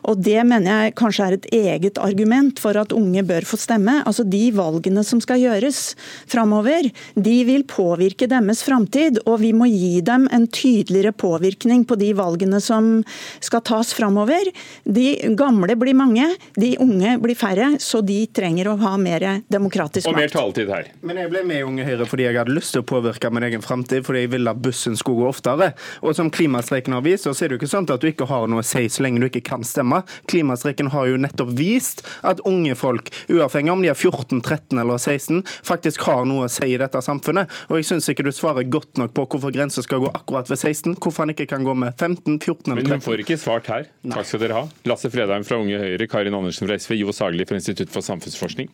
Og 0.07 0.23
det 0.23 0.39
mener 0.47 0.85
jeg 0.85 0.97
kanskje 1.01 1.27
er 1.27 1.37
et 1.39 1.51
eget 1.59 1.99
argument 2.01 2.61
for 2.61 2.79
at 2.79 2.93
unge 2.95 3.00
bør 3.27 3.45
få 3.47 3.59
stemme. 3.59 3.99
Altså 4.07 4.25
De 4.27 4.43
valgene 4.55 5.03
som 5.07 5.21
skal 5.23 5.41
gjøres 5.41 5.95
framover, 6.29 6.89
de 7.15 7.37
vil 7.47 7.65
påvirke 7.69 8.29
deres 8.31 8.63
framtid. 8.65 9.21
Og 9.25 9.41
vi 9.43 9.51
må 9.53 9.67
gi 9.71 10.01
dem 10.05 10.27
en 10.31 10.47
tydeligere 10.47 11.13
påvirkning 11.13 11.85
på 11.87 11.97
de 11.99 12.11
valgene 12.17 12.61
som 12.63 13.03
skal 13.43 13.63
tas 13.67 13.93
framover. 13.97 14.51
De 14.85 15.35
gamle 15.37 15.75
blir 15.79 15.97
mange, 15.97 16.27
de 16.59 16.73
unge 16.81 17.17
blir 17.21 17.37
færre, 17.37 17.73
så 17.81 18.01
de 18.05 18.23
trenger 18.33 18.71
å 18.71 18.77
ha 18.81 18.95
mer 19.01 19.27
demokratisk 19.51 20.07
makt. 20.07 20.15
Og 20.15 20.21
mer 20.21 20.33
taletid 20.33 20.71
her. 20.71 20.91
Men 21.05 21.21
jeg 21.21 21.31
ble 21.31 21.43
med 21.47 21.61
i 21.61 21.65
Unge 21.67 21.85
Høyre 21.87 22.07
fordi 22.09 22.27
jeg 22.27 22.37
hadde 22.39 22.55
lyst 22.55 22.75
til 22.75 22.83
å 22.83 22.87
påvirke 22.87 23.31
min 23.33 23.45
egen 23.47 23.63
framtid, 23.65 24.05
fordi 24.07 24.25
jeg 24.25 24.33
ville 24.35 24.51
at 24.51 24.61
bussen 24.61 24.97
skulle 24.99 25.23
gå 25.23 25.29
oftere. 25.31 25.71
Og 26.01 26.15
som 26.17 26.31
klimastreiken 26.33 26.95
har 26.95 27.05
vist, 27.05 27.27
så 27.27 27.33
er 27.33 27.51
det 27.51 27.57
jo 27.57 27.61
ikke 27.61 27.71
sånn 27.71 27.89
at 27.91 28.03
du 28.03 28.09
ikke 28.09 28.27
har 28.29 28.47
noe 28.51 28.63
å 28.63 28.67
si 28.67 28.85
så 28.91 29.05
lenge 29.05 29.21
du 29.21 29.27
ikke 29.29 29.43
kan 29.51 29.65
stemme. 29.67 30.01
Klimastreiken 30.31 30.91
har 30.93 31.09
jo 31.09 31.19
nettopp 31.21 31.53
vist 31.57 32.03
at 32.27 32.41
unge 32.47 32.75
folk, 32.79 32.90
uavhengig 33.31 33.73
om 33.73 33.83
de 33.83 33.91
er 33.91 33.97
14, 33.97 34.41
13 34.41 34.81
eller 34.81 34.99
16, 35.01 35.41
faktisk 35.67 36.05
har 36.07 36.25
noe 36.29 36.47
å 36.47 36.51
si 36.51 36.71
i 36.73 36.79
dette 36.81 37.01
samfunnet. 37.03 37.51
Og 37.69 37.79
jeg 37.79 37.89
syns 37.91 38.09
ikke 38.11 38.25
du 38.27 38.31
svarer 38.35 38.67
godt 38.71 39.01
nok 39.01 39.15
på 39.17 39.25
hvorfor 39.33 39.53
grensa 39.55 39.83
skal 39.85 40.03
gå 40.03 40.11
akkurat 40.11 40.49
ved 40.51 40.59
16, 40.59 40.97
hvorfor 41.01 41.25
han 41.25 41.35
ikke 41.35 41.49
kan 41.53 41.65
gå 41.67 41.75
med 41.77 41.95
15, 41.95 42.39
14 42.39 42.73
eller 42.73 42.83
13. 42.83 42.89
Men 42.89 42.97
hun 42.97 43.05
får 43.05 43.25
ikke 43.25 43.39
svart 43.41 43.71
her. 43.71 43.89
Takk 44.11 44.29
skal 44.29 44.43
dere 44.45 44.59
ha. 44.59 44.63
Lasse 44.89 45.11
Fredheim 45.13 45.45
fra 45.47 45.59
Unge 45.61 45.81
Høyre, 45.81 46.09
Karin 46.11 46.37
Andersen 46.37 46.69
fra 46.69 46.79
SV, 46.79 46.97
Jo 47.01 47.15
Sagli 47.15 47.47
fra 47.47 47.59
Institutt 47.59 47.93
for 47.93 48.05
samfunnsforskning. 48.05 48.71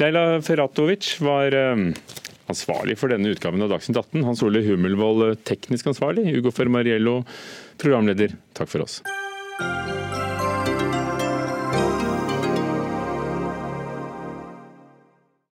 Leila 0.00 0.26
Feratovic 0.44 1.14
var 1.24 1.54
um, 1.74 1.88
ansvarlig 2.50 2.98
for 3.00 3.12
denne 3.12 3.32
utgaven 3.34 3.64
av 3.64 3.72
Dagsnytt 3.74 4.00
18. 4.00 4.26
Hans 4.26 4.44
Ole 4.46 4.64
Hummelvold, 4.66 5.40
teknisk 5.48 5.92
ansvarlig. 5.92 6.28
Ugo 6.38 6.54
Fermariello, 6.54 7.20
programleder. 7.80 8.36
Takk 8.58 8.72
for 8.72 8.88
oss. 8.88 9.00